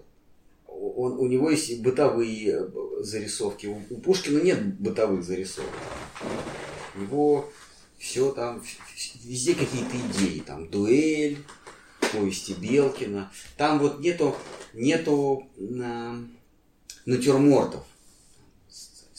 Он, 0.66 1.14
у 1.20 1.28
него 1.28 1.52
есть 1.52 1.82
бытовые 1.82 2.62
э, 2.62 3.04
зарисовки. 3.04 3.68
У, 3.68 3.82
у 3.90 4.00
Пушкина 4.00 4.42
нет 4.42 4.80
бытовых 4.80 5.24
зарисовок. 5.24 5.70
У 6.96 7.02
него 7.02 7.52
все 7.98 8.32
там, 8.32 8.64
везде 9.24 9.54
какие-то 9.54 9.98
идеи. 9.98 10.40
Там 10.40 10.70
дуэль, 10.70 11.38
повести 12.12 12.54
Белкина. 12.54 13.32
Там 13.56 13.80
вот 13.80 14.00
нету, 14.00 14.36
нету 14.74 15.48
э, 15.58 16.16
натюрмортов 17.06 17.86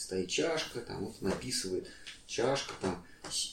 стоит 0.09 0.27
чашка, 0.27 0.79
там 0.79 1.05
вот 1.05 1.21
написывает 1.21 1.87
чашка, 2.25 2.73
там 2.81 3.05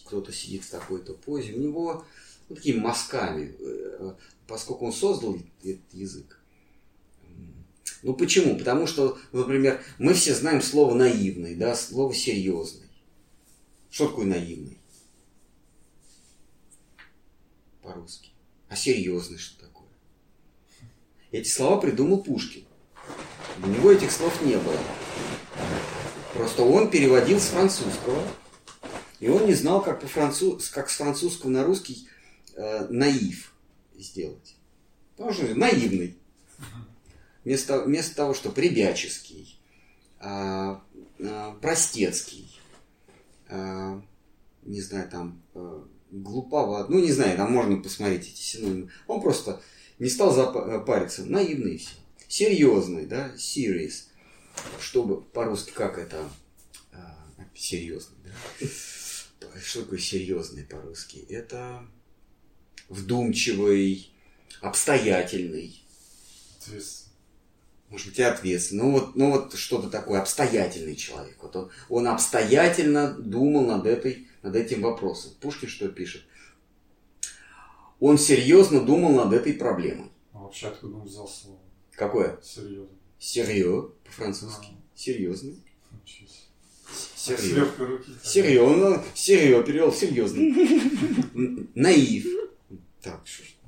кто-то 0.07 0.33
сидит 0.33 0.65
в 0.65 0.70
такой-то 0.70 1.12
позе. 1.12 1.53
У 1.53 1.59
него 1.59 2.07
ну, 2.49 2.57
такими 2.57 2.78
мазками, 2.78 3.55
э, 3.59 4.15
поскольку 4.47 4.87
он 4.87 4.93
создал 4.95 5.37
этот 5.62 5.93
язык. 5.93 6.41
Ну 8.03 8.15
почему? 8.15 8.57
Потому 8.57 8.87
что, 8.87 9.19
например, 9.33 9.85
мы 9.99 10.15
все 10.15 10.35
знаем 10.35 10.62
слово 10.62 10.95
наивный, 10.95 11.57
да, 11.57 11.74
слово 11.74 12.15
серьезный. 12.15 12.89
Что 13.91 14.09
такое 14.09 14.24
наивный? 14.24 14.78
По-русски. 17.83 18.31
А 18.70 18.77
серьезный 18.77 19.37
что 19.37 19.61
такое? 19.61 19.89
Эти 21.33 21.49
слова 21.49 21.78
придумал 21.78 22.23
Пушкин. 22.23 22.65
У 23.62 23.66
него 23.66 23.93
этих 23.93 24.11
слов 24.11 24.41
не 24.41 24.57
было. 24.57 24.81
Просто 26.36 26.62
он 26.62 26.90
переводил 26.90 27.40
с 27.40 27.46
французского, 27.46 28.22
и 29.20 29.28
он 29.28 29.46
не 29.46 29.54
знал, 29.54 29.82
как, 29.82 30.00
по 30.00 30.06
француз, 30.06 30.68
как 30.68 30.90
с 30.90 30.96
французского 30.96 31.50
на 31.50 31.64
русский 31.64 32.08
э, 32.54 32.86
наив 32.90 33.54
сделать. 33.96 34.56
Потому 35.16 35.32
что 35.32 35.54
наивный. 35.54 36.18
Вместо, 37.44 37.82
вместо 37.82 38.16
того, 38.16 38.34
что 38.34 38.50
прибяческий, 38.50 39.58
э, 40.20 40.76
э, 41.20 41.52
простецкий, 41.62 42.60
э, 43.48 44.00
не 44.64 44.80
знаю, 44.80 45.08
там, 45.08 45.42
э, 45.54 45.82
глуповат, 46.10 46.90
ну, 46.90 46.98
не 46.98 47.12
знаю, 47.12 47.36
там 47.36 47.52
можно 47.52 47.78
посмотреть 47.78 48.28
эти 48.28 48.40
синонимы. 48.40 48.90
Он 49.06 49.22
просто 49.22 49.62
не 49.98 50.08
стал 50.08 50.34
запариться. 50.34 51.24
Наивный 51.24 51.78
все. 51.78 51.94
Серьезный, 52.28 53.06
да, 53.06 53.32
serious. 53.36 54.06
Чтобы 54.81 55.23
по-русски 55.23 55.73
как 55.73 55.99
это 55.99 56.28
а, 56.93 57.27
серьезный, 57.55 58.16
да? 58.24 58.66
Что 59.62 59.83
такое 59.83 59.99
серьезный 59.99 60.65
по-русски? 60.65 61.24
Это 61.28 61.87
вдумчивый, 62.89 64.12
обстоятельный, 64.61 65.83
Ответственно. 66.61 67.12
может 67.91 68.09
быть, 68.09 68.19
и 68.19 68.23
ответственный. 68.23 68.83
Ну 68.83 68.91
вот, 68.93 69.16
ну 69.16 69.31
вот 69.31 69.55
что-то 69.55 69.89
такое, 69.89 70.20
обстоятельный 70.20 70.97
человек. 70.97 71.39
Вот 71.43 71.57
он, 71.57 71.70
он 71.89 72.09
обстоятельно 72.09 73.15
думал 73.15 73.66
над, 73.66 73.87
этой, 73.87 74.28
над 74.43 74.57
этим 74.57 74.83
вопросом. 74.83 75.33
Пушкин 75.41 75.69
что 75.69 75.89
пишет? 75.89 76.23
Он 77.99 78.19
серьезно 78.19 78.81
думал 78.85 79.12
над 79.12 79.33
этой 79.33 79.55
проблемой. 79.55 80.11
А 80.33 80.41
вообще 80.41 80.69
откуда 80.69 80.97
он 80.97 81.07
взял 81.07 81.27
слово? 81.27 81.61
Какое? 81.93 82.39
Серьезно. 82.43 82.95
Серьез, 83.18 83.86
по-французски. 84.05 84.68
Серьезный. 84.94 85.56
Ничего 86.05 86.28
себе. 86.28 86.38
С 87.14 87.24
Серьез. 87.24 87.56
легкой 87.56 87.86
руки. 87.86 88.10
Серьезно. 88.22 89.05
Серьез 89.14 89.66
перевел 89.66 89.93
серьезный. 89.93 91.68
Наив. 91.74 92.26
Так. 93.02 93.22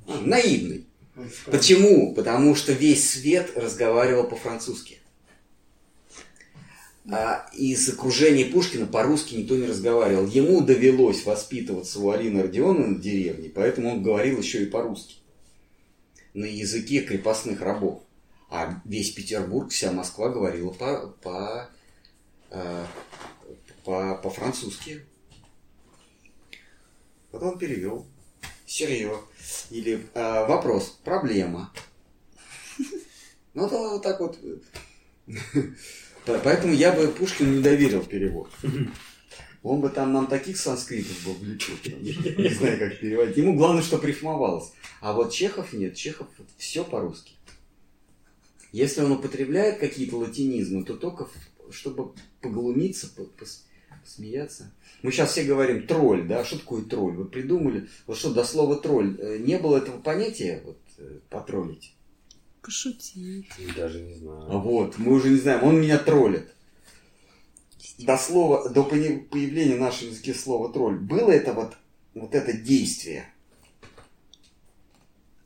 А, 0.07 0.21
наивный. 0.21 0.85
Почему? 1.45 2.13
Потому 2.13 2.55
что 2.55 2.73
весь 2.73 3.09
свет 3.09 3.51
разговаривал 3.55 4.27
по-французски. 4.27 4.97
А 7.11 7.49
из 7.55 7.89
окружения 7.89 8.45
Пушкина 8.45 8.85
по-русски 8.85 9.35
никто 9.35 9.55
не 9.55 9.65
разговаривал. 9.65 10.27
Ему 10.27 10.61
довелось 10.61 11.25
воспитываться 11.25 11.99
у 11.99 12.11
Арины 12.11 12.43
Родионовны 12.43 12.95
в 12.95 13.01
деревне, 13.01 13.49
поэтому 13.49 13.93
он 13.93 14.03
говорил 14.03 14.39
еще 14.39 14.63
и 14.63 14.67
по-русски. 14.67 15.15
На 16.33 16.45
языке 16.45 17.01
крепостных 17.01 17.61
рабов. 17.61 18.03
А 18.49 18.81
весь 18.85 19.11
Петербург, 19.11 19.71
вся 19.71 19.91
Москва 19.91 20.29
говорила 20.29 20.71
по, 20.71 21.07
по, 21.21 21.69
э, 22.49 22.85
по, 23.83 24.15
по-французски. 24.15 25.05
Вот 27.31 27.43
он 27.43 27.59
перевел. 27.59 28.07
Серьез. 28.65 29.19
Или 29.69 30.07
э, 30.13 30.47
вопрос, 30.47 30.99
проблема. 31.03 31.71
Ну, 33.55 33.67
то 33.67 33.93
вот 33.93 34.03
так 34.03 34.19
вот. 34.19 34.37
По- 36.23 36.39
Поэтому 36.43 36.71
я 36.71 36.91
бы 36.91 37.07
Пушкину 37.07 37.55
не 37.55 37.61
доверил 37.63 38.03
перевод. 38.05 38.51
Он 39.63 39.81
бы 39.81 39.89
там 39.89 40.13
нам 40.13 40.27
таких 40.27 40.57
санскритов 40.57 41.21
бы 41.25 41.33
влечил. 41.33 41.73
Не 41.83 42.49
знаю, 42.53 42.77
как 42.79 42.99
переводить. 42.99 43.37
Ему 43.37 43.55
главное, 43.55 43.81
что 43.81 43.99
рифмовалось. 43.99 44.71
А 45.01 45.13
вот 45.13 45.33
Чехов 45.33 45.73
нет. 45.73 45.95
Чехов 45.95 46.27
все 46.57 46.85
по-русски. 46.85 47.33
Если 48.71 49.01
он 49.01 49.11
употребляет 49.13 49.79
какие-то 49.79 50.17
латинизмы, 50.17 50.83
то 50.83 50.95
только 50.95 51.27
чтобы 51.71 52.13
поглумиться, 52.41 53.07
по- 53.09 53.21
пос- 53.23 53.61
посмеяться. 54.03 54.73
Мы 55.01 55.11
сейчас 55.11 55.31
все 55.31 55.43
говорим 55.43 55.87
тролль, 55.87 56.27
да? 56.27 56.43
Что 56.43 56.59
такое 56.59 56.83
тролль? 56.83 57.15
Вы 57.15 57.25
придумали? 57.25 57.87
Вот 58.07 58.17
что, 58.17 58.33
до 58.33 58.43
слова 58.43 58.75
тролль 58.75 59.17
э, 59.19 59.37
не 59.39 59.57
было 59.57 59.77
этого 59.77 59.99
понятия 59.99 60.61
вот, 60.65 60.79
э, 60.97 61.19
потроллить? 61.29 61.95
Пошутить. 62.61 63.49
Даже 63.75 64.01
не 64.01 64.13
А 64.13 64.17
знаю. 64.17 64.59
Вот, 64.59 64.97
мы 64.97 65.13
уже 65.13 65.29
не 65.29 65.37
знаем, 65.37 65.63
он 65.63 65.81
меня 65.81 65.97
троллит. 65.97 66.53
До 67.99 68.17
слова, 68.17 68.69
до 68.69 68.83
появления 68.83 69.75
в 69.75 69.79
нашем 69.81 70.09
языке 70.09 70.33
слова 70.33 70.71
тролль, 70.71 70.97
было 70.99 71.31
это 71.31 71.53
вот, 71.53 71.73
вот 72.13 72.33
это 72.35 72.53
действие? 72.53 73.33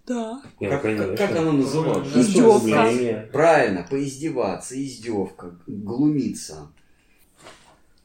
Да. 0.06 0.42
Ну, 0.60 0.70
как, 0.70 0.70
как- 0.70 0.82
конечно. 0.82 1.16
как 1.18 1.32
оно 1.38 1.52
называлось? 1.54 2.10
Издевка. 2.16 3.30
Правильно, 3.32 3.88
поиздеваться, 3.90 4.82
издевка, 4.82 5.58
глумиться. 5.66 6.72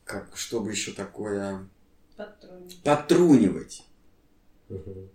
Как, 0.05 0.29
чтобы 0.37 0.71
еще 0.71 0.93
такое... 0.93 1.69
Патроны. 2.17 2.69
Потрунивать. 2.85 3.85
Мгм. 4.69 5.09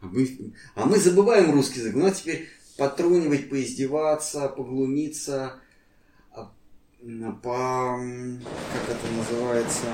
А 0.00 0.06
мы, 0.06 0.52
а 0.74 0.84
мы 0.86 0.98
забываем 0.98 1.52
русский 1.52 1.80
язык. 1.80 1.94
Ну, 1.94 2.06
а 2.06 2.10
теперь 2.10 2.48
потрунивать, 2.76 3.48
поиздеваться, 3.48 4.48
поглумиться, 4.48 5.54
а, 6.32 6.52
м, 7.02 7.40
по... 7.40 7.98
как 8.72 8.96
это 8.96 9.12
называется? 9.16 9.86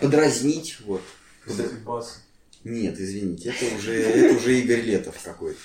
Подразнить. 0.00 0.78
Вот. 0.84 1.00
Подра- 1.46 1.68
Стебаться. 1.68 2.18
Нет, 2.64 3.00
извините, 3.00 3.50
это 3.50 3.74
уже, 3.76 3.94
это 3.94 4.36
уже 4.36 4.60
Игорь 4.60 4.82
Летов 4.82 5.16
какой-то. 5.22 5.58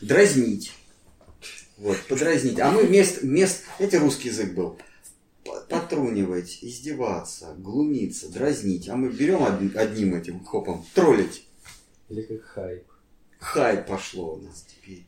Дразнить. 0.00 0.72
Вот, 1.78 1.98
подразнить. 2.08 2.58
А 2.60 2.70
мы 2.70 2.82
вместо, 2.84 3.20
вместо, 3.20 3.62
это 3.78 3.98
русский 3.98 4.28
язык 4.28 4.52
был. 4.54 4.78
Потрунивать, 5.68 6.58
издеваться, 6.62 7.54
глумиться, 7.58 8.28
дразнить. 8.28 8.88
А 8.88 8.96
мы 8.96 9.10
берем 9.10 9.42
од- 9.42 9.76
одним 9.76 10.14
этим 10.14 10.44
хопом, 10.44 10.84
троллить. 10.94 11.46
Или 12.08 12.22
как 12.22 12.42
хайп. 12.44 12.84
Хай 13.38 13.82
пошло 13.82 14.34
у 14.34 14.40
нас 14.42 14.64
теперь. 14.68 15.06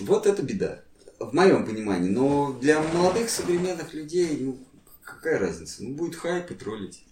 Вот 0.00 0.26
это 0.26 0.42
беда. 0.42 0.82
В 1.18 1.34
моем 1.34 1.66
понимании. 1.66 2.08
Но 2.08 2.52
для 2.54 2.82
молодых 2.82 3.28
современных 3.30 3.92
людей, 3.94 4.36
ну, 4.40 4.58
какая 5.04 5.38
разница? 5.38 5.82
Ну, 5.84 5.94
будет 5.94 6.16
хайп 6.16 6.50
и 6.50 6.54
троллить. 6.54 7.04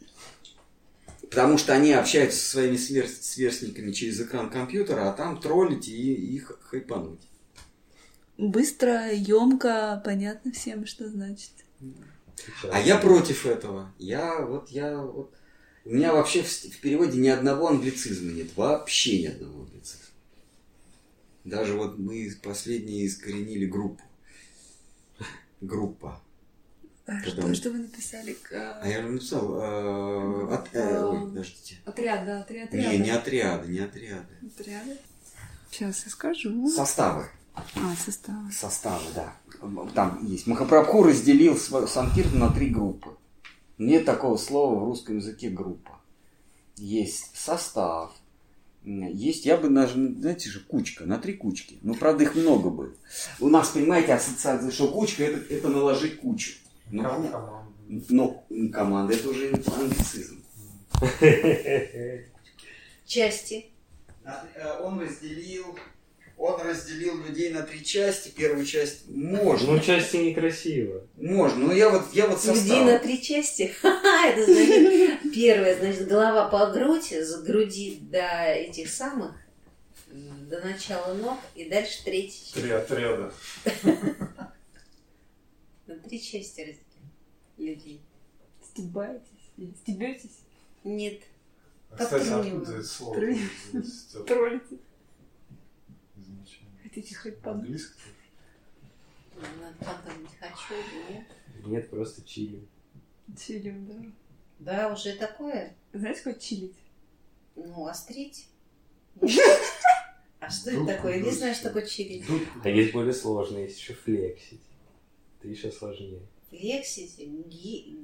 Потому 1.30 1.58
что 1.58 1.72
они 1.72 1.92
общаются 1.92 2.40
со 2.40 2.50
своими 2.50 2.76
свер- 2.76 3.06
сверстниками 3.06 3.92
через 3.92 4.20
экран 4.20 4.50
компьютера, 4.50 5.08
а 5.08 5.12
там 5.12 5.40
троллить 5.40 5.86
и 5.88 6.12
их 6.12 6.58
хайпануть. 6.60 7.20
Быстро, 8.36 9.12
емко, 9.12 10.02
понятно 10.04 10.50
всем, 10.50 10.86
что 10.86 11.08
значит. 11.08 11.52
А 12.70 12.80
я 12.80 12.98
против 12.98 13.46
этого. 13.46 13.94
Я 13.98 14.40
вот, 14.40 14.70
я 14.70 14.98
вот... 14.98 15.32
У 15.84 15.90
меня 15.90 16.12
вообще 16.12 16.42
в, 16.42 16.48
в 16.48 16.80
переводе 16.80 17.18
ни 17.18 17.28
одного 17.28 17.68
англицизма 17.68 18.32
нет. 18.32 18.56
Вообще 18.56 19.22
ни 19.22 19.26
одного 19.26 19.62
англицизма. 19.62 20.06
Даже 21.44 21.74
вот 21.74 21.98
мы 21.98 22.28
последние 22.42 23.06
искоренили 23.06 23.66
группу. 23.66 24.02
Группа. 25.60 26.20
А 27.12 27.28
что, 27.28 27.42
мы- 27.42 27.54
что 27.54 27.70
вы 27.70 27.78
написали? 27.78 28.34
К- 28.34 28.80
А 28.82 28.88
я 28.88 29.02
же 29.02 29.08
написал... 29.08 29.56
э, 29.60 30.54
от- 30.54 30.68
э, 30.74 31.04
ой, 31.04 31.20
подождите. 31.22 31.78
Отряд, 31.84 32.24
да, 32.24 32.40
отряд, 32.42 32.72
Не, 32.72 32.98
не 32.98 33.10
отряды, 33.10 33.72
не 33.72 33.80
отряды. 33.80 34.26
Отряды. 34.46 34.96
Сейчас 35.70 36.04
я 36.04 36.10
скажу. 36.10 36.68
Составы. 36.68 37.26
А, 37.54 37.64
составы. 38.04 38.52
Составы, 38.52 39.04
да. 39.14 39.34
Там 39.94 40.24
есть. 40.24 40.46
Махапрабху 40.46 41.02
разделил 41.02 41.56
Санкиртан 41.56 42.38
на 42.38 42.50
три 42.52 42.68
группы. 42.70 43.16
Нет 43.78 44.04
такого 44.04 44.36
слова 44.36 44.78
в 44.78 44.84
русском 44.84 45.16
языке 45.18 45.50
группа. 45.50 45.98
Есть 46.76 47.30
состав. 47.34 48.12
Есть, 48.84 49.44
я 49.46 49.56
бы 49.58 49.68
даже, 49.68 49.94
знаете 50.14 50.48
же, 50.48 50.60
кучка, 50.60 51.04
на 51.04 51.18
три 51.18 51.34
кучки. 51.34 51.78
Ну, 51.82 51.94
правда, 51.94 52.22
их 52.24 52.34
много 52.34 52.70
будет. 52.70 52.96
У 53.40 53.48
нас, 53.48 53.68
понимаете, 53.70 54.14
ассоциация, 54.14 54.70
что 54.70 54.88
кучка 54.88 55.24
это, 55.24 55.52
это 55.54 55.68
наложить 55.68 56.20
кучу. 56.20 56.52
Ну, 56.90 57.02
Ком- 57.02 57.16
понятно. 57.16 57.38
команду. 57.38 57.72
Но 58.08 58.44
не 58.50 58.68
команда, 58.68 59.14
это 59.14 59.28
уже 59.28 59.52
англицизм. 59.76 60.42
Части. 63.06 63.66
Он 64.82 65.00
разделил, 65.00 65.76
он 66.36 66.60
разделил 66.60 67.16
людей 67.24 67.50
на 67.50 67.62
три 67.62 67.84
части. 67.84 68.28
Первую 68.28 68.64
часть 68.64 69.08
можно. 69.08 69.72
Ну, 69.72 69.80
части 69.80 70.16
некрасиво. 70.18 71.02
Можно, 71.16 71.66
но 71.68 71.72
я 71.72 71.90
вот, 71.90 72.12
я 72.12 72.26
вот 72.28 72.44
Людей 72.44 72.60
состав. 72.60 72.84
на 72.84 72.98
три 73.00 73.20
части. 73.22 73.72
Это 73.82 74.44
значит, 74.44 75.32
первое, 75.34 75.76
значит, 75.78 76.06
голова 76.08 76.48
по 76.48 76.66
грудь, 76.72 77.12
с 77.12 77.42
груди 77.42 77.98
до 78.02 78.44
этих 78.52 78.88
самых, 78.90 79.32
до 80.12 80.60
начала 80.60 81.14
ног, 81.14 81.38
и 81.56 81.68
дальше 81.68 82.04
третья 82.04 82.38
часть. 82.38 82.54
Три 82.54 82.70
отряда. 82.70 83.32
На 85.90 85.98
три 85.98 86.22
части 86.22 86.60
разделим 86.60 87.10
людей. 87.58 88.00
Стебаетесь? 88.62 89.26
Стебетесь? 89.82 90.38
Нет. 90.84 91.20
А, 91.90 91.96
Кстати, 91.96 92.28
Потруниваю. 92.30 92.58
откуда 92.62 92.78
это 92.78 92.86
слово? 92.86 93.14
Троллите? 94.26 94.78
изначально. 96.16 96.70
Хотите 96.84 97.14
хоть? 97.16 97.34
Английский? 97.44 98.00
Надо 99.34 99.74
подумать, 99.78 100.30
хочу 100.38 100.74
или 100.74 101.12
нет. 101.12 101.26
Нет, 101.66 101.90
просто 101.90 102.22
чили. 102.22 102.62
Чилим, 103.36 103.86
да. 103.88 103.96
Да, 104.60 104.92
уже 104.92 105.16
такое. 105.16 105.74
Знаете, 105.92 106.20
как 106.22 106.38
чилить? 106.38 106.76
Ну, 107.56 107.86
острить. 107.86 108.48
А 110.38 110.48
что 110.48 110.70
это 110.70 110.86
такое? 110.86 111.18
Не 111.18 111.24
дух. 111.24 111.34
знаю, 111.34 111.54
что 111.54 111.64
такое 111.64 111.84
чили. 111.86 112.22
Дудку. 112.22 112.60
А 112.64 112.68
есть 112.70 112.92
более 112.94 113.12
сложные, 113.12 113.64
есть 113.64 113.78
еще 113.78 113.92
флексить. 113.92 114.62
Это 115.40 115.48
еще 115.48 115.70
сложнее. 115.72 116.20
Лексить, 116.52 117.18
ги- 117.18 117.98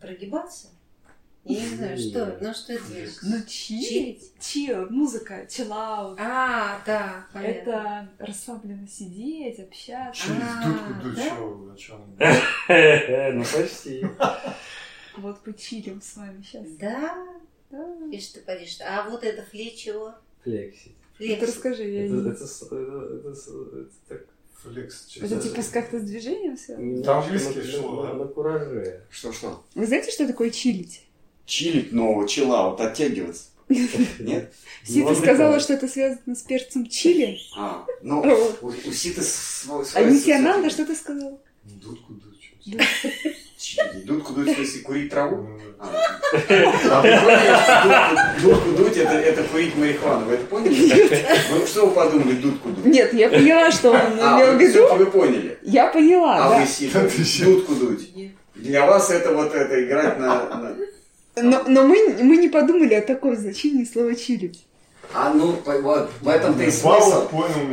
прогибаться. 0.00 0.68
Я 1.44 1.58
не 1.62 1.76
знаю, 1.76 1.98
что, 1.98 2.38
ну 2.42 2.52
что 2.52 2.74
это 2.74 2.84
значит? 2.84 3.18
Ну, 3.22 3.36
чили. 3.46 3.82
Чилить? 3.88 4.32
Чил, 4.40 4.90
музыка, 4.90 5.46
чиллаут. 5.48 6.18
А, 6.20 6.82
да, 6.84 7.26
понятно. 7.32 7.48
Это 7.70 8.08
расслабленно 8.18 8.86
сидеть, 8.86 9.58
общаться. 9.58 10.22
Через 10.22 10.42
А, 10.42 10.66
дудку 10.66 11.02
да? 11.16 11.24
дучевую, 11.24 11.72
о 11.72 11.76
чем? 11.76 12.16
Ну 13.38 13.44
почти. 13.44 14.06
Вот 15.16 15.42
почилим 15.42 16.02
с 16.02 16.16
вами 16.16 16.42
сейчас. 16.42 16.66
Да, 16.78 17.26
Да. 17.70 17.96
и 18.12 18.20
что 18.20 18.40
паришь? 18.40 18.78
А 18.82 19.08
вот 19.08 19.24
это 19.24 19.42
фле 19.42 19.74
чего? 19.74 20.14
Флексить. 20.44 20.94
Ты 21.18 21.36
Флекс. 21.36 21.42
расскажи, 21.48 21.84
я 21.84 22.04
Это, 22.04 22.14
не... 22.14 22.20
это, 22.20 22.30
это, 22.44 22.44
это 22.44 23.28
это 23.30 23.90
так... 24.08 24.26
Флекс 24.62 25.16
Это 25.20 25.40
типа 25.40 25.62
с 25.62 25.68
как-то 25.68 25.98
с 26.00 26.02
движением 26.02 26.56
все? 26.56 26.74
английский 26.74 27.58
на- 27.60 27.64
шло, 27.64 28.02
на- 28.02 28.08
да? 28.12 28.14
На 28.14 28.24
кураже. 28.26 29.00
Что-что? 29.10 29.64
Вы 29.74 29.86
знаете, 29.86 30.10
что 30.10 30.26
такое 30.26 30.50
чилить? 30.50 31.02
Чилить, 31.46 31.92
но 31.92 32.26
чилаут, 32.26 32.80
оттягиваться. 32.80 33.44
Нет? 34.18 34.52
Сита 34.84 35.10
Ну, 35.10 35.14
сказала, 35.14 35.60
что 35.60 35.72
это 35.74 35.86
связано 35.88 36.34
с 36.34 36.42
перцем 36.42 36.88
чили. 36.88 37.38
А, 37.56 37.86
ну, 38.02 38.20
Вот. 38.22 38.58
у, 38.62 38.92
Ситы 38.92 39.22
свой... 39.22 39.82
А 39.82 39.84
свой 39.84 40.04
Ники 40.10 40.30
ассоциативный- 40.30 40.36
Ананда, 40.50 40.70
что 40.70 40.84
ты 40.86 40.94
сказал? 40.96 41.40
Дудку 41.64 42.14
дучу. 42.14 42.78
Чили. 43.60 44.02
Дудку 44.04 44.32
дуть, 44.32 44.48
в 44.48 44.54
смысле, 44.54 44.80
курить 44.82 45.10
траву? 45.10 45.36
Ну, 45.36 45.58
А, 45.78 45.86
а 46.90 47.02
вы 47.02 47.10
поняли, 47.10 48.38
что 48.38 48.48
дудку, 48.48 48.70
дуть 48.82 48.96
это, 48.96 49.12
это 49.12 49.42
курить 49.44 49.76
марихуану? 49.76 50.24
Вы 50.26 50.34
это 50.34 50.44
поняли? 50.46 51.26
Вы 51.52 51.66
что 51.66 51.86
вы 51.86 51.92
подумали, 51.92 52.32
дудку 52.36 52.70
дуть? 52.70 52.86
Нет, 52.86 53.12
я 53.12 53.28
поняла, 53.28 53.70
что 53.70 53.90
он 53.90 53.96
А, 54.20 54.38
имел 54.40 54.52
в 54.52 54.56
вы, 54.56 54.64
виду. 54.64 54.86
вы 54.96 55.06
поняли. 55.06 55.58
Я 55.62 55.88
поняла, 55.88 56.36
А 56.46 56.50
да. 56.50 56.58
вы 56.60 56.66
дудку 57.44 57.74
дуть. 57.74 58.10
Для 58.54 58.86
вас 58.86 59.10
это 59.10 59.32
вот 59.34 59.54
это 59.54 59.84
играть 59.84 60.18
на... 60.18 60.26
на- 60.56 60.76
Но, 61.42 61.62
но 61.66 61.86
мы, 61.86 62.16
мы 62.22 62.36
не 62.38 62.48
подумали 62.48 62.94
о 62.94 63.02
таком 63.02 63.36
значении 63.36 63.84
слова 63.84 64.14
чилить. 64.14 64.64
А 65.12 65.32
ну, 65.34 65.60
вот, 65.64 66.10
в 66.20 66.28
этом-то 66.28 66.62
и 66.62 66.70
смысл. 66.70 67.28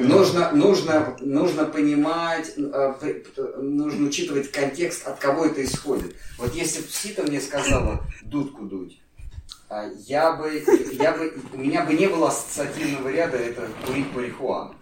Нужно, 0.07 0.51
нужно, 0.53 1.15
нужно 1.19 1.65
понимать, 1.65 2.53
э, 2.57 2.93
э, 3.01 3.57
нужно 3.61 4.07
учитывать 4.07 4.51
контекст, 4.51 5.07
от 5.07 5.19
кого 5.19 5.45
это 5.45 5.63
исходит. 5.63 6.15
Вот 6.37 6.53
если 6.55 6.81
бы 6.81 6.87
Сита 6.89 7.23
мне 7.23 7.39
сказала 7.39 8.03
дудку 8.23 8.63
дуть, 8.65 8.99
а, 9.69 9.89
я 10.07 10.31
бы, 10.33 10.63
я 10.93 11.11
бы, 11.11 11.33
у 11.53 11.57
меня 11.57 11.85
бы 11.85 11.93
не 11.93 12.07
было 12.07 12.29
ассоциативного 12.29 13.09
ряда 13.09 13.37
это 13.37 13.67
курить 13.85 14.11
марихуану. 14.15 14.75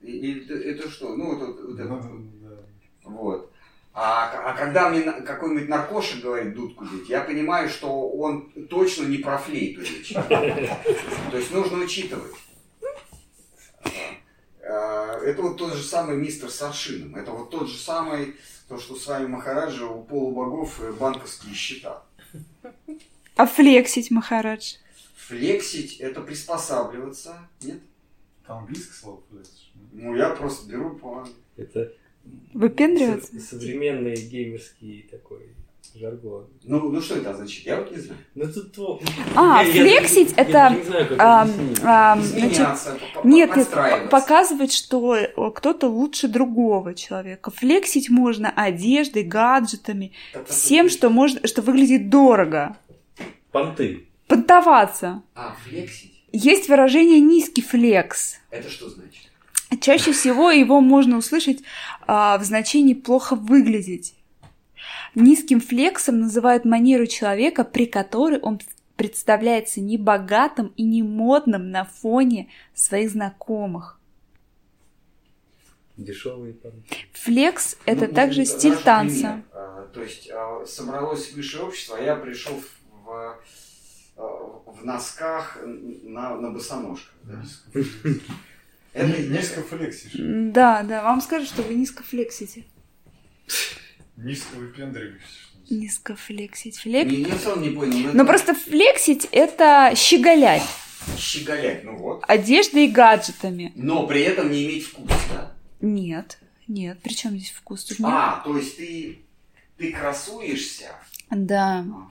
И- 0.00 0.10
и 0.10 0.44
это, 0.44 0.54
это 0.54 0.90
что? 0.90 1.14
Ну, 1.14 1.36
вот, 1.36 1.46
вот- 1.46 1.64
вот 1.68 1.78
это. 1.78 1.88
Ну. 1.88 2.26
Вот. 3.04 3.49
А, 4.02 4.30
а 4.46 4.54
когда 4.54 4.88
мне 4.88 5.02
какой-нибудь 5.02 5.68
наркошек 5.68 6.22
говорит 6.22 6.54
дудку 6.54 6.86
дуть, 6.86 7.10
я 7.10 7.20
понимаю, 7.20 7.68
что 7.68 8.08
он 8.08 8.50
точно 8.70 9.04
не 9.04 9.18
про 9.18 9.36
флейту 9.36 9.82
речь. 9.82 10.14
То 10.14 11.36
есть 11.36 11.50
нужно 11.50 11.84
учитывать. 11.84 12.32
А, 14.62 15.18
Это 15.22 15.42
вот 15.42 15.58
тот 15.58 15.74
же 15.74 15.82
самый 15.82 16.16
мистер 16.16 16.48
с 16.48 16.62
аршином. 16.62 17.14
Это 17.14 17.30
вот 17.32 17.50
тот 17.50 17.68
же 17.68 17.76
самый, 17.76 18.36
то, 18.70 18.78
что 18.78 18.96
с 18.96 19.06
вами 19.06 19.26
Махараджа 19.26 19.84
у 19.84 20.02
полубогов 20.02 20.80
банковские 20.98 21.52
счета. 21.52 22.02
А 23.36 23.44
флексить, 23.44 24.10
Махарадж? 24.10 24.76
Флексить– 25.16 25.96
это 26.00 26.22
приспосабливаться. 26.22 27.36
Нет? 27.60 27.80
Там 28.46 28.60
английское 28.60 28.94
слово 28.94 29.20
флекс. 29.28 29.68
Ну, 29.92 30.16
я 30.16 30.30
просто 30.30 30.66
беру 30.70 30.96
по... 30.96 31.28
Это 31.58 31.92
Выпендриваться? 32.54 33.38
со- 33.40 33.56
современный 33.58 34.14
геймерский 34.16 35.06
такой 35.10 35.54
жаргон. 35.94 36.46
Ну, 36.64 36.90
ну, 36.90 37.00
что 37.00 37.16
это 37.16 37.30
означает? 37.30 37.66
Я 37.66 37.76
вот 37.80 37.90
не 37.90 37.98
знаю. 38.00 38.20
Ну 38.34 38.44
тут... 38.52 39.02
А, 39.34 39.62
я- 39.62 39.72
я- 39.72 39.72
флексить 39.98 40.34
я 40.36 40.42
это, 40.44 40.76
не 40.76 40.84
знаю, 40.84 41.08
как 41.08 41.18
А, 41.20 41.48
а, 41.82 42.20
значит, 42.20 42.68
нет, 43.24 43.56
нет, 43.56 43.68
показывать, 44.10 44.72
что 44.72 45.16
э, 45.16 45.28
кто-то 45.54 45.88
лучше 45.88 46.28
другого 46.28 46.94
человека. 46.94 47.50
Флексить 47.50 48.08
можно 48.08 48.50
одеждой, 48.50 49.24
гаджетами, 49.24 50.12
Так, 50.32 50.46
так, 50.46 50.54
всем, 50.54 50.86
так. 50.86 50.92
что 50.92 51.08
можно, 51.10 51.46
что 51.46 51.60
выглядит 51.62 52.08
дорого. 52.08 52.76
Понты. 53.50 54.06
Понтоваться. 54.28 55.22
А, 55.34 55.56
флексить? 55.64 56.22
Есть 56.32 56.68
выражение 56.68 57.18
низкий 57.20 57.62
флекс. 57.62 58.36
Это 58.50 58.70
что 58.70 58.88
значит? 58.88 59.29
Чаще 59.78 60.12
всего 60.12 60.50
его 60.50 60.80
можно 60.80 61.16
услышать 61.16 61.62
а, 62.06 62.38
в 62.38 62.44
значении 62.44 62.94
плохо 62.94 63.36
выглядеть. 63.36 64.14
Низким 65.14 65.60
флексом 65.60 66.20
называют 66.20 66.64
манеру 66.64 67.06
человека, 67.06 67.64
при 67.64 67.86
которой 67.86 68.40
он 68.40 68.60
представляется 68.96 69.80
небогатым 69.80 70.72
и 70.76 70.82
не 70.82 71.02
модным 71.02 71.70
на 71.70 71.84
фоне 71.84 72.50
своих 72.74 73.10
знакомых. 73.10 73.98
Дешевые. 75.96 76.56
Флекс– 77.12 77.76
это 77.84 78.06
Ну, 78.06 78.14
также 78.14 78.40
ну, 78.40 78.46
стиль 78.46 78.76
танца. 78.76 79.42
А, 79.52 79.86
То 79.92 80.02
есть 80.02 80.30
а, 80.30 80.64
собралось 80.66 81.32
высшее 81.32 81.64
общество, 81.64 81.96
а 81.98 82.00
я 82.00 82.16
пришел 82.16 82.54
в, 82.54 83.04
в, 83.04 83.38
а, 84.16 84.62
в 84.66 84.84
носках 84.84 85.58
на, 85.64 86.36
на 86.36 86.50
босоножках. 86.50 87.14
да. 87.22 87.42
Это, 88.92 89.22
Низко 89.22 89.62
флексишь. 89.62 90.12
Да, 90.14 90.82
да, 90.82 91.02
вам 91.02 91.20
скажут, 91.20 91.48
что 91.48 91.62
вы 91.62 91.74
низко 91.74 92.02
флексите. 92.02 92.64
Низко 94.16 94.56
выпендриваешься. 94.56 95.28
Низко 95.70 96.16
флексить. 96.16 96.78
Флек... 96.78 97.06
Не, 97.06 97.22
я 97.22 97.38
сам 97.38 97.62
не 97.62 97.70
понял. 97.70 98.10
Но 98.12 98.24
просто 98.26 98.54
флексить– 98.54 99.28
это 99.32 99.92
щеголять 99.94 100.62
Щеголять, 101.16 101.84
ну 101.84 101.96
вот. 101.96 102.22
одеждой 102.28 102.86
и 102.86 102.90
гаджетами. 102.90 103.72
Но 103.74 104.06
при 104.06 104.20
этом 104.22 104.50
не 104.50 104.66
иметь 104.66 104.86
вкуса, 104.86 105.14
да? 105.32 105.52
Нет, 105.80 106.38
нет, 106.68 107.00
при 107.00 107.14
чем 107.14 107.36
здесь 107.36 107.50
вкус? 107.50 107.84
Тут 107.84 108.00
нет. 108.00 108.08
А, 108.10 108.42
то 108.44 108.56
есть 108.56 108.76
ты, 108.76 109.20
ты 109.78 109.92
красуешься. 109.92 110.90
Да. 111.30 111.78
Ага. 111.78 112.08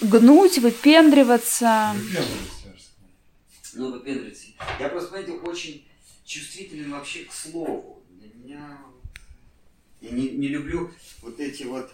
Гнуть, 0.00 0.58
выпендриваться. 0.58 1.92
Выпендриваешься, 1.94 2.12
я 2.16 2.22
же 2.22 2.28
сказал. 2.28 2.57
Ну, 3.74 3.92
выпендриваться. 3.92 4.46
Я 4.78 4.88
просто, 4.88 5.10
знаете, 5.10 5.32
очень 5.32 5.86
чувствителен 6.24 6.90
вообще 6.92 7.24
к 7.24 7.32
слову. 7.32 8.02
Для 8.10 8.28
меня... 8.34 8.78
Я 10.00 10.10
не, 10.10 10.30
не 10.30 10.48
люблю 10.48 10.90
вот 11.22 11.40
эти 11.40 11.64
вот 11.64 11.92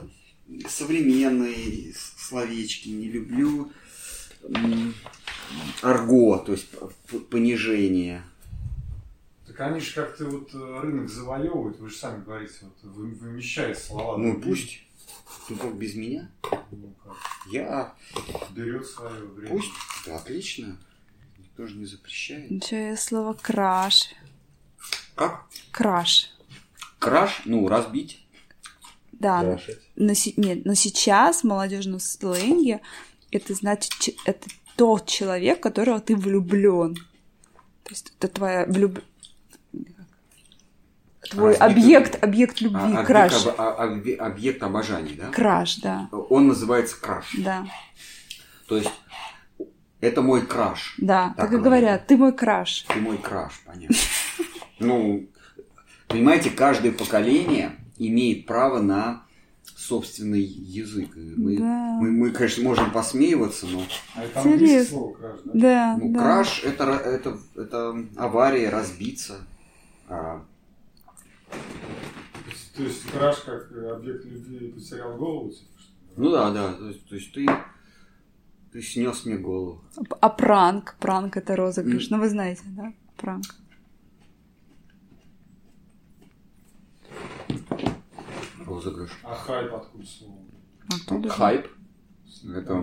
современные 0.69 1.95
словечки, 1.95 2.91
не 2.91 3.09
люблю 3.09 3.73
арго, 5.83 6.39
то 6.39 6.53
есть 6.53 6.69
понижение. 7.31 8.23
Так 9.47 9.61
они 9.61 9.81
же 9.81 9.95
как-то 9.95 10.27
вот 10.27 10.53
э, 10.55 10.81
рынок 10.81 11.09
завоевывают, 11.09 11.79
вы 11.79 11.89
же 11.89 11.97
сами 11.97 12.25
говорите, 12.25 12.55
вот 12.63 12.77
вы, 12.83 13.15
вымещает 13.15 13.79
слова. 13.79 14.19
Ну 14.19 14.41
пусть. 14.41 14.83
Ну 15.49 15.57
как 15.57 15.77
без 15.77 15.95
меня? 15.95 16.31
Ну, 16.71 16.95
как, 17.05 17.17
Я 17.51 17.95
берет 18.51 18.87
свое 18.87 19.25
время. 19.27 19.51
пусть. 19.51 19.71
Да, 20.07 20.17
отлично. 20.17 20.77
Никто 21.57 21.69
же 21.69 21.77
не 21.79 21.87
запрещает. 21.87 22.51
Еще 22.51 22.89
есть 22.91 23.05
слово 23.05 23.33
краш. 23.35 24.09
Как? 25.15 25.45
Краш. 25.71 26.31
Краш? 26.99 27.43
Ну, 27.45 27.69
разбить. 27.69 28.27
Да, 29.13 29.41
но, 29.43 29.51
Крашить. 29.53 29.79
но 29.95 30.13
нет, 30.37 30.65
но 30.65 30.75
сейчас 30.75 31.43
в 31.43 31.45
молодежном 31.45 32.01
сленге 32.01 32.81
это 33.31 33.55
значит, 33.55 33.93
это 34.25 34.49
тот 34.75 35.07
человек, 35.07 35.59
в 35.59 35.63
которого 35.63 36.01
ты 36.01 36.17
влюблен. 36.17 36.97
То 37.85 37.91
есть 37.91 38.13
это 38.19 38.27
твоя 38.27 38.67
влюб... 38.67 38.99
Твой 41.31 41.57
Разбитый. 41.57 41.67
объект, 41.85 42.25
объект 42.25 42.61
любви, 42.61 42.79
А, 42.81 42.87
объект, 42.87 43.07
краш. 43.07 43.47
об- 43.47 43.55
а- 43.61 43.85
объе- 43.87 44.17
объект 44.17 44.63
обожания, 44.63 45.15
да? 45.15 45.31
Краш, 45.31 45.77
да, 45.77 46.09
Он 46.29 46.49
называется 46.49 47.01
краш. 47.01 47.31
да, 47.39 47.65
То 48.69 48.77
есть 48.77 48.91
это 50.05 50.23
мой 50.23 50.47
краш. 50.47 50.95
да. 50.99 51.35
Так 51.37 51.51
Так 51.51 51.53
и 51.61 51.63
говорят, 51.63 52.07
ты 52.07 52.17
мой 52.17 52.33
краш. 52.33 52.83
Ты 52.89 53.01
мой 53.01 53.19
краш, 53.19 53.63
понятно. 53.67 53.97
Ну, 54.79 55.27
понимаете, 56.09 56.51
каждое 56.51 56.93
поколение 56.93 57.73
имеет 57.99 58.45
право 58.47 58.81
на 58.81 59.23
собственный 59.77 60.43
язык. 60.43 61.11
Мы, 61.17 61.57
Да. 61.59 61.99
мы, 62.01 62.11
мы, 62.11 62.31
конечно, 62.31 62.65
можем 62.65 62.91
посмеиваться, 62.91 63.67
но 63.67 63.83
А 64.15 64.25
это 64.25 64.41
английское 64.41 64.67
Интересно. 64.67 64.97
слово 64.99 65.15
краш, 65.15 65.41
да? 65.45 65.53
Да, 65.55 65.97
ну, 66.01 66.13
да. 66.13 66.19
краш 66.21 66.63
это, 66.65 66.85
это, 66.85 67.39
это 67.57 68.05
авария, 68.17 68.69
разбиться. 68.71 69.39
А, 70.09 70.43
То 71.51 72.51
есть, 72.51 72.75
то 72.75 72.83
есть 72.83 73.11
краш 73.11 73.37
как 73.39 73.71
объект 73.97 74.25
любви 74.25 74.69
потерял 74.73 75.17
голову, 75.17 75.51
типа, 75.51 75.71
ну 76.17 76.31
да, 76.31 76.51
да. 76.51 76.73
То 76.75 76.89
есть, 76.89 77.09
то 77.09 77.15
есть 77.15 77.33
ты, 77.33 77.47
ты 78.75 78.83
снес 78.83 79.25
мне 79.25 79.37
голову. 79.37 79.85
А 80.21 80.29
пранк, 80.29 80.97
пранк 80.99 81.37
это 81.37 81.55
розыгрыш. 81.55 82.11
М. 82.11 82.17
Ну 82.17 82.23
вы 82.25 82.29
знаете, 82.29 82.63
да? 82.67 82.93
Пранк. 83.17 83.45
Розыгрыш. 88.67 89.11
А 89.23 89.33
хайп 89.37 89.73
откуда 89.75 90.05
слово? 90.05 90.39
Оттуда 90.89 91.29
же. 91.29 91.35
Хайп. 91.37 91.67
Это, 92.53 92.75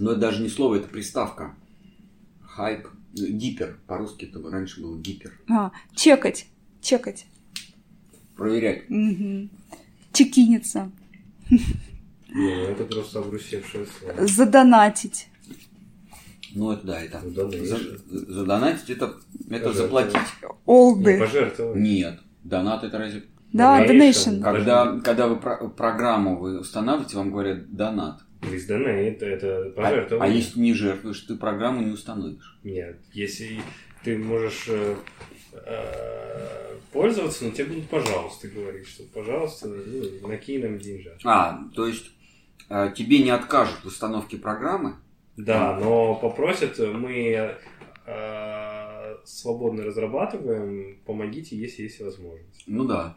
но 0.00 0.10
это 0.10 0.20
даже 0.20 0.42
не 0.42 0.48
слово, 0.48 0.74
это 0.74 0.88
приставка. 0.88 1.54
Хайп. 2.42 2.88
Гипер. 3.12 3.78
По-русски 3.86 4.24
это 4.24 4.42
раньше 4.50 4.82
было 4.82 4.98
гипер. 4.98 5.38
А, 5.48 5.70
чекать. 5.94 6.48
Чекать. 6.80 7.26
Проверять. 8.34 8.90
Мгм. 8.90 9.50
Чекиниться. 10.12 10.90
Не, 12.34 12.54
ну 12.54 12.62
это 12.72 12.84
просто 12.84 13.18
обрусевшее 13.20 13.86
слово. 13.86 14.26
Задонатить. 14.26 15.28
Ну, 16.54 16.72
это 16.72 16.86
да, 16.86 17.00
это. 17.00 17.20
Донейшн. 17.24 17.64
За- 18.08 18.32
Задонатить 18.34 18.90
это, 18.90 19.14
это 19.48 19.72
заплатить. 19.72 20.14
Не, 20.14 20.48
Олды. 20.66 21.18
пожертвовать. 21.18 21.76
Нет. 21.76 22.18
Донат 22.42 22.82
это 22.84 22.98
разве... 22.98 23.22
Да, 23.52 23.84
Donation. 23.84 24.38
donation. 24.38 24.42
Когда, 24.42 24.98
когда 25.00 25.26
вы 25.28 25.36
про- 25.36 25.68
программу 25.68 26.38
вы 26.38 26.60
устанавливаете, 26.60 27.16
вам 27.16 27.30
говорят 27.32 27.70
донат. 27.74 28.20
Из 28.52 28.66
донейт 28.66 29.22
это 29.22 29.66
А, 29.66 29.70
пожертвовать. 29.70 30.24
а 30.24 30.32
если 30.32 30.60
не 30.60 30.72
жертвуешь, 30.74 31.20
ты 31.20 31.36
программу 31.36 31.82
не 31.82 31.90
установишь. 31.92 32.58
Нет, 32.64 32.98
если 33.12 33.60
ты 34.02 34.16
можешь 34.18 34.66
э, 34.68 34.96
э, 35.66 36.76
пользоваться, 36.92 37.44
но 37.44 37.50
тебе 37.50 37.66
будут 37.66 37.88
пожалуйста 37.88 38.48
говорить, 38.48 38.86
что 38.88 39.02
пожалуйста, 39.14 39.68
ну, 39.68 40.28
накинь 40.28 40.62
нам 40.62 40.78
деньжат. 40.78 41.18
А, 41.24 41.60
то 41.74 41.86
есть 41.86 42.10
тебе 42.96 43.22
не 43.22 43.30
откажут 43.30 43.80
в 43.82 43.86
установке 43.86 44.36
программы? 44.36 44.94
Да, 45.36 45.78
но 45.80 46.14
попросят, 46.14 46.78
мы 46.78 47.56
э, 48.06 49.14
свободно 49.24 49.84
разрабатываем, 49.84 50.98
помогите, 51.06 51.56
если 51.56 51.82
есть 51.84 52.00
возможность. 52.00 52.64
Ну 52.66 52.84
да. 52.84 53.16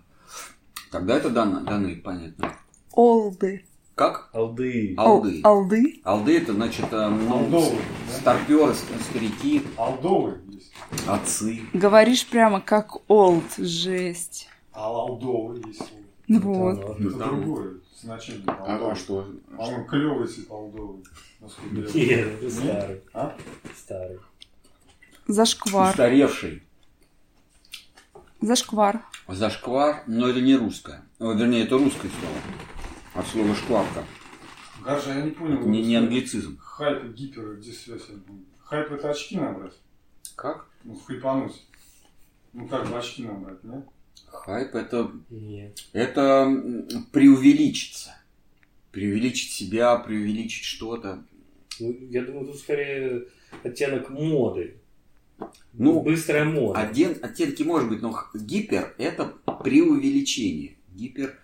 Тогда 0.91 1.17
это 1.17 1.29
донат, 1.29 1.65
донат, 1.65 2.01
понятно. 2.03 2.51
Олды. 2.93 3.65
Как? 3.95 4.29
Алды. 4.33 4.95
Алды. 4.97 5.41
Алды. 5.43 6.01
Алды 6.03 6.37
это 6.37 6.53
значит 6.53 6.85
э, 6.91 7.09
ну, 7.09 7.37
Алдовый, 7.37 7.77
да? 8.07 8.13
старперы, 8.13 8.73
старики, 8.73 9.61
Алдовый 9.77 10.35
есть. 10.49 10.71
отцы. 11.07 11.61
Говоришь 11.73 12.25
прямо 12.27 12.59
как 12.61 12.97
олд. 13.09 13.43
Жесть. 13.57 14.49
А 14.71 14.85
алдовый 14.87 15.61
есть. 15.67 15.93
Ну 16.27 16.39
вот. 16.39 16.79
Да, 16.79 16.95
Ну, 16.97 17.09
Это 17.09 17.19
там- 17.19 17.81
другое 18.03 18.19
значение. 18.19 18.43
А, 18.47 18.91
а 18.91 18.95
что? 18.95 19.27
По-моему, 19.55 19.85
клевый 19.85 20.27
типа 20.27 20.55
алдовый. 20.55 21.03
насколько 21.39 21.75
я 21.75 22.17
Нет, 22.17 22.27
это 22.41 22.51
старый. 22.51 23.01
А? 23.13 23.37
Старый. 23.75 24.19
Зашквар. 25.27 25.91
Устаревший. 25.91 26.63
Зашквар. 28.41 29.01
Зашквар, 29.27 30.03
но 30.07 30.27
это 30.27 30.41
не 30.41 30.55
русское. 30.55 31.03
О, 31.19 31.31
вернее, 31.31 31.63
это 31.63 31.77
русское 31.77 32.09
слово. 32.09 32.35
От 33.13 33.27
слова 33.27 33.55
шкварка. 33.55 34.03
Гаржа, 34.83 35.15
я 35.15 35.21
не 35.21 35.31
понял. 35.31 35.59
Это 35.59 35.69
не, 35.69 35.81
не 35.83 35.95
англицизм. 35.95 36.57
Хайп 36.57 37.05
и 37.05 37.07
гипер, 37.09 37.55
где 37.55 37.71
связь? 37.71 38.01
Хайп 38.59 38.91
это 38.91 39.11
очки 39.11 39.39
набрать? 39.39 39.73
Как? 40.35 40.67
Ну, 40.83 40.95
хайпануть. 40.95 41.65
Ну, 42.51 42.67
как 42.67 42.87
бы 42.87 42.97
очки 42.97 43.23
набрать, 43.23 43.63
нет? 43.63 43.85
Хайп 44.33 44.75
это, 44.75 45.11
Нет. 45.29 45.85
это 45.93 46.85
преувеличиться. 47.11 48.15
Преувеличить 48.91 49.51
себя, 49.51 49.95
преувеличить 49.97 50.65
что-то. 50.65 51.23
Ну, 51.79 51.95
я 52.09 52.23
думаю, 52.23 52.47
тут 52.47 52.57
скорее 52.57 53.27
оттенок 53.63 54.09
моды. 54.09 54.77
Ну, 55.73 56.01
Быстрая 56.01 56.45
мода. 56.45 56.79
Один, 56.79 57.17
оттенки 57.21 57.63
может 57.63 57.89
быть, 57.89 58.01
но 58.01 58.15
гипер 58.33 58.93
это 58.97 59.33
преувеличение. 59.63 60.77
Гипер, 60.89 61.39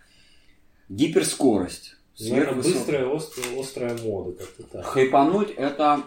гиперскорость. 0.90 1.96
Ну, 2.20 2.36
это 2.36 2.54
быстрая, 2.54 3.16
острая, 3.16 3.60
острая 3.60 3.98
мода, 3.98 4.38
как-то 4.38 4.64
так. 4.64 4.86
Хайпануть 4.86 5.52
это 5.52 6.04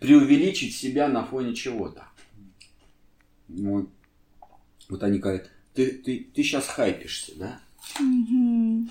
преувеличить 0.00 0.74
себя 0.74 1.08
на 1.08 1.24
фоне 1.24 1.54
чего-то. 1.54 2.06
Ну, 3.48 3.88
вот 4.88 5.02
они 5.02 5.18
говорят, 5.18 5.50
ты, 5.74 5.90
ты, 5.92 6.26
ты 6.34 6.42
сейчас 6.42 6.66
хайпишься, 6.66 7.32
да? 7.36 7.60
Мгм. 8.00 8.90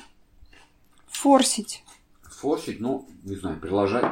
Форсить. 1.08 1.84
Форсить, 2.24 2.80
ну, 2.80 3.08
не 3.24 3.36
знаю, 3.36 3.60
приложать, 3.60 4.06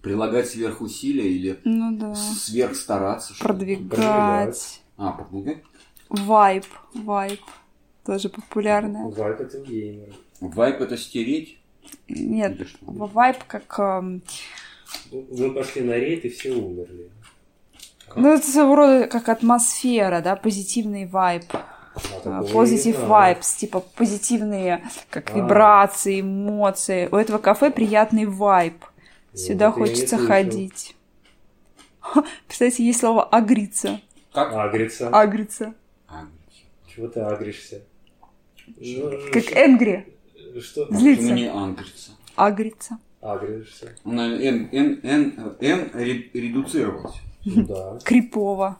прилагать 0.00 0.48
сверхусилия 0.48 1.24
или 1.26 1.60
Ну 1.64 1.96
да. 1.96 2.14
сверхстараться. 2.14 3.34
что 3.34 3.44
ли. 3.52 3.76
Продвигать. 3.76 4.80
А, 4.96 5.12
продвигать? 5.12 5.62
Вайп. 6.08 6.64
Вайп. 6.94 7.40
Тоже 8.04 8.28
популярная. 8.28 9.04
Вайп 9.10 9.40
это 9.40 9.60
геймер. 9.60 10.14
Вайп 10.40 10.80
это 10.80 10.96
стереть? 10.96 11.58
Нет, 12.08 12.58
вайп 12.82 13.44
как... 13.44 13.78
эм, 13.78 14.22
Вы 15.10 15.52
пошли 15.52 15.82
на 15.82 15.92
рейд 15.96 16.24
и 16.24 16.28
все 16.28 16.52
умерли. 16.52 17.10
Ну, 18.16 18.32
это 18.32 18.46
своего 18.46 18.74
рода 18.76 19.06
как 19.08 19.28
атмосфера, 19.28 20.20
да, 20.20 20.36
позитивный 20.36 21.06
вайп. 21.06 21.44
А, 22.24 22.42
знаю. 22.42 22.44
vibes, 23.36 23.56
типа 23.58 23.80
позитивные, 23.80 24.82
как 25.10 25.30
А. 25.30 25.38
вибрации, 25.38 26.20
эмоции. 26.20 27.08
У 27.10 27.16
этого 27.16 27.38
кафе 27.38 27.70
приятный 27.70 28.26
вайб. 28.26 28.84
Ну, 29.32 29.38
Сюда 29.38 29.70
вот 29.70 29.78
хочется 29.80 30.18
ходить. 30.18 30.96
Представляете, 32.46 32.84
есть 32.84 33.00
слово 33.00 33.24
агриться. 33.24 34.00
Как? 34.32 34.52
Агриться. 34.52 35.08
Агриться. 35.08 35.74
Чего 36.86 37.08
ты 37.08 37.20
агришься? 37.20 37.82
Как 39.32 39.52
энгри. 39.56 40.14
Что? 40.60 40.86
Злиться. 40.94 41.28
Ну, 41.28 41.34
не 41.34 41.46
ангрится. 41.50 42.10
Агриться. 42.36 42.98
Агришься. 43.20 43.94
Н, 44.04 44.18
Н, 44.20 44.68
Н, 45.02 45.56
Н 45.60 45.90
ре- 45.94 46.30
редуцировалась. 46.34 47.14
Ну 47.16 47.33
да. 47.44 47.98
Крипово. 48.04 48.78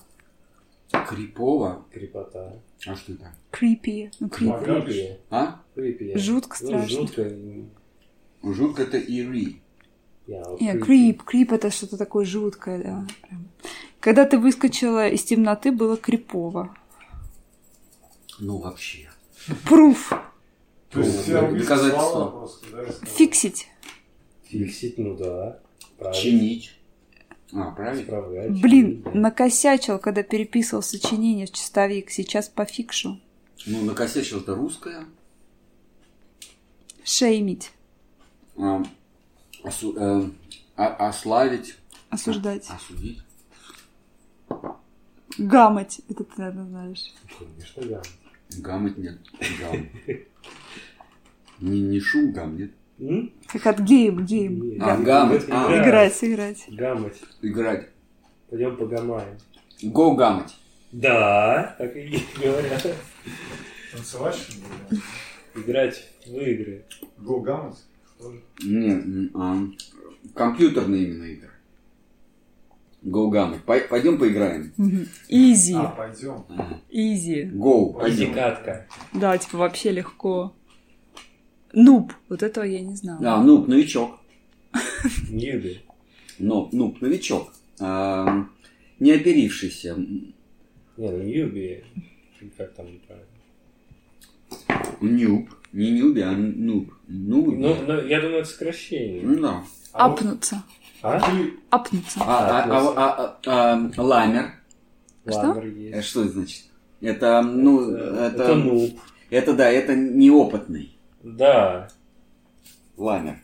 Крипова. 1.08 1.84
Крепота. 1.92 2.52
А 2.86 2.94
что 2.96 3.12
это? 3.12 3.32
Крипи. 3.50 4.10
Ну. 4.20 4.28
Крипи. 4.28 5.16
А? 5.30 5.60
Крипи. 5.74 6.16
Жутко 6.16 6.56
Ну, 6.60 6.68
страшно. 6.68 6.88
жутко. 6.88 7.30
Жутко 8.42 8.82
это 8.82 8.98
ири. 8.98 9.60
Я, 10.26 10.42
Не, 10.60 10.78
крип. 10.78 11.22
Крип 11.24 11.52
это 11.52 11.70
что-то 11.70 11.96
такое 11.96 12.24
жуткое, 12.24 12.82
да. 12.82 13.06
Когда 14.00 14.24
ты 14.24 14.38
выскочила 14.38 15.08
из 15.08 15.22
темноты, 15.24 15.72
было 15.72 15.96
крипово. 15.96 16.74
Ну, 18.38 18.58
вообще. 18.58 19.10
Пруф. 19.68 20.12
То 20.90 21.00
есть 21.00 21.28
Ну, 21.28 21.54
если- 21.56 23.06
Фиксить. 23.06 23.68
Фиксить, 24.44 24.98
ну 24.98 25.16
да. 25.16 25.60
Правильно. 25.98 26.22
Чинить. 26.22 26.74
А, 27.52 27.70
правильно? 27.72 28.50
Блин, 28.60 29.02
да. 29.02 29.10
накосячил, 29.12 29.98
когда 29.98 30.22
переписывал 30.22 30.82
сочинение 30.82 31.46
в 31.46 31.52
чистовик. 31.52 32.10
Сейчас 32.10 32.48
пофикшу. 32.48 33.20
Ну, 33.66 33.82
накосячил 33.84 34.40
это 34.40 34.54
русское. 34.54 35.04
Шеймить. 37.04 37.70
А, 38.56 38.82
осу- 39.62 39.96
э, 39.96 40.30
а- 40.76 41.08
ославить. 41.08 41.76
Осуждать. 42.10 42.68
Осудить. 42.70 43.20
Гамать. 45.38 46.00
Это 46.08 46.24
ты, 46.24 46.32
наверное, 46.36 46.64
знаешь. 46.66 47.12
Конечно, 47.38 47.82
да. 47.84 48.02
Гамать 48.58 48.96
нет. 48.98 49.18
Гам. 49.60 49.88
Не, 51.60 51.80
не 51.80 52.00
шум 52.00 52.32
гам, 52.32 52.56
нет? 52.56 52.72
М? 53.08 53.32
Как 53.52 53.66
от 53.66 53.80
game, 53.80 54.24
game. 54.24 54.78
А, 54.80 54.96
гамать. 54.96 55.44
А, 55.50 55.66
Игра. 55.66 55.82
Играть, 55.86 56.18
играть. 56.24 56.64
Гамать. 56.68 57.20
играть. 57.42 57.88
Пойдем 58.48 58.76
погамаем. 58.76 59.36
Go 59.82 60.14
гамать. 60.14 60.54
Да, 60.92 61.74
так 61.78 61.94
и 61.96 62.18
говорят. 62.42 62.86
Танцевать 63.92 64.34
что 64.36 64.52
ли? 64.92 65.00
Играть 65.56 66.08
в 66.26 66.30
игры. 66.36 66.84
Go? 67.20 67.74
Тоже. 68.18 68.40
Нет, 68.62 69.30
а, 69.34 69.58
компьютерные 70.34 71.04
именно 71.04 71.24
игры. 71.24 71.50
Go 73.04 73.28
гамать. 73.28 73.62
Пой- 73.64 73.82
Пойдем 73.82 74.16
поиграем. 74.18 74.72
Easy. 75.28 75.74
А, 75.74 75.88
пойдем. 75.88 76.44
Easy. 76.88 77.42
Go. 77.52 78.08
Easy 78.08 78.26
катка. 78.26 78.86
Да, 79.12 79.36
типа 79.36 79.58
вообще 79.58 79.90
легко. 79.90 80.54
Noob. 81.74 82.12
Вот 82.28 82.42
этого 82.42 82.64
я 82.64 82.80
не 82.80 82.96
знала. 82.96 83.20
А, 83.24 83.42
ну, 83.42 83.64
новичок. 83.66 84.20
Newbie. 85.30 85.80
Но, 86.38 86.68
ну, 86.72 86.96
новичок. 87.00 87.52
А, 87.80 88.46
не 88.98 89.12
оперившийся. 89.12 89.94
Не, 89.96 91.10
ну 91.10 91.22
Ньюби. 91.22 91.84
Как 92.56 92.72
там 92.74 92.86
правильно? 93.06 93.26
Нюб. 95.00 95.48
Не 95.72 95.90
нюби, 95.90 96.20
а 96.20 96.32
нуб. 96.32 96.92
Нуб. 97.08 97.54
Ну, 97.56 97.76
ну, 97.86 98.06
я 98.06 98.20
думаю, 98.20 98.40
это 98.40 98.48
сокращение. 98.48 99.22
Ну 99.22 99.40
да. 99.40 99.64
А 99.92 100.06
Апнуться. 100.06 100.62
А? 101.02 101.20
Апнуться. 101.70 102.20
А, 102.20 102.48
а, 102.48 102.64
а, 102.64 102.94
а, 102.96 103.38
а, 103.46 103.90
а, 103.96 104.02
ламер. 104.02 104.52
Что? 105.26 105.38
Ламер 105.38 105.64
Э, 105.64 105.98
есть. 105.98 106.08
Что 106.08 106.22
это 106.22 106.32
значит? 106.32 106.64
Это, 107.00 107.42
ну, 107.42 107.90
Это 107.90 108.42
это, 108.42 108.54
нуб. 108.54 108.90
это, 109.30 109.54
да, 109.54 109.70
это 109.70 109.94
неопытный. 109.96 110.93
Да. 111.24 111.88
Ламер. 112.98 113.40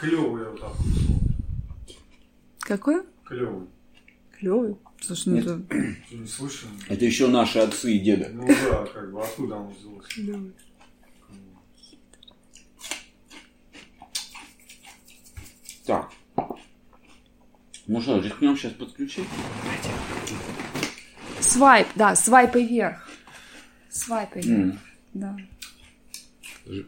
Клевый 0.00 0.48
вот 0.50 0.60
так. 0.60 0.72
Какой? 2.60 3.02
Клевый. 3.24 3.66
Клевый. 4.38 4.76
Слушай, 5.00 5.28
ну 5.28 5.34
Нет. 5.36 5.46
это 5.46 6.14
не 6.14 6.26
слышал? 6.26 6.68
Это 6.88 7.04
еще 7.04 7.26
наши 7.26 7.58
отцы 7.58 7.92
и 7.92 7.98
деды. 7.98 8.30
Ну 8.32 8.46
да, 8.46 8.86
как 8.86 9.12
бы 9.12 9.20
откуда 9.22 9.56
он 9.56 9.74
взялся? 9.74 10.08
клевый. 10.08 10.52
Так. 15.84 16.10
Ну 17.86 18.00
что, 18.00 18.20
рискнем 18.20 18.56
сейчас 18.56 18.72
подключить? 18.72 19.28
Свайп, 21.40 21.86
да, 21.94 22.16
свайпай 22.16 22.64
вверх. 22.66 23.08
Свайпай 23.90 24.42
вверх, 24.42 24.58
М. 24.74 24.80
да. 25.20 25.36
Ж- 26.66 26.84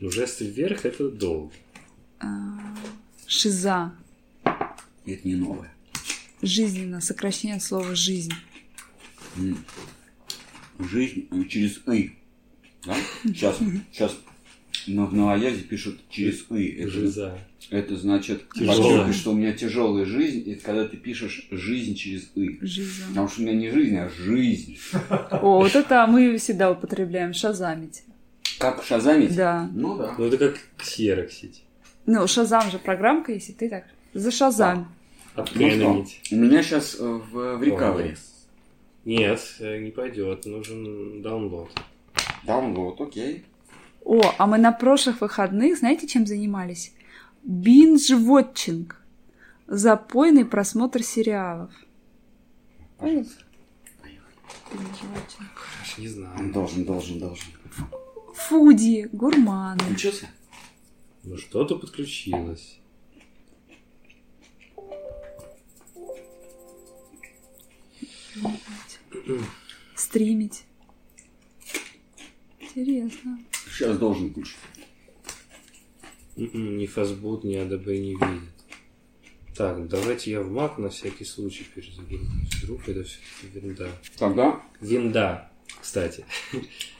Ну, 0.00 0.10
жесты 0.10 0.46
вверх 0.46 0.84
это 0.84 1.10
долго. 1.10 1.52
А, 2.20 2.76
Шиза. 3.26 3.92
Это 4.44 5.28
не 5.28 5.34
новое. 5.36 5.72
Жизненно. 6.42 7.00
Сокращение 7.00 7.60
слова 7.60 7.94
жизнь. 7.94 8.32
Жизнь 10.78 11.28
э, 11.30 11.44
через 11.48 11.80
«и». 11.88 12.12
Да? 12.84 12.96
Сейчас, 13.22 13.58
сейчас 13.92 14.16
на, 14.86 15.06
в 15.06 15.14
новоязе 15.14 15.62
пишут 15.62 16.00
через 16.10 16.44
«и». 16.50 16.68
Это, 16.68 16.90
Жиза. 16.90 17.38
Это 17.70 17.96
значит, 17.96 18.48
Тяжелая. 18.54 18.76
подчеркивает, 18.76 19.14
что 19.14 19.32
у 19.32 19.34
меня 19.34 19.52
тяжелая 19.52 20.04
жизнь, 20.04 20.50
это 20.50 20.64
когда 20.64 20.86
ты 20.86 20.96
пишешь 20.96 21.46
«жизнь» 21.50 21.94
через 21.94 22.30
«и». 22.34 22.58
Жизнь. 22.60 23.08
Потому 23.08 23.28
что 23.28 23.42
у 23.42 23.44
меня 23.44 23.56
не 23.56 23.70
жизнь, 23.70 23.96
а 23.96 24.08
жизнь. 24.08 24.78
О, 25.30 25.58
вот 25.60 25.74
это 25.74 26.06
мы 26.06 26.36
всегда 26.38 26.70
употребляем. 26.70 27.32
Шазамить. 27.32 28.04
Как 28.58 28.82
шазамить? 28.82 29.34
Да. 29.34 29.68
Ну 29.74 29.96
да. 29.96 30.14
Ну, 30.18 30.24
это 30.24 30.38
как 30.38 30.58
ксероксить. 30.76 31.64
Ну, 32.06 32.26
Шазам 32.26 32.70
же 32.70 32.78
программка, 32.78 33.32
если 33.32 33.52
ты 33.52 33.68
так. 33.68 33.84
За 34.14 34.30
Шазам. 34.30 34.92
Откэнонить. 35.34 36.20
У 36.30 36.36
меня 36.36 36.62
сейчас 36.62 36.96
в, 36.98 37.56
в 37.56 37.62
рекавери. 37.62 38.16
Нет, 39.04 39.40
э, 39.58 39.78
не 39.78 39.90
пойдет. 39.90 40.46
Нужен 40.46 41.22
даунлод. 41.22 41.70
Даунлоад, 42.44 43.00
окей. 43.00 43.44
О, 44.04 44.20
а 44.36 44.46
мы 44.46 44.58
на 44.58 44.72
прошлых 44.72 45.20
выходных, 45.20 45.78
знаете, 45.78 46.06
чем 46.06 46.26
занимались? 46.26 46.92
Бинж-вотчинг. 47.42 48.96
Запойный 49.66 50.44
просмотр 50.44 51.02
сериалов. 51.02 51.72
Бинж-вотчинг. 53.00 53.46
Аж 55.82 55.98
Не 55.98 56.08
знаю. 56.08 56.52
Должен, 56.52 56.84
должен, 56.84 57.18
должен. 57.18 57.46
Фуди, 58.34 59.08
гурманы. 59.12 59.80
Включился? 59.80 60.28
Ну, 61.24 61.36
что-то 61.36 61.78
подключилось. 61.78 62.78
Стримить. 69.96 70.64
Интересно. 72.60 73.38
Сейчас 73.66 73.98
должен 73.98 74.30
включить. 74.30 74.56
М-м, 76.36 76.78
Ни 76.78 76.86
Фастбут, 76.86 77.44
ни 77.44 77.54
АДБ 77.56 77.86
не 77.88 78.14
видит. 78.14 78.48
Так, 79.54 79.86
давайте 79.88 80.30
я 80.30 80.40
в 80.40 80.50
Mac 80.50 80.80
на 80.80 80.88
всякий 80.88 81.24
случай 81.24 81.64
перезагружусь. 81.74 82.62
Вдруг 82.62 82.88
это 82.88 83.04
все-таки 83.04 83.60
винда. 83.60 83.90
Тогда 84.18 84.62
Винда, 84.80 85.50
кстати. 85.80 86.24